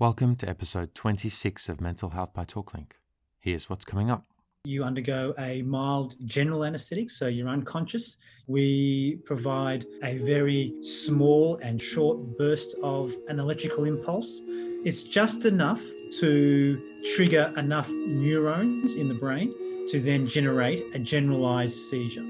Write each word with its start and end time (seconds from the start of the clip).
Welcome 0.00 0.36
to 0.36 0.48
episode 0.48 0.94
26 0.94 1.68
of 1.68 1.82
Mental 1.82 2.08
Health 2.08 2.32
by 2.32 2.46
TalkLink. 2.46 2.92
Here's 3.38 3.68
what's 3.68 3.84
coming 3.84 4.10
up. 4.10 4.24
You 4.64 4.82
undergo 4.82 5.34
a 5.38 5.60
mild 5.60 6.16
general 6.24 6.64
anesthetic, 6.64 7.10
so 7.10 7.26
you're 7.26 7.50
unconscious. 7.50 8.16
We 8.46 9.20
provide 9.26 9.84
a 10.02 10.16
very 10.16 10.72
small 10.82 11.56
and 11.62 11.82
short 11.82 12.38
burst 12.38 12.76
of 12.82 13.12
an 13.28 13.38
electrical 13.38 13.84
impulse. 13.84 14.40
It's 14.86 15.02
just 15.02 15.44
enough 15.44 15.82
to 16.20 16.82
trigger 17.14 17.52
enough 17.58 17.90
neurons 17.90 18.96
in 18.96 19.06
the 19.06 19.14
brain 19.14 19.52
to 19.90 20.00
then 20.00 20.26
generate 20.26 20.82
a 20.94 20.98
generalized 20.98 21.76
seizure. 21.76 22.24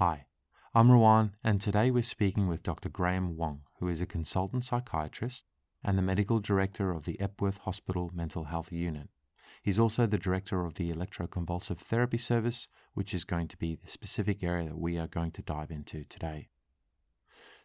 Hi, 0.00 0.24
I'm 0.74 0.90
Rowan, 0.90 1.36
and 1.44 1.60
today 1.60 1.90
we're 1.90 2.00
speaking 2.00 2.48
with 2.48 2.62
Dr. 2.62 2.88
Graham 2.88 3.36
Wong, 3.36 3.64
who 3.80 3.88
is 3.88 4.00
a 4.00 4.06
consultant 4.06 4.64
psychiatrist 4.64 5.44
and 5.84 5.98
the 5.98 6.02
medical 6.02 6.40
director 6.40 6.90
of 6.90 7.04
the 7.04 7.20
Epworth 7.20 7.58
Hospital 7.58 8.10
Mental 8.14 8.44
Health 8.44 8.72
Unit. 8.72 9.10
He's 9.62 9.78
also 9.78 10.06
the 10.06 10.16
director 10.16 10.64
of 10.64 10.76
the 10.76 10.90
electroconvulsive 10.90 11.76
therapy 11.76 12.16
service, 12.16 12.66
which 12.94 13.12
is 13.12 13.24
going 13.24 13.48
to 13.48 13.58
be 13.58 13.74
the 13.74 13.90
specific 13.90 14.42
area 14.42 14.70
that 14.70 14.78
we 14.78 14.96
are 14.96 15.06
going 15.06 15.32
to 15.32 15.42
dive 15.42 15.70
into 15.70 16.02
today. 16.04 16.48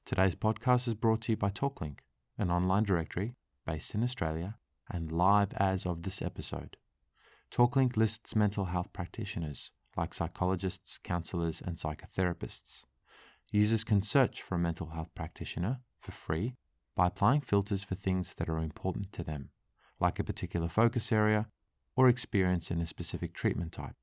Today's 0.04 0.35
podcast 0.35 0.90
is 0.90 0.93
brought 0.93 1.21
to 1.21 1.31
you 1.31 1.38
by 1.38 1.52
TalkLink, 1.52 1.99
an 2.38 2.52
online 2.52 2.84
directory 2.84 3.38
based 3.65 3.95
in 3.95 4.04
Australia 4.04 4.57
and 4.91 5.09
live 5.09 5.54
as 5.54 5.85
of 5.85 6.04
this 6.04 6.21
episode. 6.21 6.76
TalkLink 7.49 7.95
lists 7.95 8.35
mental 8.35 8.65
health 8.65 8.91
practitioners 8.91 9.71
like 9.95 10.13
psychologists, 10.13 10.98
counselors, 11.04 11.62
and 11.62 11.77
psychotherapists. 11.77 12.84
Users 13.52 13.84
can 13.84 14.02
search 14.02 14.41
for 14.41 14.55
a 14.55 14.59
mental 14.59 14.88
health 14.88 15.09
practitioner 15.16 15.80
for 15.99 16.12
free 16.12 16.55
by 16.96 17.07
applying 17.07 17.41
filters 17.41 17.84
for 17.84 17.96
things 17.96 18.34
that 18.38 18.49
are 18.49 18.57
important 18.57 19.12
to 19.13 19.23
them, 19.23 19.49
like 19.99 20.20
a 20.20 20.23
particular 20.23 20.68
focus 20.68 21.12
area 21.12 21.48
or 21.96 22.10
experience 22.10 22.71
in 22.71 22.82
a 22.82 22.85
specific 22.85 23.34
treatment 23.34 23.71
type. 23.71 23.96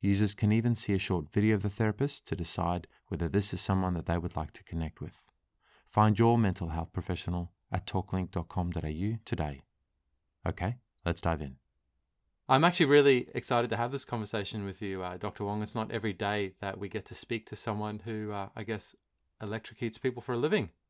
Users 0.00 0.34
can 0.34 0.52
even 0.52 0.74
see 0.74 0.94
a 0.94 0.98
short 0.98 1.30
video 1.30 1.54
of 1.54 1.62
the 1.62 1.70
therapist 1.70 2.26
to 2.26 2.36
decide 2.36 2.88
whether 3.06 3.28
this 3.28 3.54
is 3.54 3.60
someone 3.60 3.94
that 3.94 4.06
they 4.06 4.18
would 4.18 4.36
like 4.36 4.52
to 4.54 4.64
connect 4.64 5.00
with. 5.00 5.22
Find 5.88 6.18
your 6.18 6.36
mental 6.36 6.70
health 6.70 6.92
professional 6.92 7.52
at 7.70 7.86
talklink.com.au 7.86 9.18
today. 9.24 9.62
Okay, 10.46 10.76
let's 11.04 11.20
dive 11.20 11.40
in. 11.40 11.61
I'm 12.48 12.64
actually 12.64 12.86
really 12.86 13.28
excited 13.34 13.70
to 13.70 13.76
have 13.76 13.92
this 13.92 14.04
conversation 14.04 14.64
with 14.64 14.82
you, 14.82 15.02
uh, 15.02 15.16
Dr. 15.16 15.44
Wong. 15.44 15.62
It's 15.62 15.74
not 15.74 15.92
every 15.92 16.12
day 16.12 16.54
that 16.60 16.78
we 16.78 16.88
get 16.88 17.04
to 17.06 17.14
speak 17.14 17.46
to 17.46 17.56
someone 17.56 18.00
who, 18.04 18.32
uh, 18.32 18.48
I 18.56 18.64
guess, 18.64 18.96
electrocutes 19.40 20.00
people 20.00 20.22
for 20.22 20.32
a 20.32 20.38
living. 20.38 20.70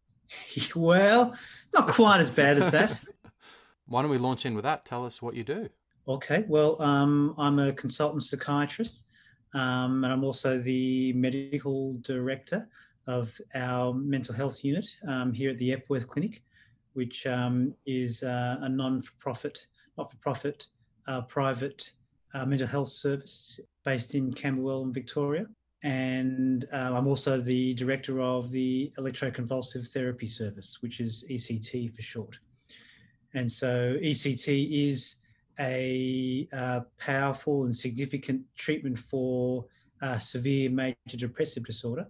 Well, 0.74 1.36
not 1.74 1.88
quite 1.88 2.20
as 2.20 2.30
bad 2.30 2.56
as 2.56 2.72
that. 2.72 2.98
Why 3.86 4.00
don't 4.00 4.10
we 4.10 4.16
launch 4.18 4.46
in 4.46 4.54
with 4.54 4.64
that? 4.64 4.86
Tell 4.86 5.04
us 5.04 5.20
what 5.20 5.34
you 5.34 5.44
do. 5.44 5.68
Okay, 6.08 6.44
well, 6.48 6.80
um, 6.80 7.34
I'm 7.36 7.58
a 7.58 7.72
consultant 7.72 8.24
psychiatrist, 8.24 9.04
um, 9.52 10.04
and 10.04 10.12
I'm 10.12 10.24
also 10.24 10.58
the 10.58 11.12
medical 11.12 11.94
director 11.98 12.66
of 13.06 13.38
our 13.54 13.92
mental 13.92 14.34
health 14.34 14.64
unit 14.64 14.88
um, 15.06 15.32
here 15.32 15.50
at 15.50 15.58
the 15.58 15.72
Epworth 15.72 16.08
Clinic, 16.08 16.42
which 16.94 17.26
um, 17.26 17.74
is 17.84 18.22
uh, 18.22 18.56
a 18.62 18.68
non-for-profit, 18.68 19.66
not-for-profit 19.98 20.66
uh, 21.06 21.22
private 21.22 21.92
uh, 22.34 22.46
mental 22.46 22.66
health 22.66 22.88
service 22.88 23.60
based 23.84 24.14
in 24.14 24.32
Camberwell 24.32 24.82
in 24.82 24.92
Victoria. 24.92 25.46
And 25.82 26.64
uh, 26.72 26.76
I'm 26.76 27.08
also 27.08 27.40
the 27.40 27.74
director 27.74 28.20
of 28.20 28.50
the 28.52 28.92
electroconvulsive 28.98 29.88
therapy 29.88 30.28
service, 30.28 30.78
which 30.80 31.00
is 31.00 31.24
ECT 31.28 31.94
for 31.94 32.02
short. 32.02 32.38
And 33.34 33.50
so 33.50 33.96
ECT 34.00 34.88
is 34.88 35.16
a 35.58 36.48
uh, 36.52 36.80
powerful 36.98 37.64
and 37.64 37.76
significant 37.76 38.42
treatment 38.56 38.98
for 38.98 39.66
uh, 40.00 40.18
severe 40.18 40.70
major 40.70 41.16
depressive 41.16 41.64
disorder, 41.64 42.06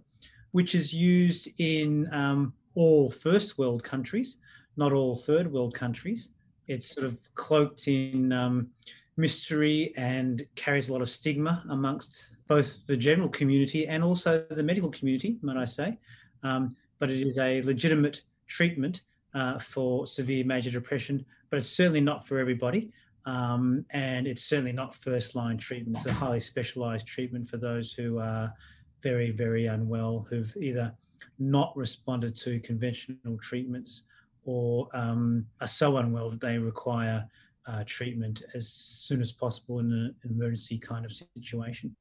which 0.51 0.75
is 0.75 0.93
used 0.93 1.49
in 1.57 2.11
um, 2.13 2.53
all 2.75 3.09
first 3.09 3.57
world 3.57 3.83
countries, 3.83 4.37
not 4.77 4.93
all 4.93 5.15
third 5.15 5.51
world 5.51 5.73
countries 5.73 6.29
it's 6.67 6.93
sort 6.93 7.05
of 7.05 7.17
cloaked 7.35 7.87
in 7.87 8.31
um, 8.31 8.69
mystery 9.17 9.93
and 9.97 10.45
carries 10.55 10.89
a 10.89 10.93
lot 10.93 11.01
of 11.01 11.09
stigma 11.09 11.63
amongst 11.69 12.29
both 12.47 12.85
the 12.85 12.97
general 12.97 13.29
community 13.29 13.87
and 13.87 14.03
also 14.03 14.45
the 14.49 14.63
medical 14.63 14.89
community, 14.89 15.37
might 15.41 15.57
I 15.57 15.65
say. 15.65 15.97
Um, 16.43 16.75
but 16.99 17.09
it 17.09 17.25
is 17.25 17.37
a 17.37 17.61
legitimate 17.63 18.21
treatment 18.47 19.01
uh, 19.33 19.59
for 19.59 20.05
severe 20.05 20.45
major 20.45 20.71
depression, 20.71 21.25
but 21.49 21.57
it's 21.57 21.69
certainly 21.69 22.01
not 22.01 22.27
for 22.27 22.39
everybody. 22.39 22.91
Um, 23.25 23.85
and 23.91 24.27
it's 24.27 24.43
certainly 24.43 24.73
not 24.73 24.93
first 24.93 25.35
line 25.35 25.57
treatment. 25.57 25.97
It's 25.97 26.05
a 26.05 26.13
highly 26.13 26.41
specialized 26.41 27.07
treatment 27.07 27.49
for 27.49 27.57
those 27.57 27.93
who 27.93 28.19
are 28.19 28.53
very, 29.01 29.31
very 29.31 29.67
unwell, 29.67 30.27
who've 30.29 30.55
either 30.57 30.93
not 31.39 31.75
responded 31.75 32.37
to 32.37 32.59
conventional 32.59 33.37
treatments 33.41 34.03
or 34.45 34.89
um, 34.93 35.45
are 35.61 35.67
so 35.67 35.97
unwell 35.97 36.29
that 36.29 36.41
they 36.41 36.57
require 36.57 37.27
uh, 37.65 37.83
treatment 37.85 38.43
as 38.53 38.67
soon 38.67 39.21
as 39.21 39.31
possible 39.31 39.79
in 39.79 39.91
an 39.91 40.15
emergency 40.29 40.77
kind 40.77 41.05
of 41.05 41.13
situation. 41.37 41.95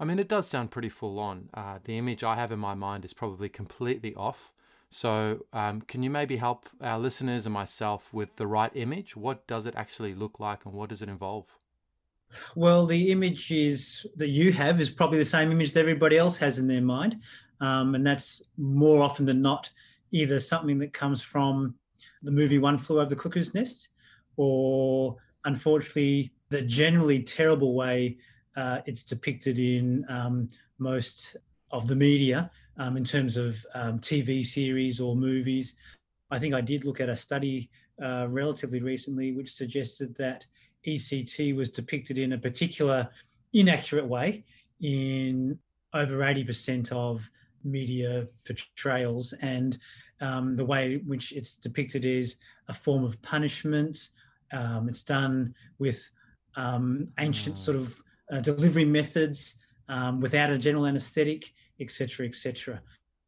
I 0.00 0.04
mean, 0.04 0.18
it 0.18 0.28
does 0.28 0.48
sound 0.48 0.70
pretty 0.70 0.88
full 0.88 1.18
on. 1.18 1.48
Uh, 1.54 1.78
the 1.84 1.98
image 1.98 2.24
I 2.24 2.34
have 2.34 2.50
in 2.50 2.58
my 2.58 2.74
mind 2.74 3.04
is 3.04 3.14
probably 3.14 3.48
completely 3.48 4.14
off. 4.14 4.52
So, 4.90 5.46
um, 5.52 5.80
can 5.82 6.02
you 6.02 6.10
maybe 6.10 6.36
help 6.36 6.68
our 6.80 6.98
listeners 6.98 7.46
and 7.46 7.52
myself 7.52 8.12
with 8.12 8.36
the 8.36 8.46
right 8.46 8.70
image? 8.74 9.16
What 9.16 9.46
does 9.46 9.66
it 9.66 9.74
actually 9.76 10.14
look 10.14 10.40
like 10.40 10.66
and 10.66 10.74
what 10.74 10.90
does 10.90 11.02
it 11.02 11.08
involve? 11.08 11.46
Well, 12.56 12.86
the 12.86 13.10
image 13.10 13.50
is 13.50 14.06
that 14.16 14.28
you 14.28 14.52
have 14.52 14.80
is 14.80 14.90
probably 14.90 15.18
the 15.18 15.24
same 15.24 15.52
image 15.52 15.72
that 15.72 15.80
everybody 15.80 16.18
else 16.18 16.36
has 16.38 16.58
in 16.58 16.66
their 16.66 16.82
mind. 16.82 17.16
Um, 17.60 17.94
and 17.94 18.06
that's 18.06 18.42
more 18.58 19.02
often 19.02 19.24
than 19.24 19.40
not 19.40 19.70
either 20.12 20.38
something 20.38 20.78
that 20.78 20.92
comes 20.92 21.20
from 21.22 21.74
the 22.22 22.30
movie 22.30 22.58
One 22.58 22.78
Flew 22.78 23.00
Over 23.00 23.10
the 23.10 23.16
Cuckoo's 23.16 23.54
Nest, 23.54 23.88
or 24.36 25.16
unfortunately, 25.44 26.32
the 26.50 26.62
generally 26.62 27.22
terrible 27.22 27.74
way 27.74 28.18
uh, 28.56 28.80
it's 28.86 29.02
depicted 29.02 29.58
in 29.58 30.04
um, 30.08 30.48
most 30.78 31.36
of 31.70 31.88
the 31.88 31.96
media 31.96 32.50
um, 32.78 32.96
in 32.96 33.04
terms 33.04 33.36
of 33.36 33.64
um, 33.74 33.98
TV 33.98 34.44
series 34.44 35.00
or 35.00 35.16
movies. 35.16 35.74
I 36.30 36.38
think 36.38 36.54
I 36.54 36.60
did 36.60 36.84
look 36.84 37.00
at 37.00 37.08
a 37.08 37.16
study 37.16 37.70
uh, 38.02 38.26
relatively 38.28 38.82
recently 38.82 39.32
which 39.32 39.52
suggested 39.52 40.14
that 40.16 40.46
ECT 40.86 41.54
was 41.54 41.70
depicted 41.70 42.18
in 42.18 42.32
a 42.32 42.38
particular 42.38 43.08
inaccurate 43.52 44.06
way 44.06 44.44
in 44.80 45.58
over 45.94 46.18
80% 46.18 46.90
of 46.92 47.28
media 47.64 48.26
portrayals 48.44 49.32
and 49.40 49.78
um, 50.20 50.54
the 50.54 50.64
way 50.64 50.94
in 50.94 51.00
which 51.00 51.32
it's 51.32 51.54
depicted 51.54 52.04
is 52.04 52.36
a 52.68 52.74
form 52.74 53.04
of 53.04 53.20
punishment. 53.22 54.08
Um, 54.52 54.88
it's 54.88 55.02
done 55.02 55.54
with 55.78 56.08
um, 56.56 57.08
ancient 57.18 57.58
sort 57.58 57.76
of 57.76 58.00
uh, 58.32 58.40
delivery 58.40 58.84
methods 58.84 59.56
um, 59.88 60.20
without 60.20 60.50
a 60.50 60.58
general 60.58 60.86
anaesthetic, 60.86 61.52
etc., 61.80 62.26
etc. 62.26 62.80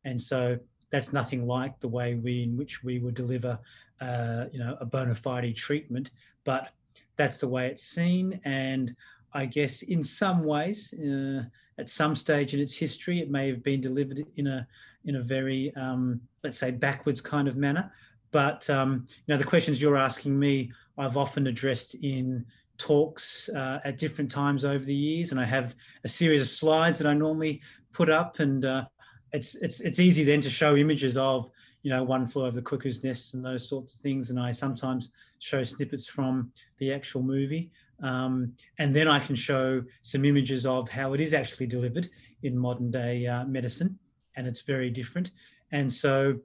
And 0.04 0.20
so 0.20 0.58
that's 0.92 1.12
nothing 1.12 1.46
like 1.46 1.80
the 1.80 1.88
way 1.88 2.14
we 2.14 2.44
in 2.44 2.56
which 2.56 2.84
we 2.84 3.00
would 3.00 3.14
deliver, 3.14 3.58
uh, 4.00 4.44
you 4.52 4.60
know, 4.60 4.76
a 4.80 4.86
bona 4.86 5.14
fide 5.14 5.56
treatment. 5.56 6.10
But 6.44 6.70
that's 7.16 7.38
the 7.38 7.48
way 7.48 7.68
it's 7.68 7.84
seen, 7.84 8.40
and 8.44 8.94
I 9.32 9.46
guess 9.46 9.82
in 9.82 10.02
some 10.02 10.44
ways. 10.44 10.92
Uh, 10.94 11.44
at 11.78 11.88
some 11.88 12.14
stage 12.14 12.54
in 12.54 12.60
its 12.60 12.76
history, 12.76 13.20
it 13.20 13.30
may 13.30 13.48
have 13.48 13.62
been 13.62 13.80
delivered 13.80 14.24
in 14.36 14.46
a 14.46 14.66
in 15.04 15.16
a 15.16 15.22
very 15.22 15.74
um, 15.76 16.20
let's 16.42 16.58
say 16.58 16.70
backwards 16.70 17.20
kind 17.20 17.48
of 17.48 17.56
manner. 17.56 17.92
But 18.30 18.68
um, 18.70 19.06
you 19.26 19.34
know, 19.34 19.38
the 19.38 19.44
questions 19.44 19.80
you're 19.80 19.96
asking 19.96 20.38
me, 20.38 20.72
I've 20.98 21.16
often 21.16 21.46
addressed 21.46 21.94
in 21.94 22.44
talks 22.78 23.48
uh, 23.50 23.80
at 23.84 23.98
different 23.98 24.30
times 24.30 24.64
over 24.64 24.84
the 24.84 24.94
years, 24.94 25.30
and 25.30 25.40
I 25.40 25.44
have 25.44 25.74
a 26.04 26.08
series 26.08 26.40
of 26.40 26.48
slides 26.48 26.98
that 26.98 27.06
I 27.06 27.14
normally 27.14 27.60
put 27.92 28.10
up, 28.10 28.40
and 28.40 28.64
uh, 28.64 28.84
it's 29.32 29.54
it's 29.56 29.80
it's 29.80 30.00
easy 30.00 30.24
then 30.24 30.40
to 30.42 30.50
show 30.50 30.76
images 30.76 31.16
of 31.16 31.50
you 31.82 31.90
know 31.90 32.02
one 32.02 32.26
flew 32.26 32.46
over 32.46 32.54
the 32.54 32.62
cuckoo's 32.62 33.02
nest 33.04 33.34
and 33.34 33.44
those 33.44 33.68
sorts 33.68 33.94
of 33.94 34.00
things, 34.00 34.30
and 34.30 34.40
I 34.40 34.50
sometimes 34.50 35.10
show 35.38 35.62
snippets 35.62 36.06
from 36.06 36.50
the 36.78 36.92
actual 36.92 37.22
movie. 37.22 37.70
Um, 38.04 38.52
and 38.78 38.94
then 38.94 39.08
I 39.08 39.18
can 39.18 39.34
show 39.34 39.82
some 40.02 40.24
images 40.24 40.66
of 40.66 40.88
how 40.88 41.14
it 41.14 41.20
is 41.20 41.34
actually 41.34 41.66
delivered 41.66 42.08
in 42.42 42.56
modern 42.56 42.90
day 42.90 43.26
uh, 43.26 43.44
medicine, 43.44 43.98
and 44.36 44.46
it's 44.46 44.60
very 44.60 44.90
different. 44.90 45.30
And 45.72 45.92
so 45.92 46.38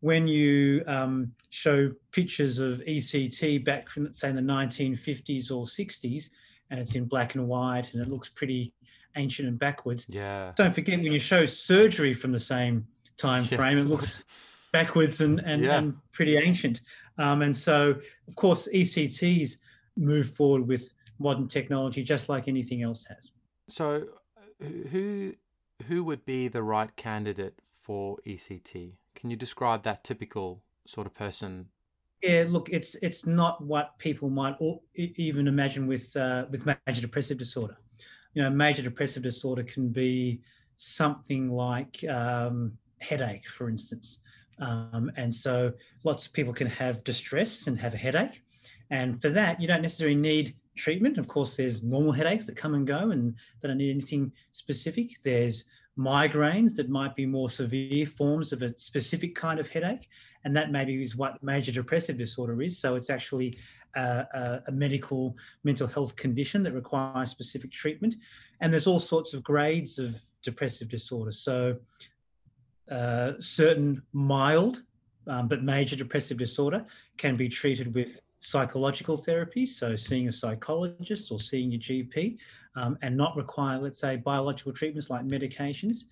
when 0.00 0.26
you 0.26 0.82
um, 0.86 1.32
show 1.50 1.90
pictures 2.10 2.58
of 2.58 2.80
ECT 2.80 3.64
back 3.64 3.88
from, 3.88 4.12
say, 4.12 4.28
in 4.28 4.36
the 4.36 4.42
1950s 4.42 5.50
or 5.50 5.64
60s, 5.64 6.28
and 6.70 6.80
it's 6.80 6.94
in 6.94 7.04
black 7.04 7.36
and 7.36 7.46
white 7.46 7.92
and 7.92 8.02
it 8.02 8.08
looks 8.08 8.28
pretty 8.28 8.72
ancient 9.16 9.48
and 9.48 9.58
backwards. 9.58 10.06
Yeah. 10.08 10.52
Don't 10.56 10.74
forget 10.74 11.00
when 11.00 11.12
you 11.12 11.20
show 11.20 11.46
surgery 11.46 12.14
from 12.14 12.32
the 12.32 12.40
same 12.40 12.86
time 13.16 13.44
frame, 13.44 13.78
it 13.78 13.86
looks 13.86 14.24
backwards 14.72 15.20
and 15.20 15.40
and, 15.40 15.62
yeah. 15.62 15.78
and 15.78 15.94
pretty 16.12 16.36
ancient. 16.36 16.80
Um, 17.18 17.42
and 17.42 17.56
so, 17.56 17.94
of 18.26 18.34
course, 18.34 18.68
ECTs 18.74 19.56
move 19.96 20.28
forward 20.28 20.66
with 20.66 20.92
modern 21.18 21.48
technology 21.48 22.02
just 22.02 22.28
like 22.28 22.48
anything 22.48 22.82
else 22.82 23.04
has. 23.08 23.32
So, 23.68 24.06
who 24.90 25.34
who 25.86 26.04
would 26.04 26.24
be 26.24 26.48
the 26.48 26.62
right 26.62 26.94
candidate 26.96 27.60
for 27.82 28.18
ECT? 28.26 28.92
Can 29.14 29.30
you 29.30 29.36
describe 29.36 29.82
that 29.84 30.04
typical 30.04 30.62
sort 30.86 31.06
of 31.06 31.14
person? 31.14 31.68
Yeah, 32.22 32.44
look, 32.48 32.70
it's 32.70 32.94
it's 32.96 33.26
not 33.26 33.62
what 33.62 33.98
people 33.98 34.30
might 34.30 34.56
even 34.94 35.46
imagine 35.46 35.86
with 35.86 36.16
uh, 36.16 36.46
with 36.50 36.66
major 36.66 37.00
depressive 37.00 37.38
disorder. 37.38 37.76
You 38.34 38.42
know, 38.42 38.50
major 38.50 38.82
depressive 38.82 39.22
disorder 39.22 39.62
can 39.62 39.90
be 39.90 40.40
something 40.76 41.50
like 41.50 42.02
um, 42.08 42.72
headache, 42.98 43.46
for 43.48 43.68
instance. 43.68 44.18
Um, 44.58 45.10
and 45.16 45.32
so 45.34 45.72
lots 46.04 46.26
of 46.26 46.32
people 46.32 46.52
can 46.52 46.66
have 46.68 47.04
distress 47.04 47.66
and 47.66 47.78
have 47.78 47.94
a 47.94 47.96
headache. 47.96 48.42
And 48.90 49.20
for 49.20 49.28
that, 49.30 49.60
you 49.60 49.68
don't 49.68 49.82
necessarily 49.82 50.16
need 50.16 50.54
treatment. 50.76 51.18
Of 51.18 51.28
course, 51.28 51.56
there's 51.56 51.82
normal 51.82 52.12
headaches 52.12 52.46
that 52.46 52.56
come 52.56 52.74
and 52.74 52.86
go 52.86 53.10
and 53.10 53.34
they 53.60 53.68
don't 53.68 53.78
need 53.78 53.90
anything 53.90 54.32
specific. 54.52 55.22
There's 55.22 55.64
migraines 55.98 56.74
that 56.74 56.88
might 56.88 57.14
be 57.14 57.26
more 57.26 57.48
severe 57.48 58.06
forms 58.06 58.52
of 58.52 58.62
a 58.62 58.76
specific 58.78 59.34
kind 59.34 59.60
of 59.60 59.68
headache. 59.68 60.08
And 60.44 60.56
that 60.56 60.72
maybe 60.72 61.02
is 61.02 61.16
what 61.16 61.42
major 61.42 61.72
depressive 61.72 62.18
disorder 62.18 62.60
is. 62.62 62.78
So 62.78 62.96
it's 62.96 63.10
actually 63.10 63.56
a, 63.96 64.00
a, 64.00 64.62
a, 64.68 64.72
medical 64.72 65.36
mental 65.62 65.86
health 65.86 66.16
condition 66.16 66.62
that 66.64 66.72
requires 66.72 67.30
specific 67.30 67.70
treatment. 67.70 68.16
And 68.60 68.72
there's 68.72 68.86
all 68.86 69.00
sorts 69.00 69.32
of 69.34 69.42
grades 69.42 69.98
of 69.98 70.20
depressive 70.42 70.88
disorder. 70.88 71.32
So 71.32 71.76
uh, 72.90 73.32
certain 73.40 74.02
mild 74.12 74.82
um, 75.26 75.48
but 75.48 75.62
major 75.62 75.96
depressive 75.96 76.36
disorder 76.36 76.84
can 77.16 77.36
be 77.36 77.48
treated 77.48 77.94
with 77.94 78.20
psychological 78.44 79.16
therapy, 79.16 79.64
so 79.64 79.96
seeing 79.96 80.28
a 80.28 80.32
psychologist 80.32 81.32
or 81.32 81.40
seeing 81.40 81.72
your 81.72 81.80
GP, 81.80 82.36
um, 82.76 82.98
and 83.00 83.16
not 83.16 83.34
require, 83.36 83.78
let's 83.78 83.98
say, 83.98 84.16
biological 84.16 84.72
treatments 84.72 85.08
like 85.08 85.26
medications. 85.26 86.04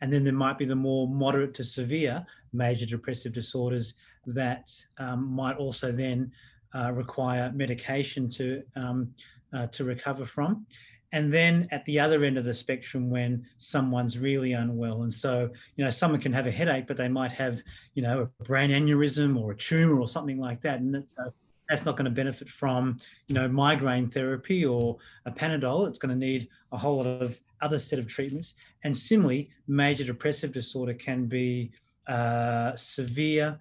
And 0.00 0.12
then 0.12 0.22
there 0.22 0.34
might 0.34 0.58
be 0.58 0.66
the 0.66 0.76
more 0.76 1.08
moderate 1.08 1.54
to 1.54 1.64
severe 1.64 2.24
major 2.52 2.84
depressive 2.84 3.32
disorders 3.32 3.94
that 4.26 4.70
um, 4.98 5.32
might 5.32 5.56
also 5.56 5.90
then 5.90 6.30
uh, 6.74 6.92
require 6.92 7.50
medication 7.54 8.28
to 8.28 8.62
um, 8.76 9.10
uh, 9.54 9.66
to 9.68 9.84
recover 9.84 10.26
from. 10.26 10.66
And 11.12 11.32
then 11.32 11.66
at 11.72 11.86
the 11.86 11.98
other 11.98 12.22
end 12.22 12.36
of 12.36 12.44
the 12.44 12.52
spectrum, 12.52 13.08
when 13.08 13.46
someone's 13.56 14.18
really 14.18 14.52
unwell, 14.52 15.04
and 15.04 15.12
so 15.12 15.48
you 15.76 15.84
know 15.84 15.90
someone 15.90 16.20
can 16.20 16.34
have 16.34 16.46
a 16.46 16.50
headache, 16.50 16.86
but 16.86 16.98
they 16.98 17.08
might 17.08 17.32
have 17.32 17.62
you 17.94 18.02
know 18.02 18.28
a 18.38 18.44
brain 18.44 18.70
aneurysm 18.70 19.40
or 19.40 19.52
a 19.52 19.56
tumor 19.56 19.98
or 19.98 20.06
something 20.06 20.38
like 20.38 20.60
that, 20.60 20.80
and 20.80 20.96
uh, 20.96 21.30
that's 21.68 21.84
not 21.84 21.96
going 21.96 22.06
to 22.06 22.10
benefit 22.10 22.48
from 22.48 22.98
you 23.26 23.34
know 23.34 23.48
migraine 23.48 24.08
therapy 24.08 24.64
or 24.64 24.96
a 25.26 25.30
Panadol. 25.30 25.88
It's 25.88 25.98
going 25.98 26.18
to 26.18 26.26
need 26.26 26.48
a 26.72 26.78
whole 26.78 26.96
lot 26.98 27.06
of 27.06 27.38
other 27.60 27.78
set 27.78 27.98
of 27.98 28.06
treatments. 28.06 28.54
And 28.84 28.96
similarly, 28.96 29.50
major 29.66 30.04
depressive 30.04 30.52
disorder 30.52 30.94
can 30.94 31.26
be 31.26 31.72
uh, 32.06 32.74
severe, 32.76 33.58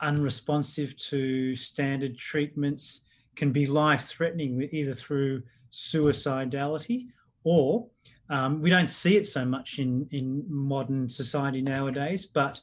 unresponsive 0.00 0.96
to 0.96 1.54
standard 1.56 2.16
treatments, 2.18 3.00
can 3.36 3.52
be 3.52 3.66
life-threatening 3.66 4.68
either 4.72 4.94
through 4.94 5.42
suicidality, 5.70 7.08
or 7.44 7.88
um, 8.30 8.62
we 8.62 8.70
don't 8.70 8.88
see 8.88 9.16
it 9.16 9.26
so 9.26 9.44
much 9.44 9.78
in, 9.78 10.08
in 10.10 10.44
modern 10.48 11.08
society 11.08 11.60
nowadays, 11.60 12.24
but 12.24 12.60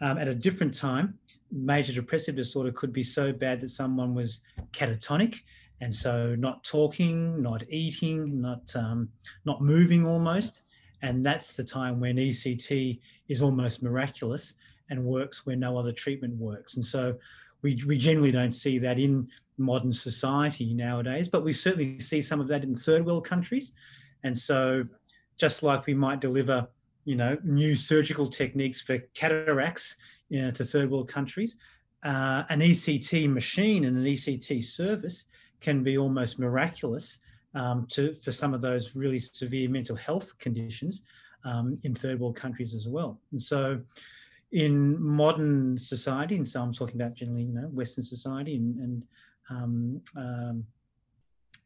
um, 0.00 0.16
at 0.18 0.28
a 0.28 0.34
different 0.34 0.74
time, 0.74 1.18
major 1.52 1.92
depressive 1.92 2.36
disorder 2.36 2.72
could 2.72 2.92
be 2.92 3.02
so 3.02 3.32
bad 3.32 3.60
that 3.60 3.70
someone 3.70 4.14
was 4.14 4.40
catatonic 4.72 5.40
and 5.80 5.94
so 5.94 6.34
not 6.36 6.62
talking, 6.62 7.42
not 7.42 7.62
eating, 7.70 8.40
not 8.40 8.74
um, 8.76 9.08
not 9.44 9.62
moving 9.62 10.06
almost, 10.06 10.60
and 11.02 11.24
that's 11.24 11.54
the 11.54 11.64
time 11.64 12.00
when 12.00 12.16
ECT 12.16 13.00
is 13.28 13.40
almost 13.40 13.82
miraculous 13.82 14.54
and 14.90 15.02
works 15.02 15.46
where 15.46 15.56
no 15.56 15.78
other 15.78 15.92
treatment 15.92 16.36
works. 16.36 16.74
And 16.74 16.84
so 16.84 17.16
we 17.62 17.82
we 17.86 17.96
generally 17.96 18.32
don't 18.32 18.52
see 18.52 18.78
that 18.78 18.98
in 18.98 19.28
modern 19.56 19.92
society 19.92 20.74
nowadays, 20.74 21.28
but 21.28 21.44
we 21.44 21.52
certainly 21.52 21.98
see 21.98 22.20
some 22.20 22.40
of 22.40 22.48
that 22.48 22.64
in 22.64 22.76
third 22.76 23.04
world 23.06 23.26
countries. 23.26 23.72
And 24.22 24.36
so, 24.36 24.84
just 25.38 25.62
like 25.62 25.86
we 25.86 25.94
might 25.94 26.20
deliver, 26.20 26.68
you 27.04 27.16
know, 27.16 27.36
new 27.44 27.74
surgical 27.74 28.28
techniques 28.28 28.80
for 28.80 28.98
cataracts 29.14 29.96
you 30.28 30.42
know, 30.42 30.50
to 30.52 30.64
third 30.64 30.90
world 30.90 31.08
countries, 31.08 31.56
uh, 32.04 32.44
an 32.48 32.60
ECT 32.60 33.30
machine 33.30 33.84
and 33.84 33.96
an 33.96 34.04
ECT 34.04 34.62
service 34.64 35.24
can 35.60 35.82
be 35.82 35.98
almost 35.98 36.38
miraculous 36.38 37.18
um, 37.54 37.86
to 37.90 38.12
for 38.14 38.30
some 38.30 38.54
of 38.54 38.60
those 38.60 38.94
really 38.94 39.18
severe 39.18 39.68
mental 39.68 39.96
health 39.96 40.38
conditions 40.38 41.02
um, 41.44 41.78
in 41.82 41.94
third 41.94 42.20
world 42.20 42.36
countries 42.36 42.74
as 42.74 42.86
well. 42.88 43.20
And 43.32 43.42
so, 43.42 43.80
in 44.52 45.00
modern 45.00 45.78
society, 45.78 46.36
and 46.36 46.48
so 46.48 46.60
I'm 46.60 46.72
talking 46.72 47.00
about 47.00 47.14
generally, 47.14 47.44
you 47.44 47.54
know, 47.54 47.68
Western 47.68 48.02
society 48.02 48.56
and, 48.56 48.76
and 48.80 49.04
um, 49.48 50.00
um, 50.16 50.64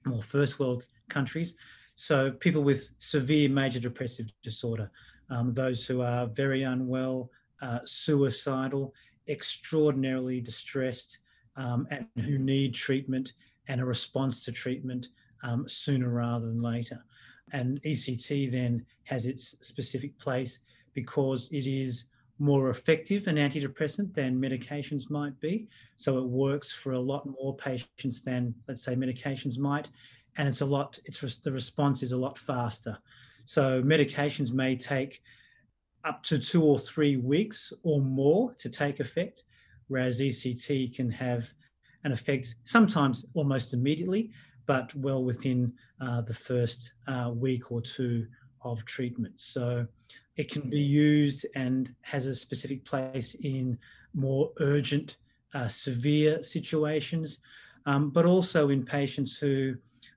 more 0.04 0.22
first 0.22 0.58
world 0.58 0.84
countries. 1.08 1.54
So 1.96 2.32
people 2.32 2.62
with 2.62 2.90
severe 2.98 3.48
major 3.48 3.80
depressive 3.80 4.26
disorder, 4.42 4.90
um, 5.30 5.52
those 5.52 5.86
who 5.86 6.02
are 6.02 6.26
very 6.26 6.62
unwell, 6.62 7.30
uh, 7.62 7.80
suicidal, 7.84 8.94
extraordinarily 9.28 10.40
distressed, 10.40 11.18
um, 11.56 11.86
and 11.90 12.06
who 12.24 12.38
need 12.38 12.74
treatment 12.74 13.32
and 13.68 13.80
a 13.80 13.84
response 13.84 14.40
to 14.44 14.52
treatment 14.52 15.08
um, 15.42 15.68
sooner 15.68 16.08
rather 16.08 16.46
than 16.46 16.62
later. 16.62 17.04
And 17.52 17.80
ECT 17.82 18.50
then 18.50 18.84
has 19.04 19.26
its 19.26 19.54
specific 19.60 20.18
place 20.18 20.58
because 20.94 21.48
it 21.52 21.66
is 21.66 22.04
more 22.38 22.70
effective 22.70 23.26
an 23.28 23.36
antidepressant 23.36 24.12
than 24.12 24.40
medications 24.40 25.08
might 25.08 25.38
be. 25.40 25.68
So 25.96 26.18
it 26.18 26.24
works 26.24 26.72
for 26.72 26.92
a 26.92 27.00
lot 27.00 27.26
more 27.26 27.56
patients 27.56 28.22
than, 28.22 28.54
let's 28.66 28.82
say, 28.82 28.94
medications 28.94 29.56
might. 29.56 29.88
And 30.36 30.48
it's 30.48 30.62
a 30.62 30.66
lot, 30.66 30.98
it's 31.04 31.36
the 31.36 31.52
response 31.52 32.02
is 32.02 32.12
a 32.12 32.16
lot 32.16 32.38
faster. 32.38 32.98
So 33.44 33.82
medications 33.82 34.52
may 34.52 34.76
take 34.76 35.22
up 36.04 36.22
to 36.24 36.38
two 36.38 36.62
or 36.62 36.78
three 36.78 37.16
weeks 37.16 37.72
or 37.82 38.00
more 38.00 38.54
to 38.58 38.68
take 38.68 39.00
effect, 39.00 39.44
whereas 39.88 40.20
ECT 40.20 40.94
can 40.94 41.10
have 41.10 41.48
an 42.04 42.12
effect 42.12 42.54
sometimes 42.64 43.24
almost 43.34 43.72
immediately, 43.72 44.30
but 44.66 44.94
well 44.94 45.24
within 45.24 45.72
uh, 46.00 46.20
the 46.22 46.34
first 46.34 46.92
uh, 47.06 47.30
week 47.34 47.72
or 47.72 47.80
two 47.80 48.26
of 48.62 48.84
treatment. 48.84 49.34
So 49.36 49.86
it 50.36 50.50
can 50.50 50.68
be 50.68 50.80
used 50.80 51.46
and 51.54 51.94
has 52.02 52.26
a 52.26 52.34
specific 52.34 52.84
place 52.84 53.34
in 53.36 53.78
more 54.14 54.50
urgent, 54.60 55.16
uh, 55.54 55.68
severe 55.68 56.42
situations, 56.42 57.38
um, 57.86 58.10
but 58.10 58.26
also 58.26 58.70
in 58.70 58.84
patients 58.84 59.36
who, 59.36 59.74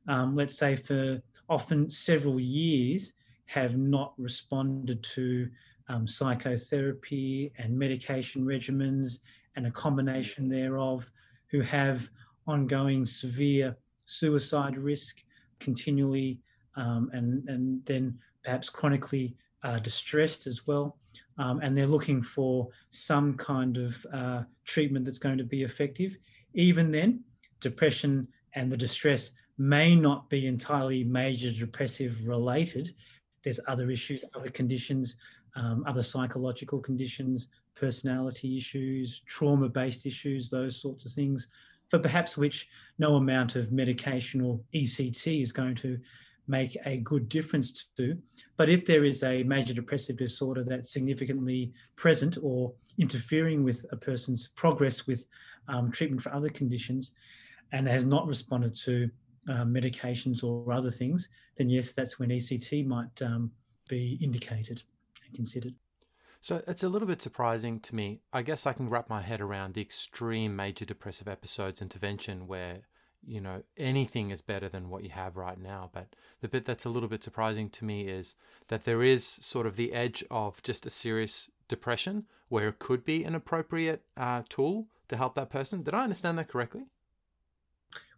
um, 0.08 0.36
let's 0.36 0.58
say, 0.58 0.75
for 0.75 1.22
often 1.50 1.90
several 1.90 2.40
years, 2.40 3.13
have 3.48 3.77
not 3.77 4.13
responded 4.18 5.04
to 5.04 5.50
um, 5.89 6.08
psychotherapy 6.08 7.51
and 7.58 7.77
medication 7.77 8.46
regimens 8.46 9.20
and 9.56 9.66
a 9.66 9.72
combination 9.72 10.48
thereof, 10.48 11.10
who 11.48 11.62
have 11.62 12.10
ongoing 12.46 13.06
severe 13.06 13.75
suicide 14.06 14.77
risk 14.77 15.24
continually, 15.60 16.39
um, 16.75 17.10
and, 17.13 17.48
and 17.50 17.84
then 17.86 18.18
perhaps 18.44 18.70
chronically 18.70 19.36
uh, 19.63 19.80
distressed 19.80 20.46
as 20.46 20.68
well. 20.68 20.98
Um, 21.39 21.60
and 21.62 21.75
they're 21.75 21.88
looking 21.88 22.22
for 22.22 22.68
some 22.89 23.36
kind 23.36 23.77
of 23.77 24.06
uh, 24.13 24.44
treatment 24.66 25.06
that's 25.06 25.20
going 25.20 25.38
to 25.38 25.44
be 25.44 25.63
effective. 25.63 26.16
Even 26.54 26.92
then, 26.92 27.24
depression 27.60 28.27
and 28.54 28.72
the 28.72 28.77
distress 28.77 29.32
may 29.58 29.96
not 29.96 30.30
be 30.30 30.48
entirely 30.48 31.04
major 31.04 31.51
depressive 31.51 32.27
related. 32.27 32.94
There's 33.48 33.62
other 33.66 33.89
issues, 33.89 34.25
other 34.36 34.50
conditions, 34.50 35.16
um, 35.56 35.86
other 35.88 36.04
psychological 36.04 36.80
conditions, 36.80 37.48
personality 37.75 38.58
issues, 38.58 39.22
trauma 39.25 39.70
based 39.70 40.06
issues, 40.06 40.50
those 40.50 40.82
sorts 40.82 41.06
of 41.06 41.13
things, 41.13 41.48
for 41.89 41.98
perhaps 41.98 42.36
which 42.36 42.68
no 43.00 43.16
amount 43.16 43.56
of 43.56 43.72
medication 43.72 44.42
or 44.42 44.60
ECT 44.75 45.42
is 45.42 45.54
going 45.54 45.75
to 45.75 45.98
make 46.50 46.75
a 46.86 46.98
good 46.98 47.30
difference 47.30 47.86
to. 47.96 48.18
But 48.58 48.68
if 48.68 48.86
there 48.86 49.06
is 49.06 49.24
a 49.24 49.44
major 49.44 49.74
depressive 49.74 50.18
disorder 50.18 50.66
that's 50.66 50.92
significantly 50.92 51.72
present 51.96 52.38
or 52.42 52.74
interfering 52.98 53.63
with 53.63 53.86
a 53.94 53.96
person's 53.96 54.50
progress 54.56 55.08
with 55.08 55.25
um, 55.70 55.89
treatment 55.89 56.22
for 56.22 56.34
other 56.34 56.50
conditions 56.50 57.12
and 57.72 57.88
has 57.88 58.04
not 58.04 58.27
responded 58.27 58.75
to 58.84 59.10
uh, 59.48 59.63
medications 59.63 60.44
or 60.44 60.72
other 60.72 60.92
things, 60.92 61.30
then 61.58 61.70
yes, 61.70 61.94
that's 61.94 62.20
when 62.20 62.30
ECT 62.30 62.86
might 62.86 63.22
um, 63.22 63.51
be 63.88 64.18
indicated 64.22 64.84
and 65.25 65.34
considered. 65.34 65.74
So 66.42 66.62
it's 66.68 66.84
a 66.84 66.89
little 66.89 67.08
bit 67.08 67.22
surprising 67.22 67.80
to 67.82 67.96
me. 67.96 68.22
I 68.32 68.42
guess 68.42 68.66
I 68.66 68.74
can 68.74 68.89
wrap 68.89 69.10
my 69.10 69.22
head 69.22 69.42
around 69.42 69.74
the 69.74 69.82
extreme 69.82 70.56
major 70.56 70.86
depressive 70.86 71.27
episodes 71.27 71.82
intervention 71.82 72.48
where, 72.48 72.82
you 73.25 73.42
know, 73.42 73.63
anything 73.75 74.30
is 74.30 74.42
better 74.42 74.70
than 74.70 74.89
what 74.89 75.04
you 75.04 75.10
have 75.10 75.36
right 75.36 75.60
now. 75.60 75.89
But 75.92 76.16
the 76.42 76.48
bit 76.48 76.66
that's 76.66 76.86
a 76.86 76.89
little 76.89 77.10
bit 77.10 77.24
surprising 77.24 77.70
to 77.72 77.86
me 77.86 78.08
is 78.08 78.36
that 78.68 78.86
there 78.86 79.04
is 79.04 79.25
sort 79.25 79.66
of 79.66 79.75
the 79.75 79.94
edge 79.94 80.24
of 80.30 80.62
just 80.63 80.86
a 80.86 80.92
serious 80.92 81.50
depression 81.68 82.25
where 82.50 82.70
it 82.70 82.80
could 82.80 83.04
be 83.04 83.24
an 83.24 83.36
appropriate 83.36 84.04
uh, 84.16 84.44
tool 84.48 84.88
to 85.10 85.18
help 85.18 85.36
that 85.36 85.50
person. 85.50 85.84
Did 85.84 85.94
I 85.94 86.04
understand 86.04 86.38
that 86.38 86.50
correctly? 86.50 86.86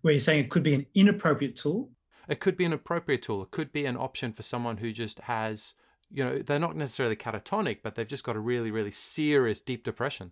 Where 0.02 0.14
you're 0.14 0.22
saying 0.22 0.46
it 0.46 0.50
could 0.50 0.64
be 0.64 0.74
an 0.74 0.86
inappropriate 0.96 1.58
tool? 1.58 1.90
It 2.28 2.40
could 2.40 2.56
be 2.56 2.66
an 2.66 2.74
appropriate 2.74 3.24
tool. 3.24 3.44
It 3.44 3.52
could 3.52 3.72
be 3.72 3.86
an 3.86 3.98
option 3.98 4.34
for 4.34 4.44
someone 4.44 4.78
who 4.78 4.92
just 4.92 5.20
has 5.22 5.74
you 6.12 6.24
know, 6.24 6.40
they're 6.40 6.60
not 6.60 6.76
necessarily 6.76 7.16
catatonic, 7.16 7.80
but 7.84 7.96
they've 7.96 8.08
just 8.08 8.24
got 8.24 8.36
a 8.36 8.40
really, 8.40 8.72
really 8.72 8.92
serious 8.92 9.62
deep 9.62 9.84
depression. 9.84 10.32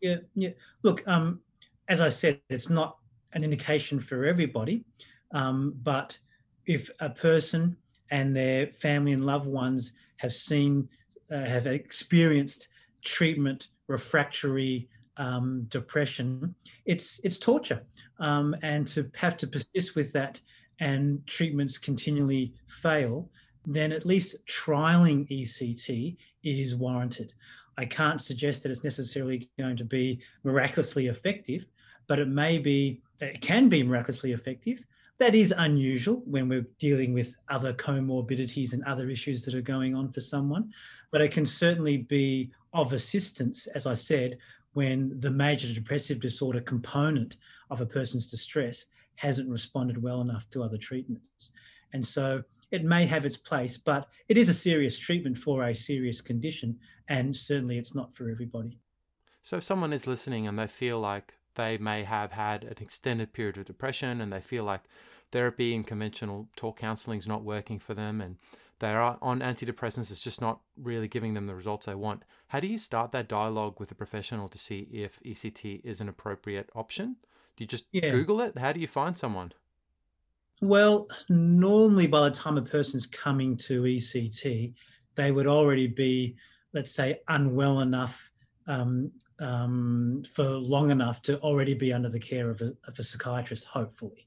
Yeah, 0.00 0.16
yeah. 0.34 0.50
Look, 0.82 1.06
um, 1.08 1.40
as 1.88 2.00
I 2.00 2.08
said, 2.08 2.40
it's 2.48 2.70
not 2.70 2.96
an 3.32 3.42
indication 3.42 4.00
for 4.00 4.24
everybody, 4.24 4.84
um, 5.32 5.74
but 5.82 6.16
if 6.66 6.88
a 7.00 7.10
person 7.10 7.76
and 8.10 8.34
their 8.34 8.68
family 8.68 9.12
and 9.12 9.26
loved 9.26 9.46
ones 9.46 9.92
have 10.18 10.32
seen, 10.32 10.88
uh, 11.30 11.44
have 11.44 11.66
experienced 11.66 12.68
treatment 13.04 13.68
refractory 13.88 14.88
um, 15.18 15.66
depression, 15.68 16.54
it's 16.86 17.20
it's 17.24 17.38
torture, 17.38 17.82
um, 18.18 18.56
and 18.62 18.86
to 18.88 19.10
have 19.14 19.36
to 19.38 19.46
persist 19.46 19.94
with 19.94 20.12
that 20.12 20.40
and 20.80 21.26
treatments 21.26 21.76
continually 21.76 22.54
fail 22.68 23.28
then 23.68 23.92
at 23.92 24.06
least 24.06 24.36
trialing 24.46 25.28
ECT 25.30 26.16
is 26.42 26.74
warranted. 26.74 27.34
I 27.76 27.84
can't 27.84 28.20
suggest 28.20 28.62
that 28.62 28.72
it's 28.72 28.82
necessarily 28.82 29.48
going 29.58 29.76
to 29.76 29.84
be 29.84 30.20
miraculously 30.42 31.06
effective, 31.06 31.66
but 32.06 32.18
it 32.18 32.28
may 32.28 32.58
be, 32.58 33.02
it 33.20 33.40
can 33.40 33.68
be 33.68 33.82
miraculously 33.82 34.32
effective. 34.32 34.82
That 35.18 35.34
is 35.34 35.52
unusual 35.56 36.22
when 36.24 36.48
we're 36.48 36.66
dealing 36.78 37.12
with 37.12 37.36
other 37.50 37.72
comorbidities 37.72 38.72
and 38.72 38.82
other 38.84 39.10
issues 39.10 39.44
that 39.44 39.54
are 39.54 39.60
going 39.60 39.94
on 39.94 40.12
for 40.12 40.20
someone, 40.20 40.72
but 41.10 41.20
it 41.20 41.32
can 41.32 41.44
certainly 41.44 41.98
be 41.98 42.50
of 42.72 42.92
assistance, 42.92 43.66
as 43.68 43.86
I 43.86 43.94
said, 43.94 44.38
when 44.78 45.12
the 45.18 45.28
major 45.28 45.74
depressive 45.74 46.20
disorder 46.20 46.60
component 46.60 47.36
of 47.68 47.80
a 47.80 47.86
person's 47.86 48.28
distress 48.28 48.84
hasn't 49.16 49.50
responded 49.50 50.00
well 50.00 50.20
enough 50.20 50.48
to 50.50 50.62
other 50.62 50.78
treatments. 50.78 51.50
And 51.92 52.06
so 52.06 52.44
it 52.70 52.84
may 52.84 53.04
have 53.04 53.24
its 53.24 53.36
place, 53.36 53.76
but 53.76 54.06
it 54.28 54.38
is 54.38 54.48
a 54.48 54.54
serious 54.54 54.96
treatment 54.96 55.36
for 55.36 55.64
a 55.64 55.74
serious 55.74 56.20
condition, 56.20 56.78
and 57.08 57.36
certainly 57.36 57.76
it's 57.76 57.96
not 57.96 58.14
for 58.14 58.30
everybody. 58.30 58.78
So, 59.42 59.56
if 59.56 59.64
someone 59.64 59.92
is 59.92 60.06
listening 60.06 60.46
and 60.46 60.56
they 60.56 60.68
feel 60.68 61.00
like 61.00 61.34
they 61.56 61.76
may 61.78 62.04
have 62.04 62.30
had 62.30 62.62
an 62.62 62.76
extended 62.80 63.32
period 63.32 63.58
of 63.58 63.64
depression 63.64 64.20
and 64.20 64.32
they 64.32 64.40
feel 64.40 64.62
like 64.62 64.82
therapy 65.32 65.74
and 65.74 65.88
conventional 65.88 66.50
talk 66.54 66.78
counseling 66.78 67.18
is 67.18 67.26
not 67.26 67.42
working 67.42 67.80
for 67.80 67.94
them 67.94 68.20
and 68.20 68.36
they 68.78 68.92
are 68.92 69.18
on 69.20 69.40
antidepressants, 69.40 70.10
it's 70.10 70.20
just 70.20 70.40
not 70.40 70.60
really 70.76 71.08
giving 71.08 71.34
them 71.34 71.46
the 71.46 71.54
results 71.54 71.86
they 71.86 71.94
want. 71.94 72.22
How 72.48 72.60
do 72.60 72.66
you 72.66 72.78
start 72.78 73.12
that 73.12 73.28
dialogue 73.28 73.80
with 73.80 73.90
a 73.90 73.94
professional 73.94 74.48
to 74.48 74.58
see 74.58 74.88
if 74.92 75.20
ECT 75.24 75.80
is 75.84 76.00
an 76.00 76.08
appropriate 76.08 76.70
option? 76.74 77.16
Do 77.56 77.64
you 77.64 77.68
just 77.68 77.86
yeah. 77.92 78.10
Google 78.10 78.40
it? 78.40 78.56
How 78.56 78.72
do 78.72 78.80
you 78.80 78.86
find 78.86 79.18
someone? 79.18 79.52
Well, 80.60 81.08
normally 81.28 82.06
by 82.06 82.28
the 82.28 82.34
time 82.34 82.58
a 82.58 82.62
person's 82.62 83.06
coming 83.06 83.56
to 83.58 83.82
ECT, 83.82 84.74
they 85.14 85.30
would 85.30 85.46
already 85.46 85.86
be, 85.86 86.36
let's 86.72 86.92
say, 86.92 87.20
unwell 87.28 87.80
enough 87.80 88.30
um, 88.66 89.10
um, 89.40 90.24
for 90.32 90.44
long 90.44 90.90
enough 90.90 91.22
to 91.22 91.38
already 91.40 91.74
be 91.74 91.92
under 91.92 92.08
the 92.08 92.18
care 92.18 92.50
of 92.50 92.60
a, 92.60 92.72
of 92.86 92.98
a 92.98 93.02
psychiatrist, 93.02 93.64
hopefully. 93.64 94.26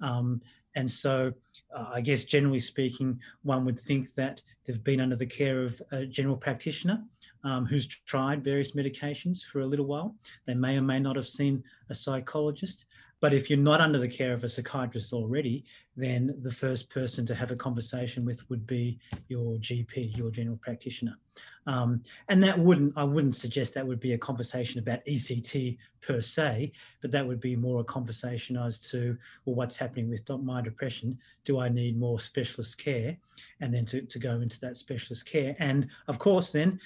Um, 0.00 0.40
and 0.74 0.90
so, 0.90 1.32
uh, 1.74 1.90
I 1.92 2.00
guess 2.00 2.24
generally 2.24 2.60
speaking, 2.60 3.18
one 3.42 3.64
would 3.64 3.78
think 3.78 4.14
that 4.14 4.42
they've 4.64 4.82
been 4.82 5.00
under 5.00 5.16
the 5.16 5.26
care 5.26 5.62
of 5.62 5.82
a 5.92 6.06
general 6.06 6.36
practitioner 6.36 7.02
um, 7.42 7.66
who's 7.66 7.86
tried 7.86 8.44
various 8.44 8.72
medications 8.72 9.42
for 9.42 9.60
a 9.60 9.66
little 9.66 9.86
while. 9.86 10.14
They 10.46 10.54
may 10.54 10.76
or 10.76 10.82
may 10.82 11.00
not 11.00 11.16
have 11.16 11.28
seen 11.28 11.62
a 11.90 11.94
psychologist. 11.94 12.86
But 13.20 13.32
if 13.32 13.48
you're 13.48 13.58
not 13.58 13.80
under 13.80 13.98
the 13.98 14.08
care 14.08 14.32
of 14.32 14.44
a 14.44 14.48
psychiatrist 14.48 15.12
already, 15.12 15.64
then 15.96 16.34
the 16.42 16.50
first 16.50 16.90
person 16.90 17.24
to 17.26 17.34
have 17.34 17.50
a 17.50 17.56
conversation 17.56 18.24
with 18.24 18.48
would 18.50 18.66
be 18.66 18.98
your 19.28 19.56
GP, 19.56 20.16
your 20.16 20.30
general 20.30 20.58
practitioner. 20.58 21.16
Um, 21.66 22.02
and 22.28 22.42
that 22.42 22.58
wouldn't, 22.58 22.92
I 22.96 23.04
wouldn't 23.04 23.36
suggest 23.36 23.74
that 23.74 23.86
would 23.86 24.00
be 24.00 24.12
a 24.12 24.18
conversation 24.18 24.78
about 24.78 25.04
ECT 25.06 25.78
per 26.02 26.20
se, 26.20 26.72
but 27.00 27.10
that 27.12 27.26
would 27.26 27.40
be 27.40 27.56
more 27.56 27.80
a 27.80 27.84
conversation 27.84 28.56
as 28.56 28.78
to, 28.90 29.16
well, 29.44 29.56
what's 29.56 29.76
happening 29.76 30.10
with 30.10 30.28
my 30.42 30.60
depression? 30.60 31.18
Do 31.44 31.60
I 31.60 31.68
need 31.68 31.98
more 31.98 32.18
specialist 32.18 32.76
care? 32.76 33.16
And 33.60 33.72
then 33.72 33.86
to, 33.86 34.02
to 34.02 34.18
go 34.18 34.40
into 34.40 34.60
that 34.60 34.76
specialist 34.76 35.24
care. 35.26 35.56
And 35.58 35.88
of 36.08 36.18
course, 36.18 36.50
then 36.52 36.80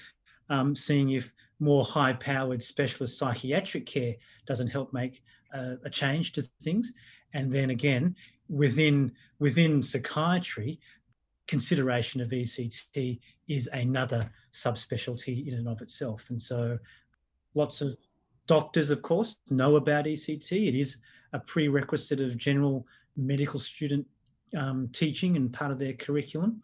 um, 0.49 0.75
seeing 0.75 1.11
if 1.11 1.31
more 1.59 1.83
high 1.83 2.13
powered 2.13 2.63
specialist 2.63 3.17
psychiatric 3.17 3.85
care 3.85 4.15
doesn't 4.47 4.69
help 4.69 4.93
make 4.93 5.21
a, 5.53 5.75
a 5.85 5.89
change 5.89 6.31
to 6.33 6.43
things. 6.61 6.93
And 7.33 7.51
then 7.51 7.69
again, 7.69 8.15
within 8.47 9.11
within 9.39 9.83
psychiatry, 9.83 10.79
consideration 11.47 12.21
of 12.21 12.29
ECT 12.29 13.19
is 13.47 13.67
another 13.73 14.31
subspecialty 14.53 15.47
in 15.47 15.55
and 15.55 15.67
of 15.67 15.81
itself. 15.81 16.25
And 16.29 16.41
so 16.41 16.77
lots 17.55 17.81
of 17.81 17.97
doctors, 18.47 18.91
of 18.91 19.01
course, 19.01 19.37
know 19.49 19.75
about 19.75 20.05
ECT. 20.05 20.67
It 20.67 20.75
is 20.75 20.97
a 21.33 21.39
prerequisite 21.39 22.21
of 22.21 22.37
general 22.37 22.85
medical 23.15 23.59
student 23.59 24.05
um, 24.57 24.89
teaching 24.93 25.35
and 25.35 25.51
part 25.51 25.71
of 25.71 25.79
their 25.79 25.93
curriculum. 25.93 26.61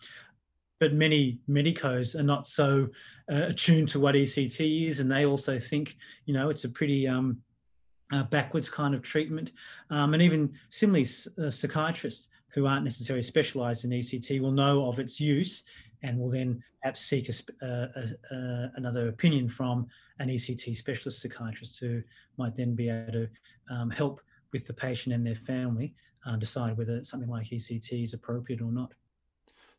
But 0.80 0.94
many 0.94 1.40
medicos 1.48 2.16
are 2.16 2.24
not 2.24 2.48
so 2.48 2.90
uh, 3.32 3.46
attuned 3.48 3.90
to 3.90 4.00
what 4.00 4.16
ECT 4.16 4.90
is, 4.90 5.00
and 5.00 5.10
they 5.10 5.26
also 5.26 5.58
think, 5.58 5.96
you 6.26 6.34
know, 6.34 6.50
it's 6.50 6.66
a 6.66 6.70
pretty 6.70 7.08
um, 7.08 7.38
uh, 8.12 8.24
backwards 8.24 8.70
kind 8.70 8.94
of 8.94 9.02
treatment. 9.02 9.52
Um, 9.90 10.14
and 10.14 10.22
even 10.22 10.54
similarly, 10.70 11.08
uh, 11.42 11.50
psychiatrists 11.50 12.30
who 12.50 12.66
aren't 12.66 12.84
necessarily 12.84 13.24
specialised 13.24 13.84
in 13.84 13.92
ECT 13.92 14.40
will 14.42 14.52
know 14.52 14.88
of 14.88 15.00
its 15.00 15.20
use 15.20 15.64
and 16.04 16.20
will 16.20 16.30
then 16.30 16.64
perhaps 16.82 17.02
seek 17.02 17.30
a, 17.30 17.66
uh, 17.66 18.36
uh, 18.36 18.68
another 18.76 19.10
opinion 19.10 19.50
from 19.50 19.88
an 20.20 20.30
ECT 20.30 20.76
specialist 20.76 21.22
psychiatrist 21.22 21.80
who 21.80 22.02
might 22.38 22.56
then 22.56 22.76
be 22.76 22.90
able 22.90 23.12
to 23.12 23.30
um, 23.72 23.90
help 23.90 24.22
with 24.54 24.68
the 24.68 24.74
patient 24.74 25.14
and 25.14 25.26
their 25.26 25.36
family 25.36 25.94
uh, 26.26 26.36
decide 26.36 26.78
whether 26.78 27.04
something 27.04 27.30
like 27.30 27.48
ECT 27.48 28.04
is 28.04 28.14
appropriate 28.14 28.62
or 28.62 28.72
not. 28.72 28.94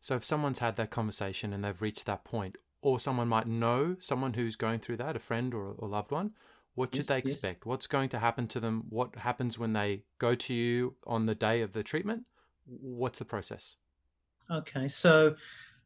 So, 0.01 0.15
if 0.15 0.23
someone's 0.23 0.59
had 0.59 0.75
that 0.75 0.91
conversation 0.91 1.53
and 1.53 1.63
they've 1.63 1.81
reached 1.81 2.05
that 2.05 2.23
point, 2.23 2.57
or 2.81 2.99
someone 2.99 3.27
might 3.27 3.47
know 3.47 3.95
someone 3.99 4.33
who's 4.33 4.55
going 4.55 4.79
through 4.79 4.97
that, 4.97 5.15
a 5.15 5.19
friend 5.19 5.53
or 5.53 5.75
a 5.79 5.85
loved 5.85 6.11
one, 6.11 6.31
what 6.77 6.93
should 6.93 7.05
yes, 7.05 7.07
they 7.07 7.17
expect? 7.17 7.61
Yes. 7.61 7.65
What's 7.65 7.87
going 7.87 8.09
to 8.09 8.19
happen 8.19 8.45
to 8.49 8.59
them? 8.59 8.83
What 8.89 9.15
happens 9.15 9.57
when 9.57 9.73
they 9.73 10.03
go 10.19 10.35
to 10.35 10.53
you 10.53 10.95
on 11.07 11.25
the 11.25 11.33
day 11.33 11.63
of 11.63 11.73
the 11.73 11.81
treatment? 11.81 12.25
What's 12.67 13.17
the 13.17 13.25
process? 13.25 13.77
Okay, 14.51 14.87
so 14.87 15.35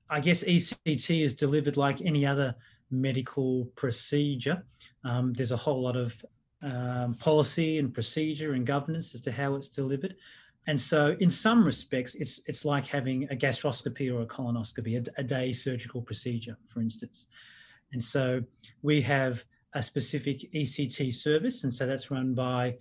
I 0.10 0.20
guess 0.20 0.44
ECT 0.44 1.24
is 1.24 1.34
delivered 1.34 1.78
like 1.78 2.02
any 2.02 2.26
other 2.26 2.54
medical 2.90 3.72
procedure. 3.78 4.66
Um, 5.06 5.32
there's 5.32 5.54
a 5.54 5.58
whole 5.58 5.82
lot 5.82 5.96
of 5.96 6.14
um, 6.62 7.14
policy 7.14 7.80
and 7.80 7.94
procedure 7.94 8.52
and 8.52 8.68
governance 8.68 9.16
as 9.16 9.22
to 9.22 9.32
how 9.32 9.56
it's 9.56 9.70
delivered. 9.70 10.18
And 10.68 10.78
so, 10.78 11.16
in 11.22 11.30
some 11.30 11.64
respects, 11.64 12.16
it's 12.16 12.42
it's 12.48 12.66
like 12.66 12.86
having 12.86 13.24
a 13.32 13.36
gastroscopy 13.36 14.14
or 14.14 14.24
a 14.24 14.26
colonoscopy, 14.26 15.08
a, 15.08 15.22
a 15.22 15.24
day 15.24 15.54
surgical 15.54 16.02
procedure, 16.02 16.58
for 16.68 16.82
instance. 16.82 17.28
And 17.94 18.04
so, 18.04 18.44
we 18.82 19.00
have 19.04 19.46
a 19.74 19.82
specific 19.82 20.52
ECT 20.54 21.14
service. 21.14 21.64
And 21.64 21.74
so 21.74 21.86
that's 21.86 22.12
run 22.12 22.34
by 22.34 22.78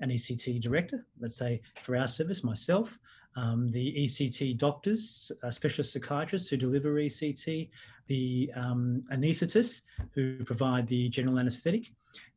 an 0.00 0.10
ECT 0.10 0.60
director, 0.60 1.04
let's 1.20 1.36
say 1.36 1.60
for 1.82 1.96
our 1.96 2.06
service, 2.06 2.44
myself, 2.44 2.98
um, 3.36 3.70
the 3.70 3.94
ECT 3.96 4.56
doctors, 4.56 5.30
uh, 5.42 5.50
specialist 5.50 5.92
psychiatrists 5.92 6.48
who 6.48 6.56
deliver 6.56 6.94
ECT, 6.94 7.68
the 8.06 8.50
um, 8.56 9.02
anaesthetists 9.12 9.82
who 10.12 10.42
provide 10.44 10.86
the 10.86 11.08
general 11.08 11.38
anaesthetic, 11.38 11.92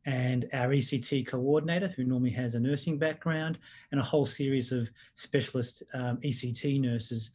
and 0.05 0.49
our 0.53 0.69
ECT 0.69 1.27
coordinator 1.27 1.87
who 1.95 2.03
normally 2.03 2.31
has 2.31 2.55
a 2.55 2.59
nursing 2.59 2.97
background, 2.97 3.57
and 3.91 3.99
a 3.99 4.03
whole 4.03 4.25
series 4.25 4.71
of 4.71 4.89
specialist 5.15 5.83
um, 5.93 6.17
ECT 6.17 6.79
nurses 6.81 7.31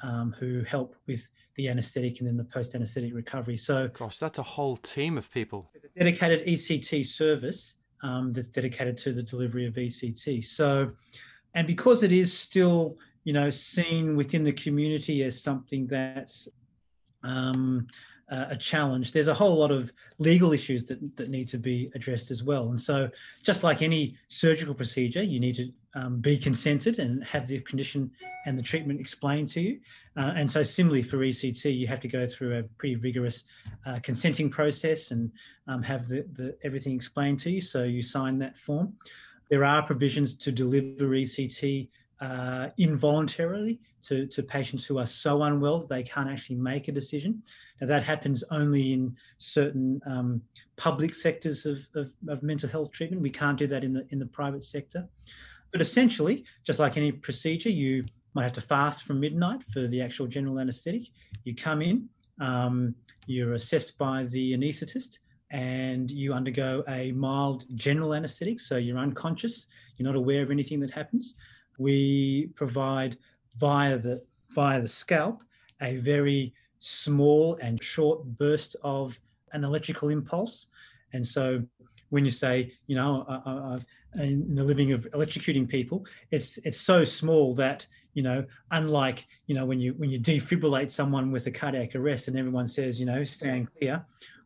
um, 0.00 0.34
who 0.38 0.62
help 0.62 0.96
with 1.06 1.28
the 1.56 1.68
anaesthetic 1.68 2.18
and 2.20 2.28
then 2.28 2.36
the 2.36 2.44
post 2.44 2.74
anaesthetic 2.74 3.14
recovery. 3.14 3.56
So, 3.56 3.88
gosh, 3.88 4.18
that's 4.18 4.38
a 4.38 4.42
whole 4.42 4.76
team 4.76 5.16
of 5.16 5.30
people. 5.30 5.70
A 5.74 5.98
dedicated 5.98 6.46
ECT 6.46 7.04
service 7.06 7.74
um, 8.02 8.32
that's 8.32 8.48
dedicated 8.48 8.96
to 8.98 9.12
the 9.12 9.22
delivery 9.22 9.66
of 9.66 9.74
ECT. 9.74 10.44
So, 10.44 10.92
and 11.54 11.66
because 11.66 12.02
it 12.02 12.12
is 12.12 12.36
still, 12.36 12.98
you 13.24 13.32
know, 13.32 13.50
seen 13.50 14.16
within 14.16 14.44
the 14.44 14.52
community 14.52 15.22
as 15.22 15.40
something 15.40 15.86
that's 15.86 16.48
um, 17.22 17.86
uh, 18.30 18.46
a 18.50 18.56
challenge, 18.56 19.12
there's 19.12 19.28
a 19.28 19.34
whole 19.34 19.56
lot 19.56 19.70
of 19.70 19.92
legal 20.18 20.52
issues 20.52 20.84
that, 20.84 21.16
that 21.16 21.28
need 21.28 21.48
to 21.48 21.58
be 21.58 21.90
addressed 21.94 22.30
as 22.30 22.42
well. 22.42 22.70
And 22.70 22.80
so, 22.80 23.08
just 23.42 23.62
like 23.62 23.82
any 23.82 24.16
surgical 24.28 24.74
procedure, 24.74 25.22
you 25.22 25.40
need 25.40 25.54
to 25.56 25.72
um, 25.94 26.20
be 26.20 26.36
consented 26.38 26.98
and 26.98 27.22
have 27.24 27.46
the 27.46 27.60
condition 27.60 28.10
and 28.46 28.58
the 28.58 28.62
treatment 28.62 29.00
explained 29.00 29.48
to 29.50 29.60
you. 29.60 29.80
Uh, 30.16 30.32
and 30.36 30.50
so, 30.50 30.62
similarly 30.62 31.02
for 31.02 31.18
ECT, 31.18 31.76
you 31.76 31.86
have 31.86 32.00
to 32.00 32.08
go 32.08 32.26
through 32.26 32.58
a 32.58 32.62
pretty 32.78 32.96
rigorous 32.96 33.44
uh, 33.86 33.98
consenting 34.02 34.48
process 34.50 35.10
and 35.10 35.30
um, 35.68 35.82
have 35.82 36.08
the, 36.08 36.26
the 36.32 36.56
everything 36.62 36.94
explained 36.94 37.40
to 37.40 37.50
you. 37.50 37.60
So 37.60 37.84
you 37.84 38.02
sign 38.02 38.38
that 38.38 38.58
form. 38.58 38.94
There 39.50 39.64
are 39.64 39.82
provisions 39.82 40.34
to 40.36 40.52
deliver 40.52 41.06
ECT 41.08 41.88
uh, 42.20 42.68
involuntarily 42.78 43.80
to, 44.02 44.26
to 44.26 44.42
patients 44.42 44.84
who 44.84 44.98
are 44.98 45.06
so 45.06 45.42
unwell 45.42 45.80
that 45.80 45.88
they 45.88 46.02
can't 46.02 46.30
actually 46.30 46.56
make 46.56 46.88
a 46.88 46.92
decision. 46.92 47.42
Now, 47.80 47.86
that 47.88 48.02
happens 48.02 48.44
only 48.50 48.92
in 48.92 49.16
certain 49.38 50.00
um, 50.06 50.42
public 50.76 51.14
sectors 51.14 51.66
of, 51.66 51.86
of, 51.94 52.12
of, 52.28 52.42
mental 52.42 52.68
health 52.68 52.92
treatment. 52.92 53.22
We 53.22 53.30
can't 53.30 53.58
do 53.58 53.66
that 53.66 53.82
in 53.82 53.92
the, 53.92 54.06
in 54.10 54.18
the 54.18 54.26
private 54.26 54.64
sector. 54.64 55.08
But 55.72 55.80
essentially, 55.80 56.44
just 56.62 56.78
like 56.78 56.96
any 56.96 57.10
procedure, 57.10 57.70
you 57.70 58.04
might 58.34 58.44
have 58.44 58.52
to 58.52 58.60
fast 58.60 59.02
from 59.02 59.20
midnight 59.20 59.62
for 59.72 59.86
the 59.86 60.00
actual 60.00 60.26
general 60.26 60.60
anaesthetic. 60.60 61.02
You 61.44 61.54
come 61.54 61.82
in, 61.82 62.08
um, 62.40 62.94
you're 63.26 63.54
assessed 63.54 63.98
by 63.98 64.24
the 64.24 64.52
anaesthetist, 64.52 65.18
and 65.50 66.10
you 66.10 66.32
undergo 66.32 66.84
a 66.88 67.12
mild 67.12 67.64
general 67.74 68.14
anaesthetic. 68.14 68.60
So 68.60 68.76
you're 68.76 68.98
unconscious, 68.98 69.66
you're 69.96 70.06
not 70.06 70.16
aware 70.16 70.42
of 70.42 70.50
anything 70.50 70.80
that 70.80 70.90
happens 70.90 71.34
we 71.78 72.50
provide 72.54 73.16
via 73.56 73.98
the 73.98 74.22
via 74.50 74.80
the 74.80 74.88
scalp 74.88 75.42
a 75.82 75.96
very 75.96 76.54
small 76.78 77.56
and 77.60 77.82
short 77.82 78.24
burst 78.38 78.76
of 78.82 79.18
an 79.52 79.64
electrical 79.64 80.10
impulse. 80.10 80.68
And 81.12 81.26
so 81.26 81.62
when 82.10 82.24
you 82.24 82.30
say, 82.30 82.72
you 82.86 82.96
know, 82.96 83.24
I, 83.28 83.78
I, 84.20 84.22
in 84.22 84.54
the 84.54 84.62
living 84.62 84.92
of 84.92 85.08
electrocuting 85.12 85.68
people, 85.68 86.06
it's 86.30 86.58
it's 86.58 86.80
so 86.80 87.04
small 87.04 87.54
that 87.54 87.86
you 88.14 88.22
know, 88.22 88.44
unlike 88.70 89.26
you 89.46 89.54
know 89.54 89.66
when 89.66 89.80
you 89.80 89.92
when 89.94 90.10
you 90.10 90.20
defibrillate 90.20 90.90
someone 90.90 91.32
with 91.32 91.46
a 91.46 91.50
cardiac 91.50 91.96
arrest 91.96 92.28
and 92.28 92.38
everyone 92.38 92.68
says, 92.68 93.00
you 93.00 93.06
know, 93.06 93.24
stand 93.24 93.68
clear, 93.76 94.04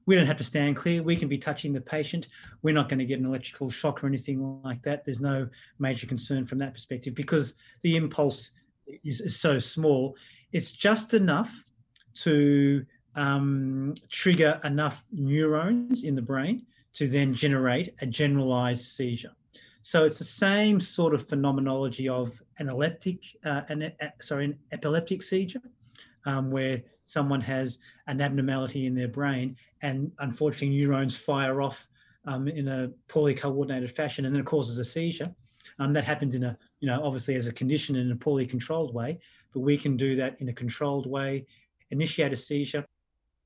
we 0.09 0.15
don't 0.15 0.27
have 0.27 0.39
to 0.39 0.45
stand 0.45 0.75
clear. 0.75 1.03
We 1.03 1.17
can 1.17 1.29
be 1.29 1.37
touching 1.37 1.75
the 1.75 1.83
patient. 1.83 2.29
We're 2.63 2.73
not 2.73 2.89
going 2.89 2.99
to 2.99 3.05
get 3.05 3.21
an 3.21 3.27
electrical 3.27 3.69
shock 3.69 4.03
or 4.03 4.07
anything 4.07 4.59
like 4.65 4.81
that. 4.85 5.05
There's 5.05 5.21
no 5.21 5.47
major 5.79 6.07
concern 6.07 6.47
from 6.47 6.57
that 6.61 6.73
perspective 6.73 7.15
because 7.15 7.53
the 7.83 7.95
impulse 7.95 8.53
is, 9.05 9.21
is 9.21 9.39
so 9.39 9.59
small. 9.59 10.17
It's 10.51 10.73
just 10.73 11.13
enough 11.13 11.63
to 12.23 12.87
um, 13.17 13.93
trigger 14.09 14.59
enough 14.65 15.05
neurons 15.13 16.05
in 16.05 16.15
the 16.15 16.23
brain 16.23 16.65
to 16.95 17.07
then 17.07 17.35
generate 17.35 17.95
a 18.01 18.07
generalized 18.07 18.87
seizure. 18.87 19.33
So 19.83 20.07
it's 20.07 20.19
the 20.19 20.25
same 20.25 20.81
sort 20.81 21.13
of 21.13 21.29
phenomenology 21.29 22.09
of 22.09 22.43
an 22.59 22.69
epileptic, 22.71 23.19
uh, 23.45 23.61
an, 23.69 23.83
uh, 23.83 24.07
sorry, 24.23 24.47
an 24.47 24.59
epileptic 24.73 25.23
seizure, 25.23 25.61
um, 26.25 26.51
where 26.51 26.83
someone 27.09 27.41
has 27.41 27.79
an 28.07 28.21
abnormality 28.21 28.87
in 28.87 28.95
their 28.95 29.09
brain 29.09 29.57
and 29.83 30.13
unfortunately 30.21 30.69
neurons 30.69 31.17
fire 31.17 31.61
off 31.61 31.89
um, 32.27 32.47
in 32.47 32.69
a 32.69 32.89
poorly 33.09 33.35
coordinated 33.35 33.91
fashion 33.91 34.25
and 34.25 34.35
then 34.35 34.41
it 34.41 34.47
causes 34.47 34.79
a 34.79 34.85
seizure. 34.85 35.35
Um, 35.81 35.93
that 35.93 36.05
happens 36.05 36.35
in 36.35 36.45
a, 36.45 36.57
you 36.81 36.87
know, 36.87 37.03
obviously 37.03 37.35
as 37.35 37.47
a 37.47 37.53
condition 37.53 37.97
in 37.97 38.11
a 38.13 38.17
poorly 38.17 38.47
controlled 38.47 38.95
way, 38.95 39.19
but 39.53 39.61
we 39.61 39.77
can 39.77 39.97
do 39.97 40.15
that 40.17 40.37
in 40.41 40.49
a 40.49 40.53
controlled 40.53 41.07
way, 41.07 41.47
initiate 41.91 42.33
a 42.33 42.37
seizure. 42.37 42.87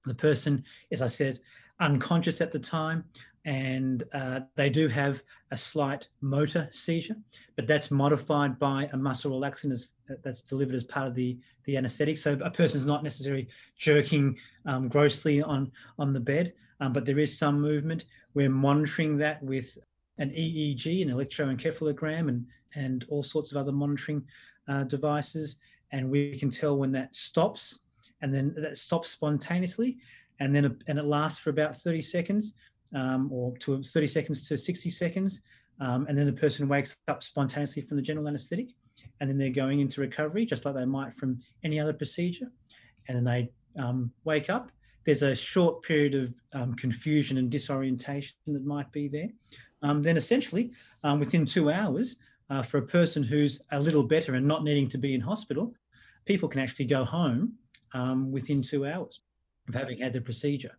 The 0.04 0.14
person, 0.14 0.64
as 0.90 1.02
I 1.02 1.07
said, 1.07 1.40
unconscious 1.81 2.40
at 2.40 2.52
the 2.52 2.59
time, 2.59 3.04
and 3.45 4.04
uh, 4.12 4.40
they 4.54 4.71
do 4.71 4.88
have 4.88 5.23
a 5.50 5.56
slight 5.56 6.08
motor 6.21 6.69
seizure, 6.71 7.17
but 7.56 7.67
that's 7.67 7.91
modified 7.91 8.58
by 8.58 8.89
a 8.93 8.97
muscle 8.97 9.32
relaxant 9.32 9.89
that's 10.23 10.43
delivered 10.43 10.75
as 10.75 10.84
part 10.84 11.08
of 11.08 11.15
the, 11.15 11.39
the 11.65 11.77
anesthetic. 11.77 12.17
So 12.17 12.39
a 12.43 12.51
person's 12.51 12.87
not 12.87 13.03
necessarily 13.03 13.49
jerking 13.77 14.37
um, 14.67 14.89
grossly 14.89 15.43
on, 15.43 15.71
on 15.99 16.13
the 16.13 16.21
bed, 16.21 16.53
um, 16.81 16.93
but 16.93 17.07
there 17.07 17.19
is 17.19 17.37
some 17.37 17.61
movement. 17.61 18.07
We're 18.35 18.51
monitoring 18.51 19.17
that 19.19 19.43
with 19.43 19.79
an 20.19 20.31
EEG, 20.31 21.03
an 21.03 21.09
electroencephalogram, 21.09 22.29
and, 22.29 22.47
and 22.75 23.05
all 23.09 23.23
sorts 23.23 23.51
of 23.51 23.57
other 23.57 23.73
monitoring 23.73 24.25
uh, 24.69 24.85
devices. 24.85 25.57
And 25.93 26.11
we 26.11 26.39
can 26.39 26.51
tell 26.51 26.77
when 26.77 26.93
that 26.93 27.15
stops, 27.15 27.81
and 28.23 28.35
then 28.35 28.55
that 28.57 28.77
stops 28.77 29.11
spontaneously, 29.11 29.99
and 30.41 30.55
then 30.55 30.77
and 30.89 30.99
it 30.99 31.05
lasts 31.05 31.39
for 31.39 31.51
about 31.51 31.77
30 31.77 32.01
seconds 32.01 32.55
um, 32.95 33.31
or 33.33 33.57
to 33.59 33.83
30 33.83 34.07
seconds 34.07 34.49
to 34.49 34.57
60 34.57 34.91
seconds. 34.91 35.41
Um, 35.82 36.06
and 36.08 36.16
then 36.16 36.26
the 36.26 36.32
person 36.32 36.68
wakes 36.68 36.97
up 37.08 37.25
spontaneously 37.25 37.82
from 37.82 37.97
the 37.97 38.02
general 38.02 38.28
anesthetic. 38.28 38.68
And 39.21 39.28
then 39.28 39.36
they're 39.36 39.50
going 39.50 39.80
into 39.80 40.00
recovery, 40.00 40.47
just 40.47 40.64
like 40.64 40.75
they 40.75 40.84
might 40.84 41.16
from 41.16 41.40
any 41.64 41.80
other 41.80 41.92
procedure. 41.92 42.47
And 43.08 43.16
then 43.16 43.25
they 43.25 43.82
um, 43.82 44.12
wake 44.25 44.49
up. 44.49 44.71
There's 45.04 45.23
a 45.23 45.34
short 45.34 45.82
period 45.82 46.14
of 46.14 46.60
um, 46.60 46.75
confusion 46.75 47.36
and 47.38 47.50
disorientation 47.50 48.36
that 48.47 48.64
might 48.64 48.92
be 48.92 49.08
there. 49.08 49.30
Um, 49.82 50.02
then, 50.02 50.16
essentially, 50.16 50.71
um, 51.02 51.18
within 51.18 51.45
two 51.45 51.73
hours, 51.73 52.16
uh, 52.49 52.62
for 52.62 52.78
a 52.78 52.86
person 52.86 53.25
who's 53.25 53.60
a 53.73 53.80
little 53.80 54.04
better 54.04 54.34
and 54.34 54.47
not 54.47 54.62
needing 54.62 54.88
to 54.90 54.99
be 54.99 55.14
in 55.14 55.21
hospital, 55.21 55.75
people 56.26 56.49
can 56.49 56.60
actually 56.60 56.84
go 56.84 57.04
home 57.04 57.54
within 58.30 58.62
two 58.62 58.86
hours 58.86 59.21
of 59.68 59.75
having 59.75 59.99
had 59.99 60.12
the 60.12 60.21
procedure. 60.21 60.78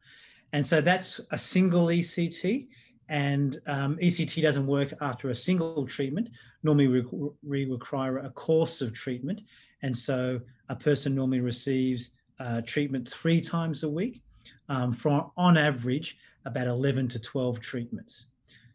And 0.54 0.66
so 0.66 0.80
that's 0.80 1.20
a 1.32 1.38
single 1.38 1.88
ECT. 1.88 2.68
And 3.10 3.60
um, 3.68 3.98
ECT 3.98 4.42
doesn't 4.42 4.66
work 4.66 4.94
after 5.02 5.30
a 5.30 5.36
single 5.36 5.86
treatment. 5.86 6.30
Normally, 6.64 6.88
we, 6.88 7.04
we 7.44 7.66
require 7.66 8.20
a 8.20 8.30
course 8.30 8.82
of 8.82 8.94
treatment. 8.94 9.42
And 9.82 9.96
so 9.96 10.40
a 10.70 10.76
person 10.76 11.16
normally 11.16 11.42
receives 11.42 12.12
uh, 12.40 12.62
treatment 12.62 13.10
three 13.10 13.42
times 13.42 13.84
a 13.84 13.90
week 13.90 14.22
um, 14.70 14.94
for, 14.94 15.32
on 15.38 15.58
average, 15.58 16.18
about 16.46 16.68
11 16.68 17.10
to 17.10 17.20
12 17.20 17.60
treatments. 17.60 18.28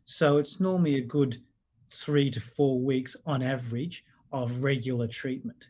So 0.04 0.38
it's 0.38 0.60
normally 0.60 0.96
a 0.96 1.02
good 1.02 1.38
three 1.90 2.30
to 2.30 2.40
four 2.40 2.80
weeks 2.80 3.16
on 3.26 3.42
average 3.42 4.04
of 4.32 4.62
regular 4.62 5.06
treatment 5.06 5.66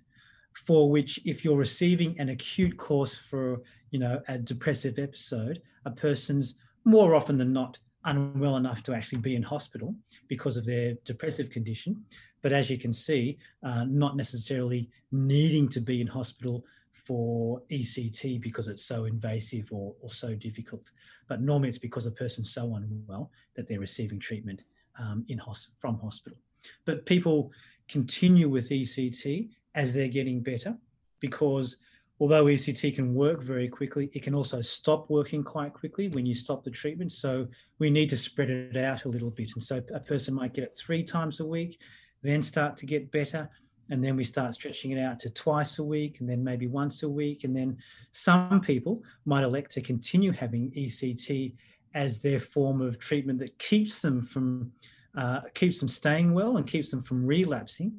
for 0.66 0.90
which 0.90 1.20
if 1.24 1.44
you're 1.44 1.56
receiving 1.56 2.18
an 2.18 2.30
acute 2.30 2.76
course 2.76 3.16
for 3.16 3.62
you 3.90 3.98
know 3.98 4.20
a 4.28 4.38
depressive 4.38 4.98
episode 4.98 5.62
a 5.84 5.90
person's 5.90 6.56
more 6.84 7.14
often 7.14 7.38
than 7.38 7.52
not 7.52 7.78
unwell 8.10 8.56
enough 8.56 8.82
to 8.84 8.94
actually 8.94 9.18
be 9.18 9.36
in 9.36 9.42
hospital 9.42 9.94
because 10.28 10.56
of 10.56 10.64
their 10.64 10.94
depressive 11.04 11.50
condition. 11.50 12.04
But 12.42 12.52
as 12.52 12.70
you 12.70 12.78
can 12.78 12.92
see 12.92 13.38
uh, 13.62 13.84
not 13.84 14.16
necessarily 14.16 14.90
needing 15.10 15.68
to 15.70 15.80
be 15.80 16.00
in 16.00 16.06
hospital 16.06 16.64
for 16.92 17.62
ECT 17.70 18.40
because 18.40 18.68
it's 18.68 18.84
so 18.84 19.06
invasive 19.06 19.68
or, 19.72 19.94
or 20.00 20.10
so 20.10 20.34
difficult. 20.34 20.90
But 21.26 21.40
normally 21.40 21.70
it's 21.70 21.78
because 21.78 22.06
a 22.06 22.10
person's 22.10 22.52
so 22.52 22.74
unwell 22.74 23.30
that 23.56 23.66
they're 23.66 23.80
receiving 23.80 24.20
treatment 24.20 24.62
um, 24.98 25.24
in 25.28 25.38
hos- 25.38 25.68
from 25.78 25.98
hospital. 25.98 26.38
But 26.84 27.06
people 27.06 27.50
continue 27.88 28.48
with 28.48 28.68
ECT 28.68 29.48
as 29.74 29.94
they're 29.94 30.08
getting 30.08 30.40
better 30.40 30.76
because 31.20 31.76
although 32.20 32.44
ECT 32.46 32.94
can 32.96 33.14
work 33.14 33.42
very 33.42 33.68
quickly, 33.68 34.10
it 34.12 34.22
can 34.22 34.34
also 34.34 34.60
stop 34.60 35.08
working 35.08 35.44
quite 35.44 35.72
quickly 35.72 36.08
when 36.08 36.26
you 36.26 36.34
stop 36.34 36.64
the 36.64 36.70
treatment. 36.70 37.12
So 37.12 37.46
we 37.78 37.90
need 37.90 38.08
to 38.10 38.16
spread 38.16 38.50
it 38.50 38.76
out 38.76 39.04
a 39.04 39.08
little 39.08 39.30
bit. 39.30 39.52
And 39.54 39.62
so 39.62 39.80
a 39.94 40.00
person 40.00 40.34
might 40.34 40.54
get 40.54 40.64
it 40.64 40.76
three 40.76 41.04
times 41.04 41.40
a 41.40 41.46
week, 41.46 41.78
then 42.22 42.42
start 42.42 42.76
to 42.78 42.86
get 42.86 43.12
better. 43.12 43.48
And 43.90 44.04
then 44.04 44.16
we 44.16 44.24
start 44.24 44.52
stretching 44.52 44.90
it 44.90 45.00
out 45.00 45.18
to 45.20 45.30
twice 45.30 45.78
a 45.78 45.84
week 45.84 46.20
and 46.20 46.28
then 46.28 46.44
maybe 46.44 46.66
once 46.66 47.02
a 47.04 47.08
week. 47.08 47.44
And 47.44 47.56
then 47.56 47.78
some 48.10 48.60
people 48.60 49.02
might 49.24 49.44
elect 49.44 49.70
to 49.72 49.80
continue 49.80 50.32
having 50.32 50.72
ECT 50.72 51.54
as 51.94 52.18
their 52.18 52.40
form 52.40 52.80
of 52.80 52.98
treatment 52.98 53.38
that 53.38 53.58
keeps 53.58 54.00
them 54.00 54.22
from 54.22 54.72
uh, 55.16 55.40
keeps 55.54 55.80
them 55.80 55.88
staying 55.88 56.32
well 56.32 56.58
and 56.58 56.66
keeps 56.66 56.90
them 56.90 57.02
from 57.02 57.24
relapsing. 57.24 57.92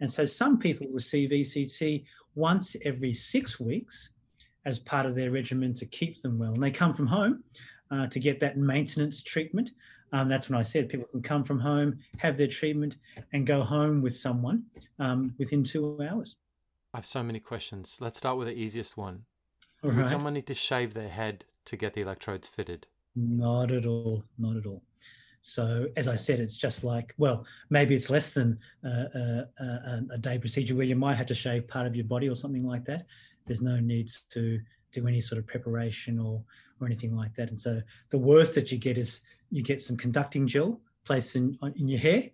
And 0.00 0.10
so 0.10 0.24
some 0.24 0.58
people 0.58 0.86
receive 0.90 1.30
ECT 1.30 2.04
once 2.34 2.76
every 2.84 3.12
six 3.12 3.60
weeks 3.60 4.10
as 4.64 4.78
part 4.78 5.06
of 5.06 5.14
their 5.14 5.30
regimen 5.30 5.74
to 5.74 5.86
keep 5.86 6.22
them 6.22 6.38
well. 6.38 6.52
And 6.52 6.62
they 6.62 6.70
come 6.70 6.94
from 6.94 7.06
home 7.06 7.44
uh, 7.90 8.06
to 8.08 8.18
get 8.18 8.40
that 8.40 8.56
maintenance 8.56 9.22
treatment. 9.22 9.70
Um, 10.12 10.28
that's 10.28 10.48
when 10.48 10.58
I 10.58 10.62
said 10.62 10.88
people 10.88 11.06
can 11.10 11.22
come 11.22 11.44
from 11.44 11.58
home, 11.58 11.98
have 12.18 12.38
their 12.38 12.46
treatment, 12.46 12.96
and 13.32 13.46
go 13.46 13.62
home 13.62 14.00
with 14.00 14.16
someone 14.16 14.64
um, 14.98 15.34
within 15.38 15.64
two 15.64 16.00
hours. 16.08 16.36
I 16.92 16.98
have 16.98 17.06
so 17.06 17.22
many 17.22 17.40
questions. 17.40 17.98
Let's 18.00 18.18
start 18.18 18.38
with 18.38 18.46
the 18.46 18.54
easiest 18.54 18.96
one. 18.96 19.24
All 19.82 19.90
Would 19.90 19.98
right. 19.98 20.10
someone 20.10 20.34
need 20.34 20.46
to 20.46 20.54
shave 20.54 20.94
their 20.94 21.08
head 21.08 21.44
to 21.66 21.76
get 21.76 21.94
the 21.94 22.00
electrodes 22.00 22.46
fitted? 22.46 22.86
Not 23.16 23.70
at 23.72 23.86
all. 23.86 24.24
Not 24.38 24.56
at 24.56 24.66
all. 24.66 24.82
So, 25.46 25.88
as 25.94 26.08
I 26.08 26.16
said, 26.16 26.40
it's 26.40 26.56
just 26.56 26.84
like, 26.84 27.12
well, 27.18 27.44
maybe 27.68 27.94
it's 27.94 28.08
less 28.08 28.30
than 28.30 28.58
uh, 28.82 28.88
uh, 28.88 29.44
uh, 29.60 29.64
a, 29.64 29.64
a, 29.64 30.14
a, 30.14 30.18
day 30.18 30.38
procedure 30.38 30.74
where 30.74 30.86
you 30.86 30.96
might 30.96 31.16
have 31.16 31.26
to 31.26 31.34
shave 31.34 31.68
part 31.68 31.86
of 31.86 31.94
your 31.94 32.06
body 32.06 32.30
or 32.30 32.34
something 32.34 32.64
like 32.64 32.86
that. 32.86 33.04
There's 33.44 33.60
no 33.60 33.78
need 33.78 34.10
to 34.30 34.58
do 34.92 35.06
any 35.06 35.20
sort 35.20 35.38
of 35.38 35.46
preparation 35.46 36.18
or, 36.18 36.42
or 36.80 36.86
anything 36.86 37.14
like 37.14 37.34
that. 37.34 37.50
And 37.50 37.60
so, 37.60 37.82
the 38.08 38.16
worst 38.16 38.54
that 38.54 38.72
you 38.72 38.78
get 38.78 38.96
is 38.96 39.20
you 39.50 39.62
get 39.62 39.82
some 39.82 39.98
conducting 39.98 40.46
gel 40.46 40.80
placed 41.04 41.36
in, 41.36 41.58
in 41.76 41.88
your 41.88 42.00
hair. 42.00 42.30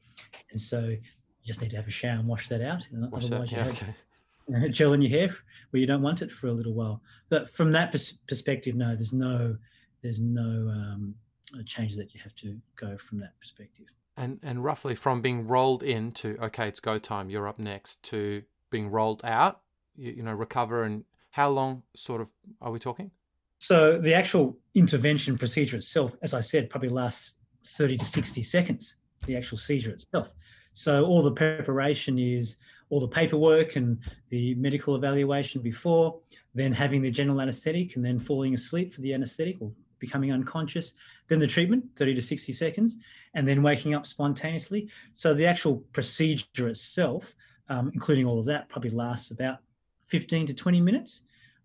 And 0.53 0.63
so, 0.63 0.79
you 0.79 1.01
just 1.45 1.61
need 1.61 1.71
to 1.71 1.77
have 1.79 1.89
a 1.89 1.91
shower 1.91 2.13
and 2.13 2.29
wash 2.29 2.49
that 2.49 2.63
out. 2.63 2.87
Wash 2.93 3.25
Otherwise, 3.25 3.51
that, 3.51 3.57
yeah, 3.57 3.69
okay 3.71 4.71
gel 4.71 4.93
in 4.93 5.03
your 5.03 5.11
hair 5.11 5.37
where 5.71 5.81
you 5.81 5.87
don't 5.87 6.03
want 6.03 6.23
it 6.23 6.31
for 6.31 6.47
a 6.47 6.53
little 6.53 6.75
while. 6.75 7.03
But 7.29 7.51
from 7.51 7.73
that 7.73 7.91
pers- 7.91 8.15
perspective, 8.29 8.77
no, 8.77 8.95
there's 8.95 9.13
no 9.13 9.57
there's 10.01 10.21
no 10.21 10.69
um, 10.71 11.17
Uh, 11.53 11.63
change 11.65 11.97
that 11.97 12.15
you 12.15 12.21
have 12.23 12.35
to 12.37 12.57
go 12.77 12.97
from 12.99 13.19
that 13.21 13.39
perspective. 13.41 13.87
And 14.17 14.39
and 14.43 14.63
roughly 14.63 14.95
from 14.95 15.21
being 15.21 15.47
rolled 15.47 15.83
in 15.83 16.13
to 16.13 16.37
okay, 16.43 16.69
it's 16.69 16.81
go 16.81 16.99
time, 16.99 17.31
you're 17.31 17.49
up 17.49 17.59
next, 17.59 18.03
to 18.05 18.43
being 18.71 18.91
rolled 18.91 19.21
out, 19.25 19.61
you, 19.97 20.13
you 20.13 20.23
know, 20.23 20.33
recover 20.33 20.85
and 20.85 21.05
how 21.31 21.49
long 21.49 21.83
sort 21.95 22.21
of 22.21 22.31
are 22.61 22.71
we 22.71 22.79
talking? 22.79 23.11
So 23.59 23.99
the 23.99 24.15
actual 24.15 24.57
intervention 24.75 25.37
procedure 25.39 25.77
itself, 25.77 26.13
as 26.23 26.35
I 26.35 26.41
said, 26.41 26.71
probably 26.71 26.89
lasts 26.89 27.35
30 27.67 27.99
to 27.99 28.05
60 28.05 28.43
seconds, 28.43 28.97
the 29.27 29.37
actual 29.37 29.59
seizure 29.59 29.91
itself. 29.91 30.29
So 30.73 31.05
all 31.05 31.23
the 31.23 31.33
preparation 31.33 32.19
is 32.19 32.57
all 32.89 33.01
the 33.01 33.09
paperwork 33.09 33.77
and 33.77 34.03
the 34.31 34.55
medical 34.55 34.97
evaluation 34.97 35.61
before, 35.61 36.21
then 36.55 36.73
having 36.73 37.03
the 37.03 37.11
general 37.11 37.41
anesthetic 37.41 37.97
and 37.97 38.05
then 38.05 38.19
falling 38.19 38.55
asleep 38.55 38.95
for 38.95 39.01
the 39.03 39.15
anesthetic 39.15 39.57
or 39.61 39.71
becoming 40.01 40.33
unconscious, 40.33 40.95
then 41.29 41.39
the 41.39 41.47
treatment, 41.47 41.85
30 41.97 42.15
to 42.15 42.23
60 42.23 42.53
seconds, 42.53 42.97
and 43.35 43.47
then 43.47 43.63
waking 43.63 43.95
up 43.95 44.07
spontaneously. 44.07 44.89
So 45.13 45.33
the 45.35 45.47
actual 45.47 45.77
procedure 45.93 46.69
itself, 46.69 47.35
um, 47.69 47.91
including 47.95 48.27
all 48.27 48.41
of 48.41 48.47
that, 48.47 48.69
probably 48.69 48.91
lasts 48.91 49.31
about 49.31 49.59
15 50.07 50.47
to 50.47 50.55
20 50.55 50.81
minutes. 50.81 51.21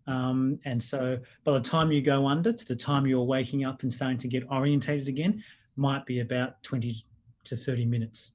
Um, 0.08 0.60
and 0.66 0.82
so 0.82 1.18
by 1.44 1.54
the 1.54 1.62
time 1.62 1.92
you 1.92 2.02
go 2.02 2.28
under 2.28 2.54
to 2.54 2.66
the 2.66 2.76
time 2.76 3.08
you're 3.08 3.24
waking 3.24 3.66
up 3.66 3.82
and 3.82 3.92
starting 3.92 4.20
to 4.20 4.28
get 4.28 4.44
orientated 4.52 5.08
again, 5.08 5.44
might 5.76 6.06
be 6.06 6.20
about 6.20 6.62
20 6.64 7.04
to 7.46 7.56
30 7.56 7.86
minutes. 7.86 8.32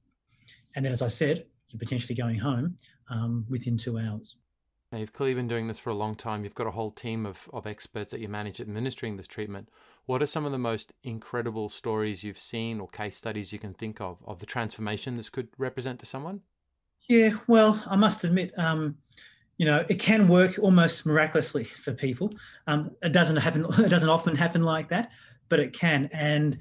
And 0.75 0.85
then, 0.85 0.91
as 0.91 1.01
I 1.01 1.07
said, 1.07 1.45
you're 1.69 1.79
potentially 1.79 2.15
going 2.15 2.37
home 2.37 2.77
um, 3.09 3.45
within 3.49 3.77
two 3.77 3.97
hours. 3.97 4.35
Now, 4.91 4.97
you've 4.97 5.13
clearly 5.13 5.35
been 5.35 5.47
doing 5.47 5.67
this 5.67 5.79
for 5.79 5.89
a 5.89 5.95
long 5.95 6.15
time. 6.15 6.43
You've 6.43 6.53
got 6.55 6.67
a 6.67 6.71
whole 6.71 6.91
team 6.91 7.25
of, 7.25 7.49
of 7.53 7.65
experts 7.65 8.11
that 8.11 8.19
you 8.19 8.27
manage 8.27 8.59
administering 8.59 9.15
this 9.15 9.27
treatment. 9.27 9.69
What 10.05 10.21
are 10.21 10.25
some 10.25 10.45
of 10.45 10.51
the 10.51 10.57
most 10.57 10.91
incredible 11.03 11.69
stories 11.69 12.23
you've 12.23 12.39
seen 12.39 12.81
or 12.81 12.89
case 12.89 13.15
studies 13.15 13.53
you 13.53 13.59
can 13.59 13.73
think 13.73 14.01
of 14.01 14.17
of 14.25 14.39
the 14.39 14.45
transformation 14.45 15.15
this 15.15 15.29
could 15.29 15.47
represent 15.57 15.99
to 15.99 16.05
someone? 16.05 16.41
Yeah, 17.07 17.31
well, 17.47 17.81
I 17.87 17.95
must 17.95 18.23
admit, 18.25 18.51
um, 18.57 18.97
you 19.57 19.65
know, 19.65 19.85
it 19.87 19.99
can 19.99 20.27
work 20.27 20.59
almost 20.59 21.05
miraculously 21.05 21.65
for 21.65 21.93
people. 21.93 22.33
Um, 22.67 22.91
it 23.01 23.13
doesn't 23.13 23.37
happen. 23.37 23.65
It 23.79 23.89
doesn't 23.89 24.09
often 24.09 24.35
happen 24.35 24.63
like 24.63 24.89
that, 24.89 25.11
but 25.47 25.59
it 25.59 25.71
can, 25.73 26.09
and 26.11 26.57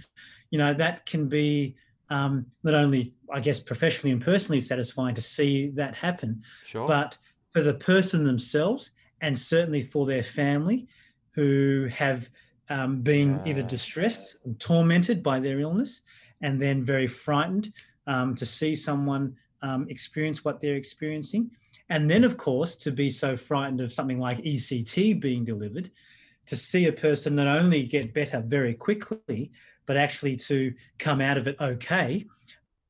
you 0.50 0.58
know 0.58 0.74
that 0.74 1.06
can 1.06 1.28
be 1.28 1.76
um, 2.10 2.46
not 2.62 2.74
only, 2.74 3.14
I 3.32 3.40
guess, 3.40 3.60
professionally 3.60 4.12
and 4.12 4.22
personally 4.22 4.60
satisfying 4.60 5.14
to 5.14 5.22
see 5.22 5.70
that 5.70 5.94
happen, 5.94 6.42
sure. 6.64 6.86
but 6.86 7.16
for 7.52 7.62
the 7.62 7.74
person 7.74 8.24
themselves 8.24 8.90
and 9.20 9.36
certainly 9.36 9.82
for 9.82 10.06
their 10.06 10.22
family 10.22 10.86
who 11.32 11.88
have 11.90 12.28
um, 12.68 13.02
been 13.02 13.40
either 13.44 13.62
distressed 13.62 14.36
and 14.44 14.58
tormented 14.60 15.22
by 15.22 15.40
their 15.40 15.60
illness 15.60 16.02
and 16.40 16.60
then 16.60 16.84
very 16.84 17.06
frightened 17.06 17.72
um, 18.06 18.34
to 18.34 18.46
see 18.46 18.74
someone 18.74 19.36
um, 19.62 19.86
experience 19.88 20.44
what 20.44 20.60
they're 20.60 20.76
experiencing. 20.76 21.50
And 21.88 22.08
then, 22.08 22.24
of 22.24 22.36
course, 22.36 22.76
to 22.76 22.92
be 22.92 23.10
so 23.10 23.36
frightened 23.36 23.80
of 23.80 23.92
something 23.92 24.18
like 24.18 24.38
ECT 24.38 25.20
being 25.20 25.44
delivered, 25.44 25.90
to 26.46 26.56
see 26.56 26.86
a 26.86 26.92
person 26.92 27.34
not 27.34 27.46
only 27.46 27.82
get 27.82 28.14
better 28.14 28.40
very 28.40 28.74
quickly, 28.74 29.50
but 29.86 29.96
actually 29.96 30.36
to 30.36 30.72
come 30.98 31.20
out 31.20 31.36
of 31.36 31.48
it 31.48 31.56
okay. 31.60 32.26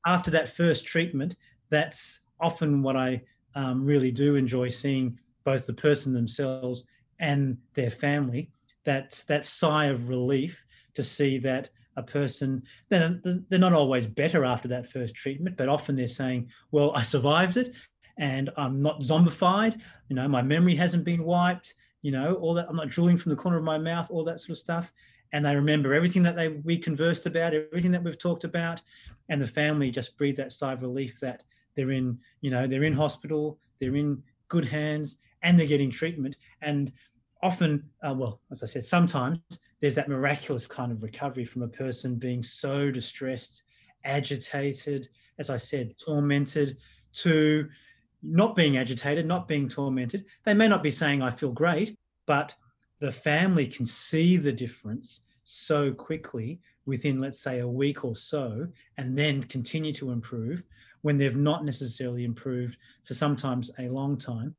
After 0.07 0.31
that 0.33 0.55
first 0.55 0.85
treatment, 0.85 1.37
that's 1.71 2.21
often 2.41 2.83
what 2.83 2.97
I 2.97 3.23
um, 3.55 3.85
really 3.85 4.11
do 4.11 4.37
enjoy 4.37 4.69
seeing 4.69 5.19
both 5.45 5.67
the 5.67 5.73
person 5.73 6.13
themselves 6.13 6.85
and 7.19 7.59
their 7.75 7.91
family. 7.91 8.51
That 8.85 9.23
that 9.29 9.45
sigh 9.45 9.87
of 9.87 10.09
relief 10.09 10.59
to 10.95 11.03
see 11.03 11.39
that 11.39 11.69
a 11.97 12.03
person 12.03 12.63
they're, 12.89 13.21
they're 13.23 13.59
not 13.59 13.73
always 13.73 14.07
better 14.07 14.45
after 14.45 14.69
that 14.69 14.91
first 14.91 15.15
treatment, 15.15 15.57
but 15.57 15.69
often 15.69 15.97
they're 15.97 16.09
saying, 16.09 16.49
"Well, 16.71 16.93
I 16.95 17.03
survived 17.03 17.57
it, 17.57 17.75
and 18.17 18.51
I'm 18.57 18.81
not 18.81 19.01
zombified. 19.01 19.81
You 20.09 20.17
know, 20.17 20.29
my 20.29 20.43
memory 20.43 20.77
hasn't 20.77 21.05
been 21.05 21.25
wiped. 21.25 21.75
You 22.03 22.13
know, 22.13 22.35
all 22.37 22.55
that. 22.55 22.69
I'm 22.69 22.77
not 22.77 22.89
drooling 22.89 23.19
from 23.19 23.31
the 23.31 23.37
corner 23.37 23.59
of 23.59 23.65
my 23.65 23.79
mouth. 23.79 24.11
All 24.11 24.25
that 24.25 24.41
sort 24.41 24.51
of 24.51 24.59
stuff." 24.59 24.93
and 25.33 25.45
they 25.45 25.55
remember 25.55 25.95
everything 25.95 26.23
that 26.23 26.37
they 26.37 26.49
we 26.49 26.77
conversed 26.77 27.27
about, 27.27 27.55
everything 27.55 27.93
that 27.93 28.03
we've 28.03 28.19
talked 28.19 28.45
about, 28.45 28.83
and 29.29 29.41
the 29.41 29.47
family 29.47 29.91
just 29.91 30.17
breathe 30.17 30.37
that 30.37 30.53
sigh 30.53 30.73
of 30.73 30.83
relief 30.83 31.21
that 31.21 31.43
they're 31.77 31.93
in, 31.93 32.19
you 32.41 32.51
know, 32.51 32.67
they're 32.67 32.85
in 32.85 32.93
hospital, 32.93 33.59
they're 33.81 33.97
in 33.97 34.23
good 34.49 34.65
hands, 34.65 35.17
and 35.43 35.59
they're 35.59 35.67
getting 35.67 35.91
treatment. 35.91 36.37
And 36.63 36.93
often, 37.43 37.85
uh, 38.07 38.15
well, 38.15 38.41
as 38.51 38.63
I 38.63 38.67
said, 38.67 38.85
sometimes 38.85 39.39
there's 39.81 39.95
that 39.95 40.09
miraculous 40.09 40.67
kind 40.67 40.93
of 40.93 41.03
recovery 41.03 41.45
from 41.45 41.63
a 41.63 41.69
person 41.69 42.17
being 42.17 42.43
so 42.43 42.91
distressed, 42.91 43.63
agitated, 44.05 45.09
as 45.39 45.51
I 45.51 45.57
said, 45.57 45.95
tormented, 46.05 46.77
to 47.13 47.69
not 48.23 48.55
being 48.55 48.77
agitated, 48.77 49.27
not 49.27 49.49
being 49.49 49.69
tormented. 49.69 50.27
They 50.45 50.55
may 50.55 50.69
not 50.69 50.83
be 50.83 50.91
saying, 50.91 51.23
I 51.23 51.31
feel 51.31 51.53
great, 51.53 51.97
but 52.27 52.55
the 53.01 53.11
family 53.13 53.67
can 53.67 53.87
see 53.87 54.37
the 54.37 54.53
difference 54.53 55.21
so 55.45 55.93
quickly 55.93 56.61
within, 56.85 57.21
let's 57.21 57.41
say, 57.41 57.61
a 57.61 57.69
week 57.69 58.05
or 58.05 58.15
so, 58.15 58.69
and 58.99 59.17
then 59.17 59.43
continue 59.45 59.93
to 59.95 60.11
improve 60.11 60.63
when 61.03 61.17
they've 61.17 61.37
not 61.37 61.65
necessarily 61.65 62.25
improved 62.25 62.77
for 63.05 63.15
sometimes 63.15 63.71
a 63.79 63.89
long 63.89 64.17
time. 64.17 64.55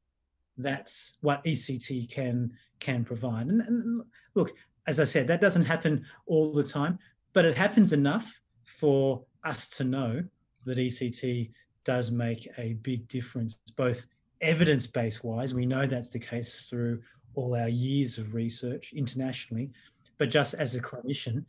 That's 0.58 1.14
what 1.22 1.44
ECT 1.44 2.12
can 2.12 2.52
can 2.80 3.04
provide. 3.06 3.48
And, 3.48 3.62
and 3.62 4.02
look, 4.36 4.54
as 4.88 5.00
I 5.00 5.04
said, 5.04 5.28
that 5.28 5.42
doesn't 5.42 5.66
happen 5.66 6.06
all 6.26 6.52
the 6.52 6.64
time, 6.64 7.00
but 7.34 7.46
it 7.46 7.58
happens 7.58 7.94
enough 7.94 8.40
for 8.64 9.24
us 9.44 9.68
to 9.70 9.84
know 9.84 10.24
that 10.66 10.78
ECT 10.78 11.52
does 11.84 12.12
make 12.12 12.48
a 12.58 12.74
big 12.74 13.08
difference, 13.08 13.58
both 13.76 14.06
evidence 14.42 14.88
based 14.88 15.24
wise. 15.24 15.54
We 15.54 15.66
know 15.66 15.86
that's 15.86 16.10
the 16.10 16.20
case 16.20 16.68
through 16.70 17.02
all 17.36 17.56
our 17.56 17.70
years 17.70 18.18
of 18.18 18.34
research 18.34 18.94
internationally, 18.94 19.72
but 20.18 20.30
just 20.30 20.54
as 20.56 20.76
a 20.76 20.82
clinician, 20.82 21.46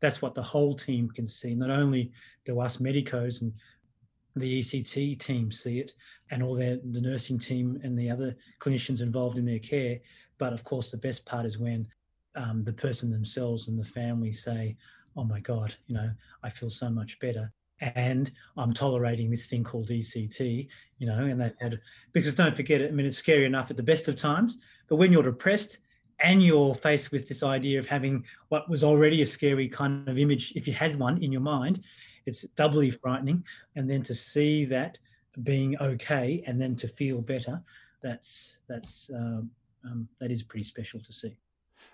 that's 0.00 0.22
what 0.22 0.34
the 0.34 0.42
whole 0.42 0.74
team 0.74 1.10
can 1.10 1.26
see. 1.26 1.54
Not 1.54 1.70
only 1.70 2.12
do 2.44 2.60
us 2.60 2.78
medicos 2.78 3.42
and 3.42 3.52
the 4.38 4.60
ECT 4.60 5.18
team 5.18 5.50
see 5.50 5.78
it, 5.80 5.92
and 6.30 6.42
all 6.42 6.54
their 6.54 6.78
the 6.92 7.00
nursing 7.00 7.38
team 7.38 7.80
and 7.82 7.98
the 7.98 8.10
other 8.10 8.36
clinicians 8.60 9.00
involved 9.00 9.38
in 9.38 9.44
their 9.44 9.58
care, 9.58 9.98
but 10.38 10.52
of 10.52 10.64
course 10.64 10.90
the 10.90 10.96
best 10.96 11.24
part 11.24 11.46
is 11.46 11.58
when 11.58 11.86
um, 12.34 12.62
the 12.64 12.72
person 12.72 13.10
themselves 13.10 13.68
and 13.68 13.78
the 13.78 13.84
family 13.84 14.32
say, 14.32 14.76
"Oh 15.16 15.24
my 15.24 15.40
God, 15.40 15.74
you 15.86 15.94
know, 15.94 16.10
I 16.42 16.50
feel 16.50 16.70
so 16.70 16.90
much 16.90 17.18
better." 17.20 17.52
and 17.80 18.32
I'm 18.56 18.72
tolerating 18.72 19.30
this 19.30 19.46
thing 19.46 19.64
called 19.64 19.88
ECT, 19.88 20.68
you 20.98 21.06
know, 21.06 21.24
and 21.24 21.40
they've 21.40 21.54
had 21.60 21.80
because 22.12 22.34
don't 22.34 22.54
forget 22.54 22.80
it. 22.80 22.88
I 22.88 22.90
mean, 22.90 23.06
it's 23.06 23.16
scary 23.16 23.44
enough 23.44 23.70
at 23.70 23.76
the 23.76 23.82
best 23.82 24.08
of 24.08 24.16
times, 24.16 24.58
but 24.88 24.96
when 24.96 25.12
you're 25.12 25.22
depressed 25.22 25.78
and 26.20 26.42
you're 26.42 26.74
faced 26.74 27.12
with 27.12 27.28
this 27.28 27.42
idea 27.42 27.78
of 27.78 27.86
having 27.86 28.24
what 28.48 28.68
was 28.68 28.82
already 28.82 29.22
a 29.22 29.26
scary 29.26 29.68
kind 29.68 30.08
of 30.08 30.18
image, 30.18 30.52
if 30.56 30.66
you 30.66 30.72
had 30.72 30.98
one 30.98 31.22
in 31.22 31.30
your 31.30 31.40
mind, 31.40 31.82
it's 32.28 32.42
doubly 32.54 32.90
frightening. 32.90 33.44
And 33.74 33.90
then 33.90 34.02
to 34.04 34.14
see 34.14 34.64
that 34.66 34.98
being 35.42 35.76
okay 35.80 36.42
and 36.46 36.60
then 36.60 36.76
to 36.76 36.88
feel 36.88 37.20
better, 37.20 37.60
that's 38.02 38.58
that's 38.68 39.10
um, 39.14 39.50
um, 39.84 40.08
that 40.20 40.30
is 40.30 40.42
pretty 40.42 40.64
special 40.64 41.00
to 41.00 41.12
see. 41.12 41.36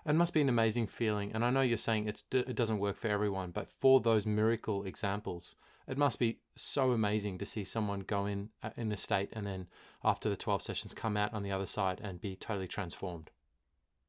It 0.05 0.13
must 0.13 0.33
be 0.33 0.41
an 0.41 0.49
amazing 0.49 0.87
feeling. 0.87 1.31
And 1.33 1.45
I 1.45 1.49
know 1.49 1.61
you're 1.61 1.77
saying 1.77 2.07
it's, 2.07 2.23
it 2.31 2.55
doesn't 2.55 2.79
work 2.79 2.97
for 2.97 3.07
everyone, 3.07 3.51
but 3.51 3.69
for 3.69 3.99
those 3.99 4.25
miracle 4.25 4.83
examples, 4.83 5.55
it 5.87 5.97
must 5.97 6.17
be 6.17 6.39
so 6.55 6.91
amazing 6.91 7.37
to 7.37 7.45
see 7.45 7.63
someone 7.63 7.99
go 7.99 8.25
in 8.25 8.49
uh, 8.63 8.71
in 8.75 8.91
a 8.91 8.97
state 8.97 9.29
and 9.33 9.45
then 9.45 9.67
after 10.03 10.29
the 10.29 10.35
12 10.35 10.61
sessions 10.61 10.93
come 10.93 11.15
out 11.15 11.33
on 11.33 11.43
the 11.43 11.51
other 11.51 11.65
side 11.65 12.01
and 12.03 12.21
be 12.21 12.35
totally 12.35 12.67
transformed. 12.67 13.29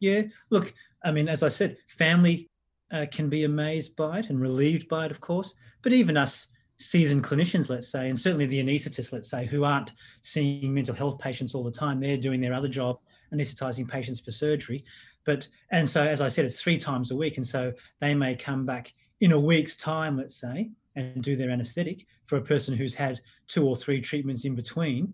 Yeah, 0.01 0.23
look, 0.51 0.75
I 1.05 1.13
mean, 1.13 1.29
as 1.29 1.43
I 1.43 1.49
said, 1.49 1.77
family 1.89 2.49
uh, 2.93 3.07
can 3.11 3.29
be 3.29 3.45
amazed 3.45 3.97
by 3.97 4.21
it 4.21 4.31
and 4.31 4.41
relieved 4.41 4.89
by 4.89 5.07
it, 5.07 5.11
of 5.11 5.21
course, 5.21 5.55
but 5.83 5.93
even 5.93 6.17
us 6.17 6.49
seasoned 6.79 7.25
clinicians, 7.25 7.69
let's 7.69 7.89
say, 7.89 8.09
and 8.09 8.19
certainly 8.19 8.47
the 8.47 8.63
anaesthetists, 8.63 9.13
let's 9.13 9.31
say, 9.31 9.47
who 9.47 9.65
aren't 9.65 9.93
seeing 10.23 10.75
mental 10.75 10.95
health 10.95 11.19
patients 11.19 11.55
all 11.55 11.65
the 11.65 11.71
time, 11.71 12.01
they're 12.01 12.17
doing 12.17 12.41
their 12.41 12.55
other 12.55 12.69
job, 12.69 12.99
anaesthetizing 13.33 13.89
patients 13.89 14.21
for 14.21 14.31
surgery. 14.31 14.85
But, 15.25 15.49
and 15.71 15.89
so, 15.89 16.05
as 16.05 16.21
I 16.21 16.29
said, 16.29 16.45
it's 16.45 16.61
three 16.61 16.79
times 16.79 17.11
a 17.11 17.17
week. 17.17 17.37
And 17.37 17.47
so 17.47 17.73
they 18.01 18.15
may 18.15 18.37
come 18.37 18.65
back 18.65 18.93
in 19.21 19.33
a 19.33 19.41
week's 19.41 19.75
time, 19.75 20.17
let's 20.17 20.37
say, 20.37 20.71
and 20.95 21.23
do 21.23 21.35
their 21.35 21.51
anesthetic 21.51 22.07
for 22.27 22.37
a 22.37 22.43
person 22.43 22.77
who's 22.77 22.95
had 22.95 23.21
two 23.49 23.67
or 23.67 23.75
three 23.75 24.01
treatments 24.01 24.45
in 24.45 24.55
between. 24.55 25.13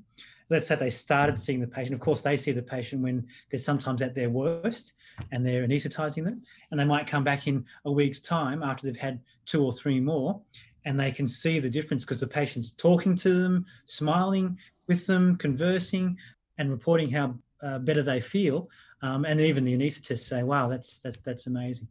Let's 0.50 0.66
say 0.66 0.74
they 0.74 0.90
started 0.90 1.38
seeing 1.38 1.60
the 1.60 1.66
patient. 1.66 1.94
Of 1.94 2.00
course, 2.00 2.22
they 2.22 2.36
see 2.36 2.52
the 2.52 2.62
patient 2.62 3.02
when 3.02 3.26
they're 3.50 3.58
sometimes 3.58 4.02
at 4.02 4.14
their 4.14 4.30
worst 4.30 4.94
and 5.30 5.44
they're 5.44 5.66
anesthetizing 5.66 6.24
them. 6.24 6.42
And 6.70 6.78
they 6.78 6.84
might 6.84 7.06
come 7.06 7.24
back 7.24 7.46
in 7.46 7.64
a 7.84 7.92
week's 7.92 8.20
time 8.20 8.62
after 8.62 8.86
they've 8.86 8.96
had 8.96 9.20
two 9.46 9.64
or 9.64 9.72
three 9.72 10.00
more 10.00 10.40
and 10.84 10.98
they 10.98 11.12
can 11.12 11.26
see 11.26 11.58
the 11.58 11.70
difference 11.70 12.04
because 12.04 12.20
the 12.20 12.26
patient's 12.26 12.70
talking 12.72 13.14
to 13.16 13.42
them, 13.42 13.66
smiling 13.86 14.58
with 14.88 15.06
them, 15.06 15.36
conversing, 15.36 16.16
and 16.58 16.70
reporting 16.70 17.10
how 17.10 17.34
uh, 17.62 17.78
better 17.78 18.02
they 18.02 18.20
feel. 18.20 18.68
Um, 19.02 19.24
and 19.24 19.40
even 19.40 19.64
the 19.64 19.76
anaesthetists 19.76 20.26
say, 20.26 20.42
"Wow, 20.42 20.68
that's 20.68 20.98
that's 20.98 21.18
that's 21.24 21.46
amazing." 21.46 21.88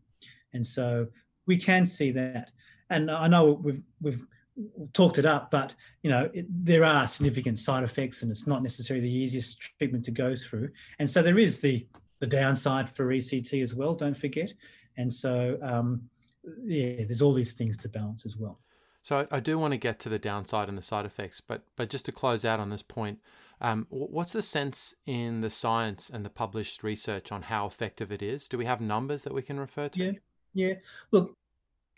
And 0.54 0.66
so 0.66 1.08
we 1.46 1.58
can 1.58 1.86
see 1.86 2.12
that. 2.12 2.52
And 2.90 3.10
I 3.10 3.28
know 3.28 3.54
we've 3.54 3.82
we've 4.02 4.26
talked 4.94 5.18
it 5.18 5.26
up, 5.26 5.52
but 5.52 5.74
you 6.02 6.10
know 6.10 6.30
it, 6.34 6.46
there 6.50 6.84
are 6.84 7.08
significant 7.08 7.60
side 7.60 7.84
effects, 7.84 8.22
and 8.22 8.32
it's 8.32 8.48
not 8.48 8.64
necessarily 8.64 9.06
the 9.06 9.14
easiest 9.14 9.60
treatment 9.60 10.06
to 10.06 10.12
go 10.12 10.36
through. 10.36 10.70
And 11.00 11.10
so 11.10 11.22
there 11.22 11.40
is 11.40 11.60
the 11.60 11.86
the 12.20 12.28
downside 12.28 12.90
for 12.90 13.08
ECT 13.08 13.64
as 13.64 13.74
well. 13.74 13.94
Don't 13.94 14.18
forget. 14.18 14.54
And 14.98 15.12
so 15.12 15.58
um, 15.64 16.04
yeah, 16.64 17.04
there's 17.06 17.22
all 17.22 17.34
these 17.34 17.54
things 17.54 17.78
to 17.78 17.90
balance 17.90 18.26
as 18.26 18.38
well. 18.38 18.60
So 19.04 19.28
I, 19.32 19.40
do 19.40 19.58
want 19.58 19.72
to 19.72 19.78
get 19.78 19.98
to 20.02 20.10
the 20.10 20.20
downside 20.20 20.70
and 20.70 20.78
the 20.78 20.84
side 20.84 21.06
effects, 21.06 21.42
but 21.42 21.64
but 21.76 21.90
just 21.90 22.06
to 22.06 22.12
close 22.12 22.46
out 22.46 22.60
on 22.60 22.70
this 22.70 22.84
point, 22.84 23.20
um, 23.60 23.88
what's 23.90 24.34
the 24.34 24.44
sense 24.44 24.94
in 25.08 25.42
the 25.42 25.50
science 25.50 26.10
and 26.12 26.24
the 26.24 26.30
published 26.30 26.84
research 26.84 27.32
on 27.32 27.44
how 27.44 27.66
effective 27.66 28.12
it 28.12 28.22
is? 28.22 28.48
Do 28.48 28.60
we 28.60 28.66
have 28.66 28.80
numbers 28.80 29.24
that 29.24 29.34
we 29.34 29.42
can 29.42 29.60
refer 29.60 29.90
to? 29.90 30.04
Yeah, 30.04 30.12
yeah. 30.54 30.74
Look, 31.10 31.36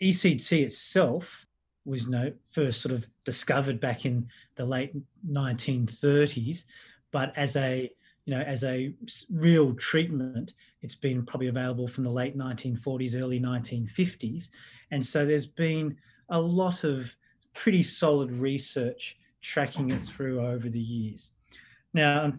ECT 0.00 0.62
itself 0.62 1.46
was 1.84 2.04
you 2.04 2.10
know, 2.10 2.32
first 2.50 2.80
sort 2.80 2.94
of 2.94 3.06
discovered 3.24 3.80
back 3.80 4.04
in 4.04 4.28
the 4.56 4.64
late 4.64 4.94
1930s, 5.30 6.64
but 7.10 7.32
as 7.36 7.56
a 7.56 7.90
you 8.24 8.34
know 8.34 8.40
as 8.40 8.64
a 8.64 8.94
real 9.30 9.74
treatment, 9.74 10.54
it's 10.82 10.94
been 10.94 11.24
probably 11.24 11.48
available 11.48 11.86
from 11.88 12.04
the 12.04 12.10
late 12.10 12.36
1940s, 12.36 13.20
early 13.20 13.40
1950s, 13.40 14.48
and 14.90 15.04
so 15.04 15.26
there's 15.26 15.46
been 15.46 15.96
a 16.30 16.40
lot 16.40 16.84
of 16.84 17.14
pretty 17.54 17.82
solid 17.82 18.30
research 18.32 19.16
tracking 19.40 19.90
it 19.90 20.02
through 20.02 20.40
over 20.40 20.68
the 20.68 20.80
years. 20.80 21.32
Now, 21.92 22.32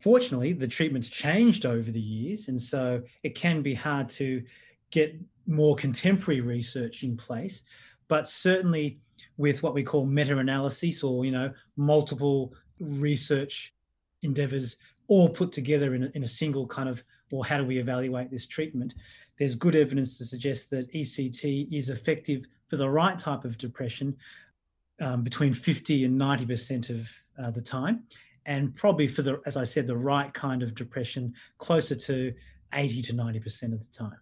fortunately, 0.00 0.52
the 0.52 0.68
treatment's 0.68 1.08
changed 1.08 1.66
over 1.66 1.90
the 1.90 2.00
years, 2.00 2.48
and 2.48 2.60
so 2.60 3.02
it 3.22 3.34
can 3.34 3.60
be 3.60 3.74
hard 3.74 4.08
to 4.10 4.42
get 4.90 5.18
more 5.46 5.74
contemporary 5.76 6.40
research 6.40 7.02
in 7.02 7.16
place. 7.16 7.64
But 8.08 8.28
certainly, 8.28 8.98
with 9.36 9.62
what 9.62 9.74
we 9.74 9.82
call 9.82 10.06
meta-analysis, 10.06 11.02
or 11.02 11.24
you 11.24 11.32
know, 11.32 11.52
multiple 11.76 12.52
research 12.80 13.72
endeavors 14.22 14.76
all 15.06 15.28
put 15.28 15.52
together 15.52 15.94
in 15.94 16.04
a, 16.04 16.10
in 16.14 16.24
a 16.24 16.28
single 16.28 16.66
kind 16.66 16.88
of, 16.88 17.04
well, 17.30 17.42
how 17.42 17.58
do 17.58 17.64
we 17.64 17.78
evaluate 17.78 18.30
this 18.30 18.46
treatment? 18.46 18.94
There's 19.38 19.54
good 19.54 19.76
evidence 19.76 20.18
to 20.18 20.24
suggest 20.24 20.70
that 20.70 20.92
ECT 20.92 21.72
is 21.72 21.90
effective 21.90 22.44
for 22.68 22.76
the 22.76 22.88
right 22.88 23.18
type 23.18 23.44
of 23.44 23.58
depression 23.58 24.16
um, 25.00 25.22
between 25.22 25.52
50 25.52 26.04
and 26.04 26.20
90% 26.20 26.90
of 26.90 27.08
uh, 27.42 27.50
the 27.50 27.60
time. 27.60 28.04
And 28.46 28.74
probably 28.74 29.08
for 29.08 29.22
the, 29.22 29.40
as 29.46 29.56
I 29.56 29.64
said, 29.64 29.86
the 29.86 29.96
right 29.96 30.32
kind 30.32 30.62
of 30.62 30.74
depression, 30.74 31.34
closer 31.58 31.94
to 31.94 32.32
80 32.72 33.02
to 33.02 33.12
90% 33.14 33.72
of 33.72 33.80
the 33.80 33.92
time. 33.92 34.16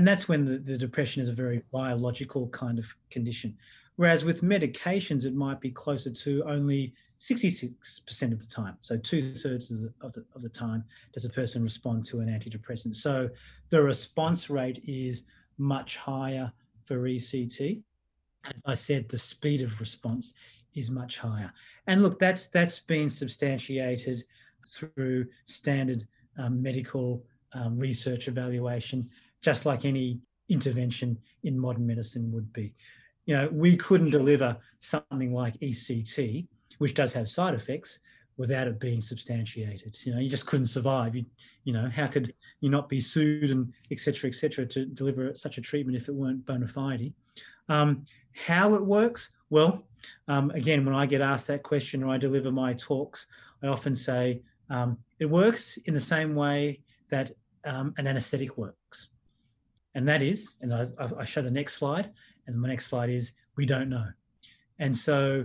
And 0.00 0.08
that's 0.08 0.28
when 0.28 0.46
the, 0.46 0.56
the 0.56 0.78
depression 0.78 1.20
is 1.20 1.28
a 1.28 1.32
very 1.34 1.62
biological 1.70 2.48
kind 2.48 2.78
of 2.78 2.86
condition. 3.10 3.54
Whereas 3.96 4.24
with 4.24 4.40
medications, 4.40 5.26
it 5.26 5.34
might 5.34 5.60
be 5.60 5.70
closer 5.70 6.10
to 6.10 6.42
only 6.48 6.94
66% 7.20 8.32
of 8.32 8.40
the 8.40 8.46
time. 8.46 8.78
So 8.80 8.96
two 8.96 9.34
thirds 9.34 9.70
of 9.70 9.82
the, 9.82 9.92
of 10.00 10.14
the, 10.14 10.24
of 10.34 10.40
the 10.40 10.48
time 10.48 10.84
does 11.12 11.26
a 11.26 11.28
person 11.28 11.62
respond 11.62 12.06
to 12.06 12.20
an 12.20 12.28
antidepressant. 12.28 12.96
So 12.96 13.28
the 13.68 13.82
response 13.82 14.48
rate 14.48 14.82
is 14.86 15.24
much 15.58 15.98
higher 15.98 16.50
for 16.84 16.96
ECT 17.00 17.82
I 18.64 18.74
said, 18.74 19.08
the 19.08 19.18
speed 19.18 19.62
of 19.62 19.80
response 19.80 20.32
is 20.74 20.90
much 20.90 21.18
higher. 21.18 21.52
And 21.86 22.02
look, 22.02 22.18
that's 22.18 22.46
that's 22.46 22.80
been 22.80 23.10
substantiated 23.10 24.22
through 24.66 25.26
standard 25.46 26.06
um, 26.38 26.62
medical 26.62 27.24
um, 27.52 27.78
research 27.78 28.28
evaluation, 28.28 29.10
just 29.42 29.66
like 29.66 29.84
any 29.84 30.20
intervention 30.48 31.18
in 31.44 31.58
modern 31.58 31.86
medicine 31.86 32.30
would 32.32 32.52
be. 32.52 32.74
You 33.26 33.36
know, 33.36 33.48
we 33.52 33.76
couldn't 33.76 34.10
deliver 34.10 34.56
something 34.80 35.32
like 35.32 35.58
ECT, 35.60 36.46
which 36.78 36.94
does 36.94 37.12
have 37.12 37.28
side 37.28 37.54
effects, 37.54 37.98
without 38.40 38.66
it 38.66 38.80
being 38.80 39.02
substantiated. 39.02 39.98
You 40.02 40.14
know, 40.14 40.18
you 40.18 40.30
just 40.30 40.46
couldn't 40.46 40.68
survive. 40.68 41.14
You, 41.14 41.26
you 41.64 41.74
know, 41.74 41.90
how 41.94 42.06
could 42.06 42.32
you 42.60 42.70
not 42.70 42.88
be 42.88 42.98
sued 42.98 43.50
and 43.50 43.70
et 43.90 44.00
cetera, 44.00 44.30
et 44.30 44.34
cetera, 44.34 44.64
to 44.64 44.86
deliver 44.86 45.34
such 45.34 45.58
a 45.58 45.60
treatment 45.60 45.98
if 45.98 46.08
it 46.08 46.14
weren't 46.14 46.46
bona 46.46 46.66
fide? 46.66 47.12
Um, 47.68 48.06
how 48.32 48.74
it 48.76 48.84
works? 48.84 49.28
Well, 49.50 49.86
um, 50.26 50.50
again, 50.52 50.86
when 50.86 50.94
I 50.94 51.04
get 51.04 51.20
asked 51.20 51.48
that 51.48 51.62
question 51.62 52.02
or 52.02 52.14
I 52.14 52.16
deliver 52.16 52.50
my 52.50 52.72
talks, 52.72 53.26
I 53.62 53.66
often 53.66 53.94
say 53.94 54.40
um, 54.70 54.96
it 55.18 55.26
works 55.26 55.76
in 55.84 55.92
the 55.92 56.00
same 56.00 56.34
way 56.34 56.80
that 57.10 57.32
um, 57.66 57.92
an 57.98 58.06
anesthetic 58.06 58.56
works. 58.56 59.10
And 59.94 60.06
that 60.08 60.22
is, 60.22 60.52
and 60.60 60.72
I, 60.72 60.88
I 61.18 61.24
show 61.24 61.42
the 61.42 61.50
next 61.50 61.74
slide, 61.74 62.10
and 62.46 62.60
my 62.60 62.68
next 62.68 62.86
slide 62.86 63.10
is 63.10 63.32
we 63.56 63.66
don't 63.66 63.88
know. 63.88 64.06
And 64.78 64.96
so 64.96 65.44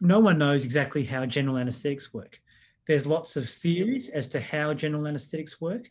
no 0.00 0.18
one 0.18 0.38
knows 0.38 0.64
exactly 0.64 1.04
how 1.04 1.26
general 1.26 1.58
anesthetics 1.58 2.12
work. 2.14 2.40
There's 2.86 3.06
lots 3.06 3.36
of 3.36 3.48
theories 3.48 4.08
as 4.08 4.26
to 4.28 4.40
how 4.40 4.74
general 4.74 5.06
anesthetics 5.06 5.60
work, 5.60 5.86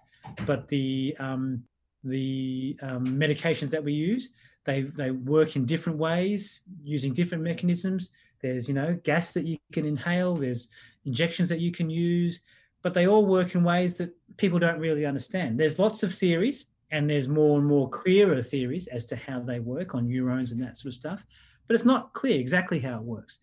but 0.45 0.67
the 0.67 1.15
um, 1.19 1.63
the 2.03 2.77
um, 2.81 3.05
medications 3.05 3.69
that 3.69 3.83
we 3.83 3.93
use 3.93 4.29
they 4.69 4.81
they 4.81 5.11
work 5.11 5.55
in 5.55 5.65
different 5.65 5.97
ways 5.97 6.61
using 6.83 7.11
different 7.13 7.43
mechanisms. 7.43 8.11
There's 8.41 8.67
you 8.67 8.73
know 8.73 8.97
gas 9.03 9.31
that 9.33 9.45
you 9.45 9.57
can 9.71 9.85
inhale. 9.85 10.35
There's 10.35 10.67
injections 11.05 11.49
that 11.49 11.59
you 11.59 11.71
can 11.71 11.89
use, 11.89 12.41
but 12.83 12.93
they 12.93 13.07
all 13.07 13.25
work 13.25 13.55
in 13.55 13.63
ways 13.63 13.97
that 13.97 14.15
people 14.37 14.59
don't 14.59 14.79
really 14.79 15.05
understand. 15.05 15.59
There's 15.59 15.79
lots 15.79 16.03
of 16.03 16.13
theories, 16.13 16.65
and 16.91 17.09
there's 17.09 17.27
more 17.27 17.57
and 17.57 17.67
more 17.67 17.89
clearer 17.89 18.41
theories 18.41 18.87
as 18.87 19.05
to 19.07 19.15
how 19.15 19.39
they 19.39 19.59
work 19.59 19.93
on 19.95 20.07
neurons 20.07 20.51
and 20.51 20.61
that 20.61 20.77
sort 20.77 20.93
of 20.93 20.99
stuff. 20.99 21.23
But 21.67 21.75
it's 21.75 21.85
not 21.85 22.13
clear 22.13 22.39
exactly 22.39 22.79
how 22.79 22.97
it 22.97 23.03
works. 23.03 23.37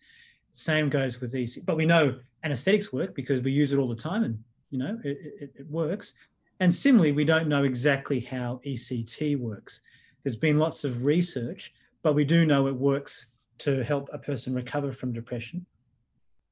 Same 0.51 0.89
goes 0.89 1.21
with 1.21 1.31
these, 1.31 1.57
but 1.65 1.77
we 1.77 1.85
know 1.85 2.19
anesthetics 2.43 2.91
work 2.91 3.15
because 3.15 3.41
we 3.41 3.51
use 3.51 3.71
it 3.71 3.77
all 3.77 3.87
the 3.87 3.95
time, 3.95 4.23
and 4.23 4.39
you 4.69 4.79
know 4.79 4.99
it, 5.03 5.17
it, 5.41 5.51
it 5.59 5.69
works. 5.69 6.13
And 6.59 6.73
similarly, 6.73 7.11
we 7.11 7.23
don't 7.23 7.47
know 7.47 7.63
exactly 7.63 8.19
how 8.19 8.59
ECT 8.65 9.39
works. 9.39 9.81
There's 10.23 10.35
been 10.35 10.57
lots 10.57 10.83
of 10.83 11.05
research, 11.05 11.73
but 12.01 12.15
we 12.15 12.25
do 12.25 12.45
know 12.45 12.67
it 12.67 12.75
works 12.75 13.27
to 13.59 13.83
help 13.83 14.09
a 14.11 14.17
person 14.17 14.53
recover 14.53 14.91
from 14.91 15.13
depression, 15.13 15.65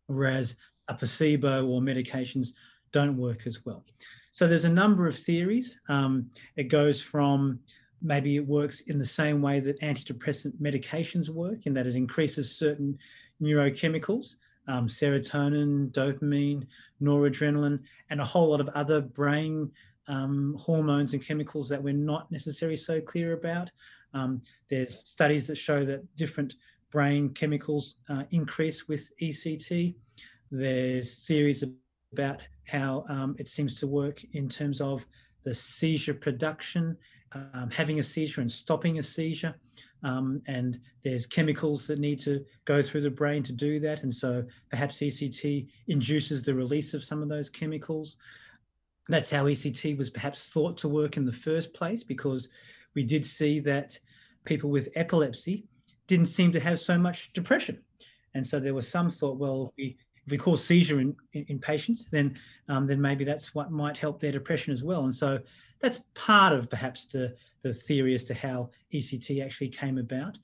whereas 0.08 0.55
a 0.88 0.93
placebo 0.93 1.65
or 1.65 1.81
medications 1.81 2.49
don't 2.91 3.17
work 3.17 3.47
as 3.47 3.65
well. 3.65 3.84
So 4.35 4.49
there's 4.49 4.65
a 4.65 4.69
number 4.69 5.07
of 5.07 5.17
theories. 5.17 5.79
Um, 5.87 6.29
it 6.57 6.65
goes 6.65 7.01
from 7.01 7.57
maybe 8.01 8.35
it 8.35 8.45
works 8.45 8.81
in 8.81 8.99
the 8.99 9.05
same 9.05 9.41
way 9.41 9.61
that 9.61 9.79
antidepressant 9.79 10.51
medications 10.61 11.29
work, 11.29 11.65
in 11.65 11.73
that 11.75 11.87
it 11.87 11.95
increases 11.95 12.53
certain 12.53 12.99
neurochemicals, 13.41 14.35
um, 14.67 14.89
serotonin, 14.89 15.89
dopamine, 15.93 16.65
noradrenaline, 17.01 17.79
and 18.09 18.19
a 18.19 18.25
whole 18.25 18.49
lot 18.49 18.59
of 18.59 18.67
other 18.75 18.99
brain 18.99 19.71
um, 20.09 20.57
hormones 20.59 21.13
and 21.13 21.25
chemicals 21.25 21.69
that 21.69 21.81
we're 21.81 21.93
not 21.93 22.29
necessarily 22.29 22.75
so 22.75 22.99
clear 22.99 23.31
about. 23.31 23.71
Um, 24.13 24.41
there's 24.69 25.01
studies 25.07 25.47
that 25.47 25.55
show 25.55 25.85
that 25.85 26.13
different 26.17 26.55
brain 26.91 27.29
chemicals 27.29 27.95
uh, 28.09 28.23
increase 28.31 28.85
with 28.85 29.09
ECT. 29.21 29.95
There's 30.51 31.25
theories 31.25 31.63
about 32.11 32.41
how 32.65 33.06
um, 33.10 33.36
it 33.39 33.47
seems 33.47 33.75
to 33.75 33.88
work 33.88 34.21
in 34.34 34.49
terms 34.49 34.82
of 34.82 35.06
the 35.43 35.54
seizure 35.54 36.13
production, 36.13 36.97
um, 37.34 37.69
having 37.71 37.99
a 37.99 38.04
seizure 38.04 38.41
and 38.41 38.51
stopping 38.51 38.99
a 38.99 39.04
seizure. 39.04 39.56
Um, 40.04 40.41
and 40.47 40.80
there's 41.04 41.25
chemicals 41.25 41.88
that 41.88 41.99
need 41.99 42.19
to 42.19 42.45
go 42.65 42.82
through 42.84 43.01
the 43.01 43.10
brain 43.10 43.41
to 43.43 43.54
do 43.54 43.80
that. 43.80 44.04
And 44.04 44.13
so 44.13 44.43
perhaps 44.69 44.97
ECT 44.97 45.67
induces 45.88 46.43
the 46.43 46.54
release 46.54 46.93
of 46.93 47.04
some 47.04 47.23
of 47.23 47.30
those 47.30 47.49
chemicals 47.49 48.17
that's 49.08 49.30
how 49.30 49.45
ECT 49.45 49.97
was 49.97 50.10
perhaps 50.10 50.45
thought 50.45 50.78
to 50.80 50.89
work 50.89 51.17
in 51.17 51.25
the 51.25 51.32
first 51.32 51.73
place 51.73 52.04
because 52.04 52.49
we 52.95 53.04
did 53.04 53.25
see 53.25 53.60
that 53.62 53.99
people 54.45 54.69
with 54.69 54.89
epilepsy 54.95 55.65
didn't 56.08 56.28
seem 56.28 56.51
to 56.51 56.60
have 56.60 56.80
so 56.80 56.97
much 56.97 57.32
depression. 57.34 57.80
And 58.34 58.45
so 58.45 58.60
there 58.60 58.73
was 58.73 58.88
some 58.88 59.10
thought, 59.10 59.38
well, 59.38 59.73
we, 59.78 59.97
if 60.25 60.31
we 60.31 60.38
cause 60.38 60.63
seizure 60.63 60.99
in, 60.99 61.15
in, 61.33 61.45
in 61.49 61.59
patients, 61.59 62.07
then 62.11 62.38
um, 62.67 62.88
then 62.88 62.99
maybe 62.99 63.23
that's 63.23 63.53
what 63.53 63.71
might 63.71 63.97
help 63.97 64.19
their 64.19 64.31
depression 64.31 64.73
as 64.73 64.83
well. 64.83 65.03
And 65.03 65.13
so 65.13 65.39
that's 65.79 66.01
part 66.15 66.53
of 66.53 66.69
perhaps 66.69 67.05
the, 67.05 67.35
the 67.61 67.73
theory 67.73 68.15
as 68.15 68.23
to 68.25 68.33
how 68.33 68.69
ECT 68.93 69.43
actually 69.43 69.69
came 69.69 69.97
about. 69.97 70.38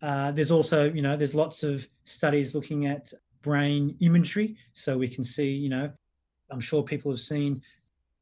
Uh, 0.00 0.30
there's 0.30 0.50
also, 0.50 0.90
you 0.92 1.02
know, 1.02 1.16
there's 1.16 1.34
lots 1.34 1.62
of 1.62 1.86
studies 2.04 2.54
looking 2.54 2.86
at 2.86 3.12
brain 3.42 3.96
imagery, 4.00 4.56
so 4.72 4.96
we 4.96 5.08
can 5.08 5.24
see, 5.24 5.50
you 5.50 5.68
know, 5.68 5.90
I'm 6.50 6.60
sure 6.60 6.82
people 6.82 7.10
have 7.10 7.20
seen, 7.20 7.62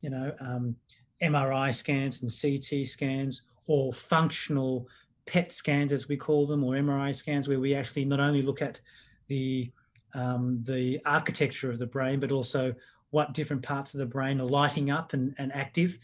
you 0.01 0.11
know, 0.11 0.33
um, 0.41 0.77
MRI 1.23 1.75
scans 1.75 2.23
and 2.23 2.31
CT 2.31 2.87
scans 2.87 3.43
or 3.67 3.93
functional 3.93 4.89
PET 5.27 5.53
scans, 5.53 5.93
as 5.93 6.09
we 6.09 6.17
call 6.17 6.47
them, 6.47 6.63
or 6.65 6.75
MRI 6.75 7.15
scans, 7.15 7.49
where 7.49 7.61
we 7.61 7.75
actually 7.75 8.05
not 8.05 8.21
only 8.21 8.43
look 8.43 8.61
at 8.61 8.81
the 9.29 9.71
um, 10.15 10.61
the 10.63 11.01
architecture 11.05 11.71
of 11.71 11.79
the 11.79 11.87
brain, 11.87 12.21
but 12.21 12.33
also 12.33 12.75
what 13.11 13.35
different 13.35 13.63
parts 13.63 13.95
of 13.95 13.99
the 13.99 14.07
brain 14.07 14.41
are 14.41 14.47
lighting 14.47 14.91
up 14.91 15.13
and, 15.13 15.35
and 15.39 15.55
active. 15.55 15.99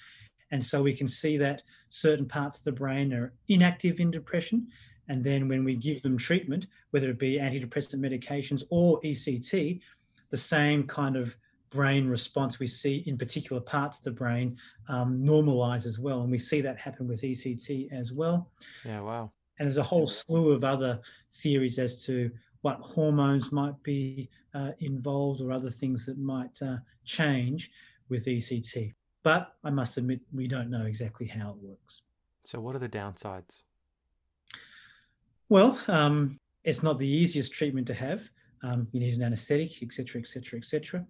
And 0.53 0.65
so 0.65 0.83
we 0.83 0.95
can 0.95 1.09
see 1.09 1.37
that 1.39 1.63
certain 1.89 2.27
parts 2.27 2.59
of 2.59 2.65
the 2.65 2.73
brain 2.73 3.13
are 3.13 3.33
inactive 3.49 4.01
in 4.01 4.11
depression. 4.11 4.69
And 5.09 5.25
then 5.25 5.49
when 5.49 5.65
we 5.65 5.75
give 5.75 6.03
them 6.03 6.17
treatment, 6.17 6.67
whether 6.91 7.11
it 7.11 7.19
be 7.19 7.39
antidepressant 7.39 8.01
medications 8.01 8.63
or 8.71 9.01
ECT, 9.01 9.81
the 10.31 10.37
same 10.37 10.85
kind 10.85 11.17
of 11.17 11.35
brain 11.71 12.09
response 12.09 12.59
we 12.59 12.67
see 12.67 13.05
in 13.07 13.17
particular 13.17 13.61
parts 13.61 13.99
of 13.99 14.05
the 14.05 14.11
brain 14.11 14.57
um, 14.89 15.21
normalize 15.21 15.87
as 15.87 15.99
well. 15.99 16.23
And 16.23 16.31
we 16.31 16.39
see 16.39 16.61
that 16.61 16.79
happen 16.79 17.07
with 17.09 17.23
ECT 17.23 17.93
as 17.93 18.13
well. 18.13 18.51
Yeah, 18.85 19.01
wow. 19.01 19.33
And 19.59 19.67
there's 19.67 19.77
a 19.77 19.83
whole 19.83 20.07
slew 20.07 20.51
of 20.51 20.65
other 20.65 21.01
theories 21.33 21.79
as 21.79 22.03
to 22.05 22.31
what 22.63 22.79
hormones 22.81 23.53
might 23.53 23.81
be 23.83 24.29
uh, 24.55 24.73
involved 24.81 25.41
or 25.41 25.53
other 25.53 25.71
things 25.71 26.07
that 26.07 26.19
might 26.19 26.61
uh, 26.63 26.77
change 27.05 27.71
with 28.09 28.27
ECT. 28.27 28.93
But 29.23 29.53
I 29.65 29.71
must 29.71 29.97
admit, 29.97 30.21
we 30.33 30.47
don't 30.47 30.71
know 30.71 30.85
exactly 30.85 31.27
how 31.27 31.51
it 31.51 31.57
works. 31.57 32.03
So, 32.45 32.61
what 32.61 32.75
are 32.75 32.79
the 32.81 32.89
downsides? 32.89 33.63
Well, 35.49 35.79
um, 35.89 36.39
it's 36.65 36.83
not 36.83 36.99
the 36.99 37.09
easiest 37.09 37.53
treatment 37.53 37.87
to 37.89 37.95
have. 37.95 38.23
Um, 38.63 38.89
you 38.93 39.01
need 39.01 39.15
an 39.15 39.23
anaesthetic, 39.23 39.83
etc., 39.83 40.21
etc., 40.21 40.59
etc. 40.59 41.07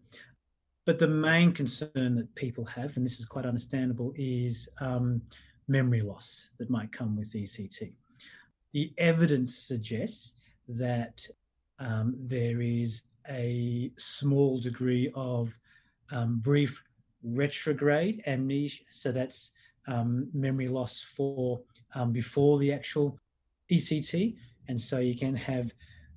But 0.86 0.98
the 0.98 1.08
main 1.08 1.52
concern 1.52 2.14
that 2.16 2.34
people 2.34 2.64
have, 2.64 2.96
and 2.96 3.04
this 3.04 3.20
is 3.20 3.26
quite 3.26 3.46
understandable, 3.46 4.12
is 4.16 4.68
um, 4.80 5.22
memory 5.68 6.02
loss 6.02 6.48
that 6.58 6.70
might 6.70 6.90
come 6.92 7.16
with 7.16 7.32
ECT. 7.32 7.92
The 8.72 8.92
evidence 8.98 9.56
suggests 9.56 10.34
that 10.68 11.26
um, 11.80 12.14
there 12.16 12.60
is 12.60 13.02
a 13.28 13.90
small 13.98 14.60
degree 14.60 15.10
of 15.14 15.56
um, 16.12 16.38
brief 16.38 16.82
retrograde 17.22 18.22
amnesia. 18.26 18.84
So 18.90 19.12
that's 19.12 19.50
um, 19.86 20.28
memory 20.32 20.68
loss 20.68 21.00
for 21.00 21.60
um, 21.94 22.12
before 22.12 22.58
the 22.58 22.72
actual 22.72 23.18
ECT. 23.70 24.36
And 24.68 24.80
so 24.80 24.98
you 24.98 25.16
can 25.16 25.34
have 25.34 25.72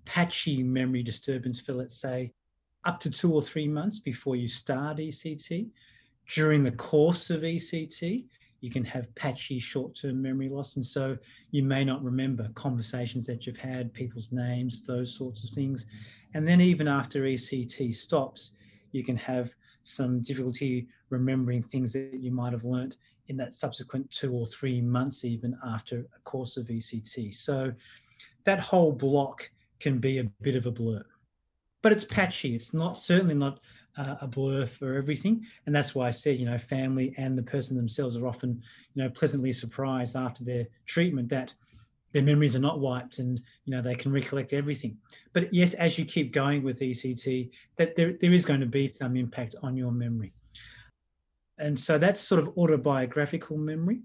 patchy 0.06 0.64
memory 0.64 1.04
disturbance 1.04 1.60
for, 1.60 1.74
let's 1.74 2.00
say, 2.00 2.32
up 2.86 3.00
to 3.00 3.10
two 3.10 3.34
or 3.34 3.42
three 3.42 3.68
months 3.68 4.00
before 4.00 4.36
you 4.36 4.48
start 4.48 4.98
ECT. 4.98 5.70
During 6.34 6.64
the 6.64 6.72
course 6.72 7.30
of 7.30 7.42
ECT, 7.42 8.26
you 8.64 8.72
can 8.72 8.86
have 8.86 9.14
patchy 9.16 9.60
short 9.60 9.94
term 9.94 10.22
memory 10.22 10.48
loss. 10.48 10.78
And 10.78 10.86
so 10.86 11.18
you 11.52 11.64
may 11.64 11.84
not 11.84 12.02
remember 12.02 12.48
conversations 12.56 13.26
that 13.28 13.46
you've 13.46 13.58
had, 13.58 13.94
people's 13.94 14.32
names, 14.32 14.82
those 14.84 15.14
sorts 15.14 15.44
of 15.44 15.50
things. 15.50 15.86
And 16.34 16.48
then 16.48 16.62
even 16.62 16.88
after 16.88 17.24
ECT 17.24 17.94
stops, 17.94 18.52
you 18.94 19.04
can 19.04 19.18
have 19.18 19.54
some 19.84 20.22
difficulty 20.22 20.88
remembering 21.10 21.62
things 21.62 21.92
that 21.92 22.14
you 22.14 22.32
might 22.32 22.54
have 22.54 22.64
learnt 22.64 22.96
in 23.28 23.36
that 23.36 23.54
subsequent 23.54 24.10
two 24.12 24.32
or 24.32 24.46
three 24.46 24.80
months, 24.80 25.26
even 25.26 25.58
after 25.68 26.06
a 26.16 26.20
course 26.24 26.56
of 26.56 26.68
ECT. 26.68 27.34
So 27.34 27.74
that 28.46 28.62
whole 28.62 28.94
block 28.94 29.52
can 29.82 30.00
be 30.00 30.20
a 30.20 30.24
bit 30.42 30.56
of 30.56 30.68
a 30.68 30.72
blur 30.72 31.04
but 31.84 31.92
it's 31.92 32.06
patchy. 32.06 32.56
It's 32.56 32.74
not 32.74 32.98
certainly 32.98 33.36
not 33.36 33.60
uh, 33.98 34.16
a 34.22 34.28
blur 34.28 34.66
for 34.66 34.96
everything, 34.96 35.46
and 35.66 35.76
that's 35.76 35.94
why 35.94 36.08
I 36.08 36.12
said 36.12 36.38
you 36.38 36.46
know 36.46 36.58
family 36.58 37.14
and 37.18 37.38
the 37.38 37.44
person 37.44 37.78
themselves 37.78 38.16
are 38.18 38.28
often 38.28 38.62
you 38.94 39.04
know 39.04 39.10
pleasantly 39.10 39.54
surprised 39.54 40.16
after 40.16 40.44
their 40.44 40.68
treatment 40.86 41.30
that 41.30 41.54
their 42.12 42.24
memories 42.24 42.56
are 42.56 42.60
not 42.60 42.80
wiped 42.80 43.20
and 43.20 43.42
you 43.66 43.72
know 43.72 43.82
they 43.82 43.96
can 43.96 44.12
recollect 44.12 44.54
everything. 44.54 44.98
But 45.34 45.54
yes, 45.54 45.74
as 45.76 45.98
you 45.98 46.06
keep 46.06 46.32
going 46.34 46.64
with 46.64 46.80
ECT, 46.80 47.52
that 47.78 47.96
there 47.96 48.14
there 48.20 48.34
is 48.34 48.46
going 48.46 48.62
to 48.62 48.66
be 48.66 48.94
some 48.94 49.16
impact 49.16 49.56
on 49.62 49.76
your 49.76 49.92
memory, 49.92 50.34
and 51.58 51.78
so 51.78 51.98
that's 51.98 52.22
sort 52.22 52.42
of 52.42 52.58
autobiographical 52.58 53.58
memory. 53.58 54.02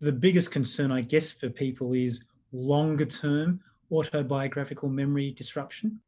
The 0.00 0.12
biggest 0.12 0.50
concern, 0.50 0.92
I 0.92 1.00
guess, 1.00 1.30
for 1.30 1.48
people 1.48 1.94
is 1.94 2.22
longer 2.52 3.06
term 3.06 3.60
autobiographical 3.90 4.88
memory 4.88 5.32
disruption. 5.32 6.00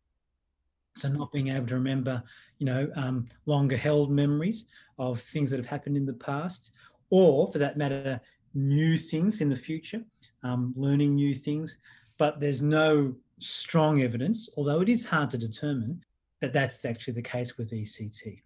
So 0.98 1.08
not 1.08 1.32
being 1.32 1.48
able 1.48 1.66
to 1.68 1.74
remember, 1.74 2.22
you 2.58 2.66
know, 2.66 2.90
um, 2.96 3.28
longer 3.46 3.76
held 3.76 4.10
memories 4.10 4.64
of 4.98 5.20
things 5.22 5.50
that 5.50 5.58
have 5.58 5.66
happened 5.66 5.96
in 5.96 6.06
the 6.06 6.14
past, 6.14 6.72
or 7.10 7.50
for 7.50 7.58
that 7.58 7.76
matter, 7.76 8.20
new 8.54 8.98
things 8.98 9.40
in 9.40 9.48
the 9.48 9.56
future, 9.56 10.02
um, 10.42 10.74
learning 10.76 11.14
new 11.14 11.34
things. 11.34 11.78
But 12.18 12.40
there's 12.40 12.62
no 12.62 13.14
strong 13.38 14.02
evidence, 14.02 14.48
although 14.56 14.80
it 14.80 14.88
is 14.88 15.04
hard 15.04 15.30
to 15.30 15.38
determine, 15.38 16.02
that 16.40 16.52
that's 16.52 16.84
actually 16.84 17.14
the 17.14 17.22
case 17.22 17.56
with 17.56 17.70
ECT. 17.70 18.40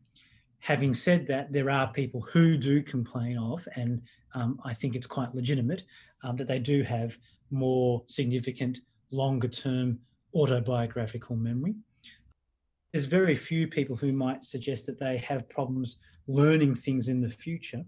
Having 0.58 0.94
said 0.94 1.26
that, 1.26 1.52
there 1.52 1.70
are 1.70 1.92
people 1.92 2.20
who 2.20 2.56
do 2.56 2.82
complain 2.82 3.38
of, 3.38 3.66
and 3.74 4.02
um, 4.34 4.60
I 4.64 4.74
think 4.74 4.94
it's 4.94 5.06
quite 5.06 5.34
legitimate, 5.34 5.84
um, 6.22 6.36
that 6.36 6.46
they 6.46 6.58
do 6.58 6.82
have 6.82 7.16
more 7.50 8.02
significant, 8.06 8.80
longer 9.10 9.48
term 9.48 9.98
autobiographical 10.34 11.36
memory 11.36 11.74
there's 12.92 13.04
very 13.06 13.34
few 13.34 13.66
people 13.66 13.96
who 13.96 14.12
might 14.12 14.44
suggest 14.44 14.86
that 14.86 14.98
they 14.98 15.16
have 15.18 15.48
problems 15.48 15.96
learning 16.26 16.74
things 16.74 17.08
in 17.08 17.20
the 17.20 17.30
future. 17.30 17.84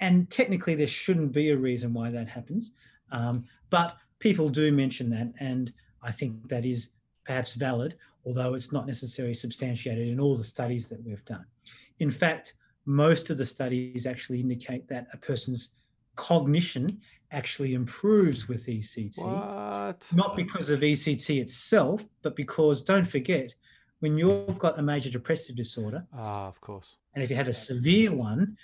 And 0.00 0.28
technically, 0.30 0.74
there 0.74 0.86
shouldn't 0.86 1.32
be 1.32 1.50
a 1.50 1.56
reason 1.56 1.92
why 1.92 2.10
that 2.10 2.28
happens. 2.28 2.72
Um, 3.12 3.44
but 3.70 3.96
people 4.18 4.48
do 4.48 4.72
mention 4.72 5.10
that, 5.10 5.32
and 5.38 5.72
I 6.02 6.10
think 6.10 6.48
that 6.48 6.64
is 6.64 6.88
perhaps 7.24 7.52
valid, 7.52 7.96
although 8.24 8.54
it's 8.54 8.72
not 8.72 8.86
necessarily 8.86 9.34
substantiated 9.34 10.08
in 10.08 10.18
all 10.18 10.34
the 10.34 10.42
studies 10.42 10.88
that 10.88 11.04
we've 11.04 11.24
done. 11.24 11.44
In 12.00 12.10
fact, 12.10 12.54
most 12.84 13.30
of 13.30 13.38
the 13.38 13.44
studies 13.44 14.06
actually 14.06 14.40
indicate 14.40 14.88
that 14.88 15.06
a 15.12 15.16
person's 15.16 15.68
cognition 16.16 17.00
actually 17.30 17.74
improves 17.74 18.48
with 18.48 18.66
ECT. 18.66 19.18
What? 19.18 20.08
Not 20.12 20.36
because 20.36 20.68
of 20.68 20.80
ECT 20.80 21.40
itself, 21.40 22.04
but 22.22 22.36
because 22.36 22.82
don't 22.82 23.06
forget, 23.06 23.54
when 24.02 24.18
you've 24.18 24.58
got 24.58 24.80
a 24.80 24.82
major 24.82 25.08
depressive 25.08 25.54
disorder, 25.54 26.04
ah, 26.12 26.48
of 26.48 26.60
course, 26.60 26.96
and 27.14 27.22
if 27.22 27.30
you 27.30 27.36
have 27.36 27.46
a 27.46 27.52
severe 27.52 28.10
one, 28.10 28.56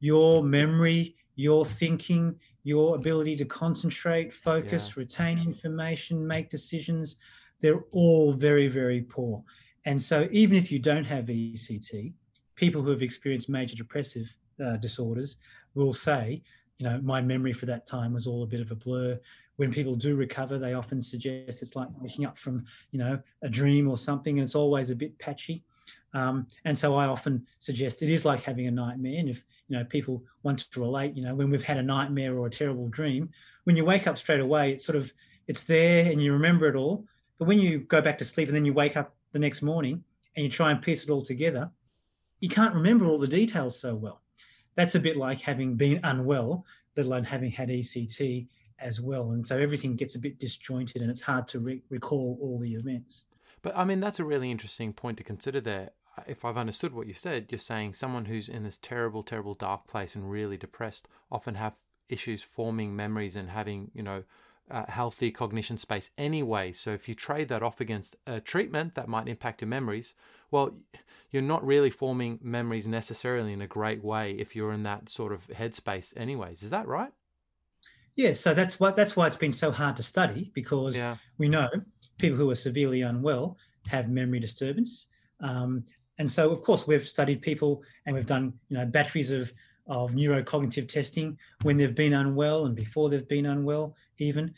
your 0.00 0.42
memory, 0.42 1.16
your 1.34 1.66
thinking, 1.66 2.34
your 2.64 2.96
ability 2.96 3.36
to 3.36 3.44
concentrate, 3.44 4.32
focus, 4.32 4.88
yeah. 4.88 5.02
retain 5.02 5.38
information, 5.38 6.26
make 6.26 6.48
decisions, 6.48 7.18
they're 7.60 7.84
all 7.92 8.32
very, 8.32 8.68
very 8.68 9.02
poor. 9.02 9.44
And 9.84 10.00
so, 10.00 10.28
even 10.30 10.56
if 10.56 10.72
you 10.72 10.78
don't 10.78 11.04
have 11.04 11.26
ECT, 11.26 12.14
people 12.54 12.80
who 12.80 12.88
have 12.88 13.02
experienced 13.02 13.50
major 13.50 13.76
depressive 13.76 14.34
uh, 14.64 14.78
disorders 14.78 15.36
will 15.74 15.92
say, 15.92 16.42
you 16.78 16.88
know, 16.88 16.98
my 17.02 17.20
memory 17.20 17.52
for 17.52 17.66
that 17.66 17.86
time 17.86 18.14
was 18.14 18.26
all 18.26 18.44
a 18.44 18.46
bit 18.46 18.60
of 18.60 18.70
a 18.70 18.74
blur 18.74 19.20
when 19.56 19.72
people 19.72 19.96
do 19.96 20.14
recover, 20.16 20.58
they 20.58 20.74
often 20.74 21.00
suggest 21.00 21.62
it's 21.62 21.76
like 21.76 21.88
waking 22.00 22.24
up 22.24 22.38
from, 22.38 22.64
you 22.90 22.98
know, 22.98 23.18
a 23.42 23.48
dream 23.48 23.88
or 23.88 23.96
something, 23.96 24.38
and 24.38 24.44
it's 24.44 24.54
always 24.54 24.90
a 24.90 24.94
bit 24.94 25.18
patchy. 25.18 25.64
Um, 26.12 26.46
and 26.64 26.76
so 26.76 26.94
I 26.94 27.06
often 27.06 27.46
suggest 27.58 28.02
it 28.02 28.10
is 28.10 28.24
like 28.24 28.42
having 28.42 28.66
a 28.66 28.70
nightmare. 28.70 29.18
And 29.18 29.28
if 29.28 29.44
you 29.68 29.76
know 29.76 29.84
people 29.84 30.22
want 30.42 30.60
to 30.70 30.80
relate, 30.80 31.16
you 31.16 31.22
know, 31.22 31.34
when 31.34 31.50
we've 31.50 31.62
had 31.62 31.78
a 31.78 31.82
nightmare 31.82 32.36
or 32.38 32.46
a 32.46 32.50
terrible 32.50 32.88
dream, 32.88 33.30
when 33.64 33.76
you 33.76 33.84
wake 33.84 34.06
up 34.06 34.16
straight 34.16 34.40
away, 34.40 34.72
it's 34.72 34.84
sort 34.84 34.96
of 34.96 35.12
it's 35.46 35.64
there 35.64 36.10
and 36.10 36.22
you 36.22 36.32
remember 36.32 36.68
it 36.68 36.76
all. 36.76 37.04
But 37.38 37.48
when 37.48 37.58
you 37.58 37.80
go 37.80 38.00
back 38.00 38.18
to 38.18 38.24
sleep 38.24 38.48
and 38.48 38.56
then 38.56 38.64
you 38.64 38.72
wake 38.72 38.96
up 38.96 39.14
the 39.32 39.38
next 39.38 39.62
morning 39.62 40.02
and 40.36 40.44
you 40.44 40.50
try 40.50 40.70
and 40.70 40.80
piece 40.80 41.04
it 41.04 41.10
all 41.10 41.22
together, 41.22 41.70
you 42.40 42.48
can't 42.48 42.74
remember 42.74 43.06
all 43.06 43.18
the 43.18 43.26
details 43.26 43.78
so 43.78 43.94
well. 43.94 44.22
That's 44.74 44.94
a 44.94 45.00
bit 45.00 45.16
like 45.16 45.40
having 45.40 45.74
been 45.74 46.00
unwell, 46.02 46.64
let 46.96 47.06
alone 47.06 47.24
having 47.24 47.50
had 47.50 47.68
ECT 47.68 48.46
as 48.78 49.00
well. 49.00 49.30
And 49.30 49.46
so 49.46 49.58
everything 49.58 49.96
gets 49.96 50.14
a 50.14 50.18
bit 50.18 50.38
disjointed 50.38 51.02
and 51.02 51.10
it's 51.10 51.20
hard 51.20 51.48
to 51.48 51.60
re- 51.60 51.82
recall 51.90 52.38
all 52.40 52.58
the 52.58 52.74
events. 52.74 53.26
But 53.62 53.76
I 53.76 53.84
mean, 53.84 54.00
that's 54.00 54.20
a 54.20 54.24
really 54.24 54.50
interesting 54.50 54.92
point 54.92 55.18
to 55.18 55.24
consider 55.24 55.60
there. 55.60 55.90
If 56.26 56.44
I've 56.44 56.56
understood 56.56 56.94
what 56.94 57.06
you 57.06 57.14
said, 57.14 57.46
you're 57.50 57.58
saying 57.58 57.94
someone 57.94 58.24
who's 58.24 58.48
in 58.48 58.64
this 58.64 58.78
terrible, 58.78 59.22
terrible 59.22 59.54
dark 59.54 59.86
place 59.86 60.14
and 60.14 60.30
really 60.30 60.56
depressed 60.56 61.08
often 61.30 61.56
have 61.56 61.74
issues 62.08 62.42
forming 62.42 62.96
memories 62.96 63.36
and 63.36 63.50
having, 63.50 63.90
you 63.92 64.02
know, 64.02 64.24
uh, 64.70 64.84
healthy 64.88 65.30
cognition 65.30 65.76
space 65.78 66.10
anyway. 66.18 66.72
So 66.72 66.92
if 66.92 67.08
you 67.08 67.14
trade 67.14 67.48
that 67.48 67.62
off 67.62 67.80
against 67.80 68.16
a 68.26 68.40
treatment 68.40 68.94
that 68.94 69.08
might 69.08 69.28
impact 69.28 69.60
your 69.60 69.68
memories, 69.68 70.14
well, 70.50 70.76
you're 71.30 71.42
not 71.42 71.64
really 71.64 71.90
forming 71.90 72.38
memories 72.42 72.86
necessarily 72.86 73.52
in 73.52 73.60
a 73.60 73.66
great 73.66 74.02
way 74.02 74.32
if 74.32 74.56
you're 74.56 74.72
in 74.72 74.82
that 74.84 75.08
sort 75.08 75.32
of 75.32 75.46
headspace, 75.48 76.16
anyways. 76.16 76.62
Is 76.62 76.70
that 76.70 76.88
right? 76.88 77.12
Yeah, 78.16 78.32
so 78.32 78.54
that's 78.54 78.80
what 78.80 78.96
that's 78.96 79.14
why 79.14 79.26
it's 79.26 79.36
been 79.36 79.52
so 79.52 79.70
hard 79.70 79.96
to 79.96 80.02
study 80.02 80.50
because 80.54 80.96
Yeah. 80.96 81.16
we 81.38 81.48
know 81.48 81.68
people 82.18 82.38
who 82.38 82.50
are 82.50 82.54
severely 82.56 83.02
unwell 83.02 83.58
have 83.88 84.08
memory 84.08 84.40
disturbance, 84.40 85.06
um, 85.40 85.84
and 86.18 86.28
so 86.30 86.50
of 86.50 86.62
course 86.62 86.86
we've 86.86 87.06
studied 87.06 87.42
people 87.42 87.82
and 88.06 88.16
we've 88.16 88.26
done 88.26 88.54
you 88.68 88.78
know 88.78 88.86
batteries 88.86 89.30
of 89.30 89.52
of 89.86 90.12
neurocognitive 90.12 90.88
testing 90.88 91.38
when 91.62 91.76
they've 91.76 91.94
been 91.94 92.14
unwell 92.14 92.66
and 92.66 92.74
before 92.74 93.08
they've 93.08 93.28
been 93.28 93.46
unwell 93.46 93.94
even, 94.18 94.52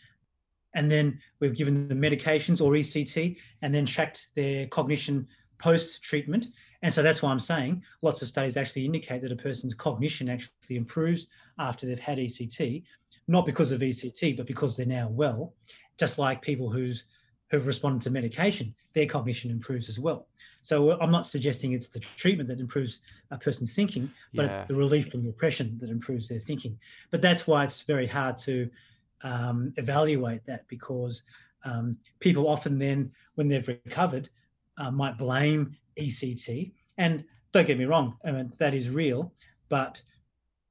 and 0.75 0.89
then 0.91 1.21
we've 1.41 1.57
given 1.57 1.89
them 1.89 2.01
medications 2.01 2.61
or 2.61 2.73
ECT 2.73 3.37
and 3.63 3.75
then 3.75 3.85
tracked 3.85 4.29
their 4.37 4.67
cognition 4.69 5.27
post 5.59 6.03
treatment. 6.03 6.47
And 6.83 6.93
so 6.93 7.03
that's 7.03 7.23
why 7.23 7.31
I'm 7.31 7.41
saying 7.41 7.83
lots 8.03 8.23
of 8.23 8.29
studies 8.29 8.57
actually 8.57 8.85
indicate 8.85 9.23
that 9.23 9.33
a 9.33 9.37
person's 9.37 9.75
cognition 9.75 10.31
actually 10.31 10.77
improves 10.77 11.27
after 11.59 11.87
they've 11.87 11.99
had 11.99 12.19
ECT, 12.19 12.85
not 13.27 13.45
because 13.45 13.73
of 13.73 13.81
ECT, 13.81 14.37
but 14.37 14.47
because 14.47 14.77
they're 14.77 14.87
now 14.87 15.09
well. 15.09 15.55
Just 15.99 16.19
like 16.19 16.41
people 16.43 16.71
who's 16.71 17.05
who've 17.51 17.67
responded 17.67 18.03
to 18.03 18.11
medication, 18.11 18.75
their 18.93 19.07
cognition 19.07 19.51
improves 19.51 19.89
as 19.89 19.99
well. 19.99 20.27
So 20.63 21.01
I'm 21.01 21.11
not 21.11 21.27
suggesting 21.27 21.73
it's 21.73 21.89
the 21.89 22.01
treatment 22.17 22.49
that 22.51 22.61
improves 22.61 23.01
a 23.31 23.39
person's 23.39 23.75
thinking, 23.75 24.11
but 24.35 24.45
Yeah. 24.45 24.61
it's 24.61 24.69
the 24.69 24.75
relief 24.75 25.11
from 25.11 25.23
depression 25.23 25.79
that 25.81 25.89
improves 25.89 26.29
their 26.29 26.41
thinking. 26.41 26.79
But 27.11 27.23
that's 27.23 27.47
why 27.47 27.65
it's 27.65 27.81
very 27.81 28.07
hard 28.07 28.37
to 28.39 28.69
um, 29.23 29.73
evaluate 29.79 30.45
that 30.45 30.69
because 30.69 31.23
um, 31.65 31.97
people 32.21 32.49
often 32.49 32.77
then, 32.79 33.13
when 33.37 33.49
they've 33.49 33.67
recovered, 33.67 34.29
uh, 34.79 34.91
might 34.91 35.19
blame 35.19 35.77
ECT. 35.99 36.73
And 36.97 37.25
don't 37.53 37.67
get 37.67 37.79
me 37.79 37.85
wrong, 37.85 38.17
I 38.25 38.31
mean 38.31 38.53
that 38.59 38.75
is 38.75 38.91
real, 38.91 39.33
but 39.69 40.01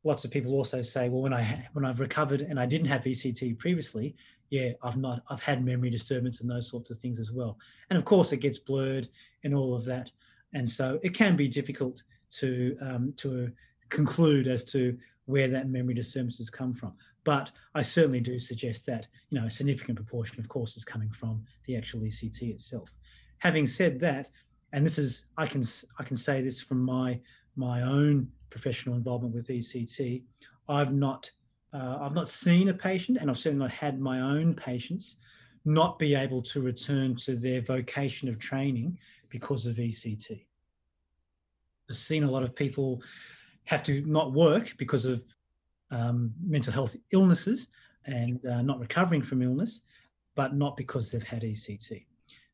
lots 0.03 0.26
of 0.26 0.32
people 0.32 0.53
also 0.53 0.82
say, 0.82 1.10
well, 1.10 1.22
when 1.22 1.34
I 1.34 1.68
when 1.74 1.86
I've 1.86 1.99
recovered 1.99 2.41
and 2.41 2.60
I 2.60 2.66
didn't 2.66 2.88
have 2.88 3.03
ECT 3.03 3.58
previously, 3.58 4.16
yeah, 4.49 4.72
I've 4.82 4.97
not 4.97 5.24
I've 5.30 5.43
had 5.43 5.64
memory 5.64 5.89
disturbance 5.89 6.41
and 6.41 6.49
those 6.49 6.70
sorts 6.70 6.89
of 6.89 6.97
things 6.97 7.20
as 7.20 7.32
well. 7.32 7.58
And 7.89 7.97
of 7.97 8.05
course, 8.05 8.32
it 8.32 8.38
gets 8.38 8.58
blurred 8.58 9.10
and 9.43 9.53
all 9.53 9.76
of 9.76 9.86
that, 9.86 10.12
and 10.53 10.68
so 10.68 10.99
it 11.03 11.14
can 11.14 11.36
be 11.36 11.47
difficult 11.47 12.03
to 12.39 12.78
um, 12.82 13.14
to 13.18 13.51
conclude 13.89 14.47
as 14.47 14.64
to 14.66 14.97
where 15.26 15.47
that 15.49 15.70
memory 15.70 15.93
disturbance 15.93 16.38
has 16.38 16.49
come 16.49 16.74
from. 16.74 16.93
But 17.24 17.51
I 17.76 17.82
certainly 17.82 18.22
do 18.22 18.39
suggest 18.39 18.86
that 18.86 19.08
you 19.30 19.39
know 19.39 19.47
a 19.47 19.51
significant 19.51 19.97
proportion, 19.97 20.39
of 20.39 20.47
course, 20.47 20.78
is 20.78 20.86
coming 20.86 21.12
from 21.12 21.43
the 21.66 21.76
actual 21.76 22.01
ECT 22.01 22.49
itself. 22.51 22.93
Having 23.40 23.68
said 23.68 24.00
that, 24.00 24.30
and 24.74 24.86
this 24.86 24.98
is 24.98 25.26
I 25.38 25.46
can 25.46 25.64
I 26.00 26.04
can 26.04 26.18
say 26.18 26.42
this 26.42 26.60
from 26.60 26.82
my 26.82 27.20
my 27.56 27.82
own 27.82 28.30
professional 28.50 28.96
involvement 28.96 29.34
with 29.34 29.48
ECT, 29.48 30.24
I've 30.68 30.94
not 30.94 31.30
uh, 31.74 31.98
I've 32.02 32.16
not 32.16 32.30
seen 32.30 32.70
a 32.70 32.74
patient, 32.74 33.18
and 33.20 33.30
I've 33.30 33.38
certainly 33.38 33.64
not 33.64 33.72
had 33.72 34.00
my 34.00 34.22
own 34.22 34.54
patients 34.54 35.18
not 35.66 36.00
be 36.00 36.16
able 36.16 36.42
to 36.42 36.62
return 36.62 37.16
to 37.18 37.36
their 37.36 37.62
vocation 37.62 38.30
of 38.30 38.40
training 38.40 38.98
because 39.30 39.66
of 39.66 39.76
ECT. 39.76 40.46
I've 41.90 41.98
seen 41.98 42.24
a 42.24 42.32
lot 42.32 42.44
of 42.44 42.56
people 42.56 43.02
have 43.66 43.84
to 43.84 44.02
not 44.06 44.32
work 44.32 44.74
because 44.78 45.06
of 45.06 45.22
um, 45.92 46.34
mental 46.42 46.72
health 46.72 46.96
illnesses 47.12 47.68
and 48.06 48.44
uh, 48.46 48.62
not 48.62 48.80
recovering 48.80 49.22
from 49.22 49.42
illness, 49.42 49.82
but 50.36 50.56
not 50.56 50.78
because 50.78 51.12
they've 51.12 51.24
had 51.24 51.42
ECT. 51.42 52.06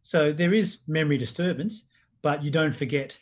So 0.03 0.31
there 0.31 0.53
is 0.53 0.79
memory 0.87 1.17
disturbance, 1.17 1.85
but 2.21 2.43
you 2.43 2.51
don't 2.51 2.75
forget 2.75 3.17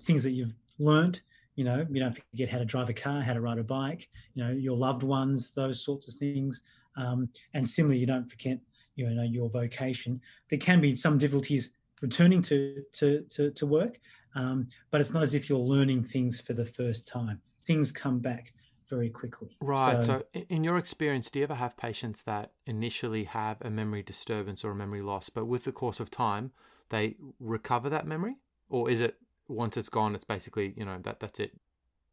things 0.00 0.22
that 0.22 0.30
you've 0.30 0.54
learnt. 0.78 1.22
You 1.54 1.64
know, 1.64 1.86
you 1.90 2.00
don't 2.00 2.18
forget 2.30 2.48
how 2.48 2.58
to 2.58 2.64
drive 2.64 2.88
a 2.88 2.94
car, 2.94 3.20
how 3.20 3.34
to 3.34 3.40
ride 3.40 3.58
a 3.58 3.64
bike. 3.64 4.08
You 4.34 4.44
know, 4.44 4.50
your 4.50 4.76
loved 4.76 5.02
ones, 5.02 5.52
those 5.52 5.84
sorts 5.84 6.08
of 6.08 6.14
things. 6.14 6.62
Um, 6.96 7.28
and 7.54 7.66
similarly, 7.66 8.00
you 8.00 8.06
don't 8.06 8.28
forget, 8.28 8.58
you 8.96 9.08
know, 9.10 9.22
your 9.22 9.50
vocation. 9.50 10.20
There 10.48 10.58
can 10.58 10.80
be 10.80 10.94
some 10.94 11.18
difficulties 11.18 11.70
returning 12.00 12.42
to 12.42 12.82
to 12.92 13.24
to, 13.30 13.50
to 13.50 13.66
work, 13.66 14.00
um, 14.34 14.68
but 14.90 15.00
it's 15.00 15.12
not 15.12 15.22
as 15.22 15.34
if 15.34 15.48
you're 15.48 15.58
learning 15.58 16.04
things 16.04 16.40
for 16.40 16.54
the 16.54 16.64
first 16.64 17.06
time. 17.06 17.40
Things 17.64 17.92
come 17.92 18.18
back 18.18 18.52
very 18.92 19.10
quickly. 19.10 19.58
Right. 19.60 20.04
So, 20.04 20.26
i- 20.34 20.46
in 20.50 20.64
your 20.64 20.76
experience, 20.76 21.30
do 21.30 21.38
you 21.38 21.44
ever 21.44 21.54
have 21.54 21.76
patients 21.76 22.22
that 22.24 22.52
initially 22.66 23.24
have 23.24 23.62
a 23.62 23.70
memory 23.70 24.02
disturbance 24.02 24.64
or 24.64 24.72
a 24.72 24.74
memory 24.74 25.02
loss, 25.02 25.30
but 25.30 25.46
with 25.46 25.64
the 25.64 25.72
course 25.72 26.00
of 26.00 26.10
time, 26.10 26.52
they 26.90 27.16
recover 27.38 27.88
that 27.88 28.06
memory? 28.06 28.36
Or 28.68 28.90
is 28.90 29.00
it 29.00 29.18
once 29.48 29.76
it's 29.76 29.88
gone, 29.88 30.14
it's 30.14 30.24
basically, 30.24 30.74
you 30.76 30.84
know, 30.84 30.98
that 31.00 31.20
that's 31.20 31.40
it? 31.40 31.58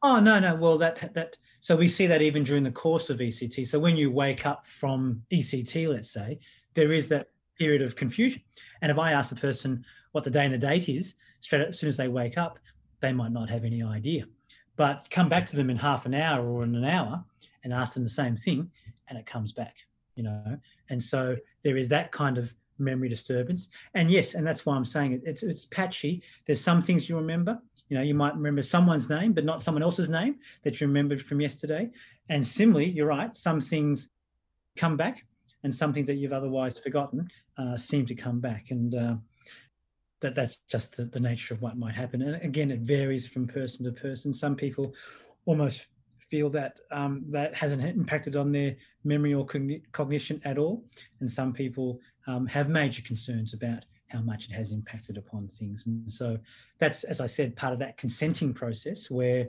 Oh 0.01 0.19
no, 0.19 0.39
no. 0.39 0.55
Well, 0.55 0.77
that 0.77 1.13
that 1.13 1.37
so 1.59 1.75
we 1.75 1.87
see 1.87 2.07
that 2.07 2.21
even 2.21 2.43
during 2.43 2.63
the 2.63 2.71
course 2.71 3.09
of 3.09 3.19
ECT. 3.19 3.65
So 3.65 3.79
when 3.79 3.97
you 3.97 4.11
wake 4.11 4.45
up 4.45 4.65
from 4.67 5.25
ECT, 5.29 5.87
let's 5.87 6.11
say, 6.11 6.39
there 6.73 6.91
is 6.93 7.09
that 7.09 7.27
period 7.57 7.81
of 7.81 7.95
confusion. 7.97 8.41
And 8.81 8.91
if 8.91 8.97
I 8.97 9.11
ask 9.11 9.29
the 9.29 9.35
person 9.35 9.85
what 10.13 10.23
the 10.23 10.31
day 10.31 10.45
and 10.45 10.53
the 10.53 10.57
date 10.57 10.87
is, 10.87 11.15
straight 11.41 11.67
as 11.67 11.77
soon 11.79 11.89
as 11.89 11.97
they 11.97 12.07
wake 12.07 12.37
up, 12.37 12.59
they 13.01 13.11
might 13.11 13.31
not 13.33 13.49
have 13.49 13.65
any 13.65 13.83
idea. 13.83 14.25
But 14.79 15.09
come 15.09 15.27
back 15.27 15.45
to 15.47 15.57
them 15.57 15.69
in 15.69 15.75
half 15.75 16.05
an 16.05 16.13
hour 16.13 16.47
or 16.47 16.63
in 16.63 16.73
an 16.73 16.85
hour 16.85 17.21
and 17.65 17.73
ask 17.73 17.95
them 17.95 18.03
the 18.05 18.09
same 18.09 18.37
thing, 18.37 18.71
and 19.09 19.19
it 19.19 19.25
comes 19.25 19.51
back. 19.51 19.75
You 20.15 20.23
know, 20.23 20.57
and 20.89 21.03
so 21.03 21.35
there 21.63 21.75
is 21.75 21.89
that 21.89 22.13
kind 22.13 22.37
of 22.37 22.53
memory 22.77 23.09
disturbance. 23.09 23.67
And 23.93 24.09
yes, 24.09 24.35
and 24.35 24.47
that's 24.47 24.65
why 24.65 24.77
I'm 24.77 24.85
saying 24.85 25.11
it, 25.11 25.21
it's 25.25 25.43
it's 25.43 25.65
patchy. 25.65 26.23
There's 26.45 26.61
some 26.61 26.81
things 26.81 27.09
you 27.09 27.17
remember. 27.17 27.59
You 27.89 27.97
know, 27.97 28.03
you 28.03 28.13
might 28.13 28.35
remember 28.35 28.61
someone's 28.61 29.09
name, 29.09 29.33
but 29.33 29.43
not 29.43 29.61
someone 29.61 29.83
else's 29.83 30.07
name 30.07 30.37
that 30.63 30.79
you 30.79 30.87
remembered 30.87 31.21
from 31.21 31.41
yesterday. 31.41 31.89
And 32.29 32.45
similarly, 32.45 32.89
you're 32.89 33.07
right. 33.07 33.35
Some 33.35 33.59
things 33.59 34.07
come 34.77 34.95
back, 34.95 35.25
and 35.63 35.75
some 35.75 35.91
things 35.91 36.07
that 36.07 36.15
you've 36.15 36.31
otherwise 36.31 36.79
forgotten 36.79 37.27
uh, 37.57 37.75
seem 37.75 38.05
to 38.05 38.15
come 38.15 38.39
back. 38.39 38.71
And 38.71 38.95
uh, 38.95 39.15
that 40.21 40.35
that's 40.35 40.57
just 40.67 40.97
the, 40.97 41.05
the 41.05 41.19
nature 41.19 41.53
of 41.53 41.61
what 41.61 41.77
might 41.77 41.95
happen. 41.95 42.21
And 42.21 42.41
again, 42.41 42.71
it 42.71 42.79
varies 42.79 43.27
from 43.27 43.47
person 43.47 43.85
to 43.85 43.91
person. 43.91 44.33
Some 44.33 44.55
people 44.55 44.93
almost 45.45 45.87
feel 46.29 46.49
that 46.49 46.79
um, 46.91 47.23
that 47.29 47.55
hasn't 47.55 47.83
impacted 47.83 48.35
on 48.35 48.51
their 48.51 48.75
memory 49.03 49.33
or 49.33 49.45
cogni- 49.45 49.81
cognition 49.91 50.41
at 50.45 50.57
all, 50.57 50.83
and 51.19 51.31
some 51.31 51.53
people 51.53 51.99
um, 52.27 52.45
have 52.47 52.69
major 52.69 53.01
concerns 53.01 53.53
about 53.53 53.85
how 54.09 54.21
much 54.21 54.45
it 54.45 54.51
has 54.51 54.71
impacted 54.71 55.17
upon 55.17 55.47
things. 55.47 55.85
And 55.85 56.11
so 56.11 56.37
that's, 56.79 57.03
as 57.03 57.19
I 57.21 57.27
said, 57.27 57.55
part 57.55 57.73
of 57.73 57.79
that 57.79 57.97
consenting 57.97 58.53
process 58.53 59.09
where 59.09 59.47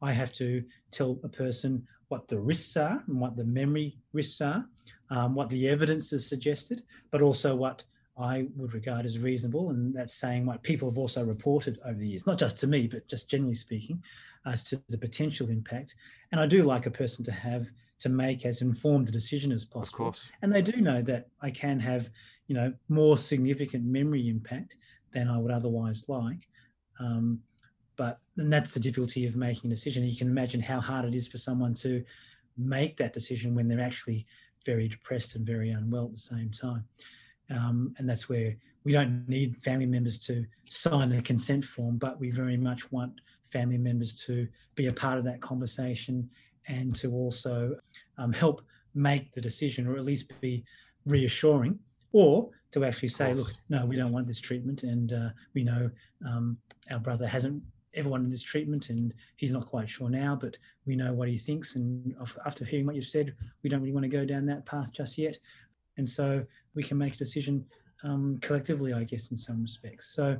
I 0.00 0.12
have 0.12 0.32
to 0.34 0.64
tell 0.90 1.18
a 1.24 1.28
person 1.28 1.86
what 2.08 2.26
the 2.26 2.38
risks 2.38 2.76
are 2.76 3.02
and 3.06 3.20
what 3.20 3.36
the 3.36 3.44
memory 3.44 3.98
risks 4.12 4.40
are, 4.40 4.64
um, 5.10 5.34
what 5.34 5.50
the 5.50 5.68
evidence 5.68 6.10
has 6.10 6.26
suggested, 6.26 6.82
but 7.10 7.20
also 7.20 7.54
what 7.54 7.84
I 8.18 8.46
would 8.56 8.74
regard 8.74 9.06
as 9.06 9.18
reasonable. 9.18 9.70
And 9.70 9.94
that's 9.94 10.14
saying 10.14 10.46
what 10.46 10.62
people 10.62 10.90
have 10.90 10.98
also 10.98 11.24
reported 11.24 11.78
over 11.84 11.98
the 11.98 12.08
years, 12.08 12.26
not 12.26 12.38
just 12.38 12.58
to 12.58 12.66
me, 12.66 12.86
but 12.86 13.06
just 13.08 13.28
generally 13.28 13.54
speaking, 13.54 14.02
as 14.46 14.62
to 14.64 14.82
the 14.88 14.98
potential 14.98 15.48
impact. 15.50 15.94
And 16.32 16.40
I 16.40 16.46
do 16.46 16.62
like 16.62 16.86
a 16.86 16.90
person 16.90 17.24
to 17.24 17.32
have 17.32 17.66
to 18.00 18.08
make 18.08 18.46
as 18.46 18.62
informed 18.62 19.08
a 19.08 19.12
decision 19.12 19.52
as 19.52 19.64
possible. 19.64 20.06
Of 20.06 20.12
course. 20.14 20.30
And 20.42 20.52
they 20.52 20.62
do 20.62 20.80
know 20.80 21.02
that 21.02 21.28
I 21.42 21.50
can 21.50 21.80
have, 21.80 22.08
you 22.46 22.54
know, 22.54 22.72
more 22.88 23.18
significant 23.18 23.84
memory 23.84 24.28
impact 24.28 24.76
than 25.12 25.28
I 25.28 25.38
would 25.38 25.50
otherwise 25.50 26.04
like. 26.08 26.48
Um, 27.00 27.40
but 27.96 28.20
and 28.36 28.52
that's 28.52 28.72
the 28.72 28.80
difficulty 28.80 29.26
of 29.26 29.34
making 29.36 29.70
a 29.70 29.74
decision. 29.74 30.04
You 30.04 30.16
can 30.16 30.28
imagine 30.28 30.60
how 30.60 30.80
hard 30.80 31.04
it 31.04 31.14
is 31.14 31.26
for 31.26 31.38
someone 31.38 31.74
to 31.76 32.04
make 32.56 32.96
that 32.98 33.12
decision 33.12 33.54
when 33.54 33.68
they're 33.68 33.80
actually 33.80 34.26
very 34.64 34.88
depressed 34.88 35.34
and 35.34 35.46
very 35.46 35.70
unwell 35.70 36.06
at 36.06 36.12
the 36.12 36.18
same 36.18 36.50
time. 36.50 36.84
Um, 37.50 37.94
and 37.98 38.08
that's 38.08 38.28
where 38.28 38.54
we 38.84 38.92
don't 38.92 39.28
need 39.28 39.56
family 39.62 39.86
members 39.86 40.18
to 40.26 40.44
sign 40.68 41.08
the 41.08 41.22
consent 41.22 41.64
form, 41.64 41.96
but 41.96 42.18
we 42.20 42.30
very 42.30 42.56
much 42.56 42.90
want 42.92 43.20
family 43.50 43.78
members 43.78 44.12
to 44.26 44.46
be 44.74 44.86
a 44.86 44.92
part 44.92 45.18
of 45.18 45.24
that 45.24 45.40
conversation 45.40 46.28
and 46.66 46.94
to 46.96 47.12
also 47.12 47.76
um, 48.18 48.32
help 48.32 48.62
make 48.94 49.32
the 49.32 49.40
decision 49.40 49.86
or 49.86 49.96
at 49.96 50.04
least 50.04 50.32
be 50.40 50.64
reassuring 51.06 51.78
or 52.12 52.50
to 52.70 52.84
actually 52.84 53.08
say, 53.08 53.32
look, 53.34 53.50
no, 53.68 53.86
we 53.86 53.96
don't 53.96 54.12
want 54.12 54.26
this 54.26 54.40
treatment. 54.40 54.82
And 54.82 55.12
uh, 55.12 55.28
we 55.54 55.64
know 55.64 55.90
um, 56.26 56.58
our 56.90 56.98
brother 56.98 57.26
hasn't 57.26 57.62
ever 57.94 58.08
wanted 58.08 58.30
this 58.30 58.42
treatment 58.42 58.90
and 58.90 59.14
he's 59.36 59.52
not 59.52 59.66
quite 59.66 59.88
sure 59.88 60.10
now, 60.10 60.38
but 60.40 60.56
we 60.86 60.94
know 60.94 61.12
what 61.12 61.28
he 61.28 61.38
thinks. 61.38 61.74
And 61.74 62.14
after 62.44 62.64
hearing 62.64 62.86
what 62.86 62.94
you've 62.94 63.06
said, 63.06 63.34
we 63.62 63.70
don't 63.70 63.80
really 63.80 63.92
want 63.92 64.04
to 64.04 64.08
go 64.08 64.24
down 64.24 64.46
that 64.46 64.66
path 64.66 64.92
just 64.92 65.16
yet. 65.16 65.36
And 65.98 66.08
so 66.08 66.44
we 66.74 66.82
can 66.82 66.96
make 66.96 67.14
a 67.14 67.18
decision 67.18 67.64
um, 68.04 68.38
collectively, 68.40 68.92
I 68.92 69.04
guess, 69.04 69.30
in 69.30 69.36
some 69.36 69.60
respects. 69.60 70.14
So, 70.14 70.38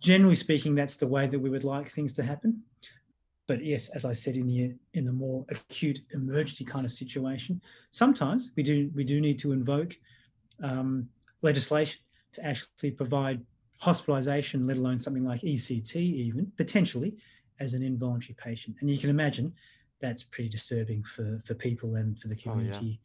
generally 0.00 0.36
speaking, 0.36 0.74
that's 0.74 0.96
the 0.96 1.06
way 1.06 1.26
that 1.26 1.38
we 1.38 1.50
would 1.50 1.64
like 1.64 1.88
things 1.88 2.12
to 2.14 2.22
happen. 2.22 2.62
But 3.46 3.64
yes, 3.64 3.88
as 3.88 4.04
I 4.04 4.12
said, 4.12 4.36
in 4.36 4.46
the 4.46 4.74
in 4.92 5.06
the 5.06 5.12
more 5.12 5.44
acute 5.48 6.00
emergency 6.12 6.64
kind 6.64 6.84
of 6.84 6.92
situation, 6.92 7.60
sometimes 7.90 8.52
we 8.56 8.62
do 8.62 8.90
we 8.94 9.04
do 9.04 9.20
need 9.20 9.38
to 9.40 9.52
invoke 9.52 9.96
um, 10.62 11.08
legislation 11.40 12.00
to 12.34 12.44
actually 12.44 12.90
provide 12.90 13.40
hospitalisation, 13.82 14.68
let 14.68 14.76
alone 14.76 14.98
something 14.98 15.24
like 15.24 15.40
ECT, 15.40 15.96
even 15.96 16.52
potentially 16.58 17.16
as 17.58 17.72
an 17.72 17.82
involuntary 17.82 18.34
patient. 18.34 18.76
And 18.80 18.90
you 18.90 18.98
can 18.98 19.08
imagine 19.08 19.54
that's 20.00 20.24
pretty 20.24 20.50
disturbing 20.50 21.02
for 21.02 21.40
for 21.46 21.54
people 21.54 21.94
and 21.94 22.18
for 22.18 22.28
the 22.28 22.36
Oh, 22.46 22.52
community 22.52 23.00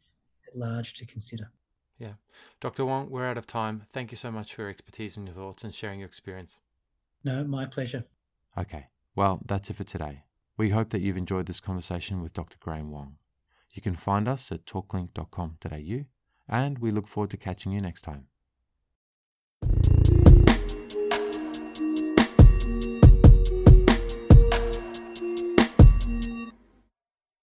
large 0.54 0.94
to 0.94 1.06
consider. 1.06 1.50
Yeah. 1.98 2.14
Dr. 2.60 2.84
Wong, 2.84 3.10
we're 3.10 3.26
out 3.26 3.38
of 3.38 3.46
time. 3.46 3.84
Thank 3.92 4.10
you 4.10 4.16
so 4.16 4.30
much 4.30 4.54
for 4.54 4.62
your 4.62 4.70
expertise 4.70 5.16
and 5.16 5.26
your 5.26 5.36
thoughts 5.36 5.64
and 5.64 5.74
sharing 5.74 6.00
your 6.00 6.08
experience. 6.08 6.58
No, 7.22 7.44
my 7.44 7.66
pleasure. 7.66 8.04
Okay. 8.58 8.88
Well, 9.14 9.40
that's 9.46 9.70
it 9.70 9.76
for 9.76 9.84
today. 9.84 10.24
We 10.56 10.70
hope 10.70 10.90
that 10.90 11.00
you've 11.00 11.16
enjoyed 11.16 11.46
this 11.46 11.60
conversation 11.60 12.20
with 12.20 12.32
Dr. 12.32 12.56
Graham 12.60 12.90
Wong. 12.90 13.16
You 13.72 13.82
can 13.82 13.96
find 13.96 14.28
us 14.28 14.52
at 14.52 14.66
talklink.com.au, 14.66 16.04
and 16.48 16.78
we 16.78 16.90
look 16.90 17.08
forward 17.08 17.30
to 17.30 17.36
catching 17.36 17.72
you 17.72 17.80
next 17.80 18.02
time. 18.02 18.28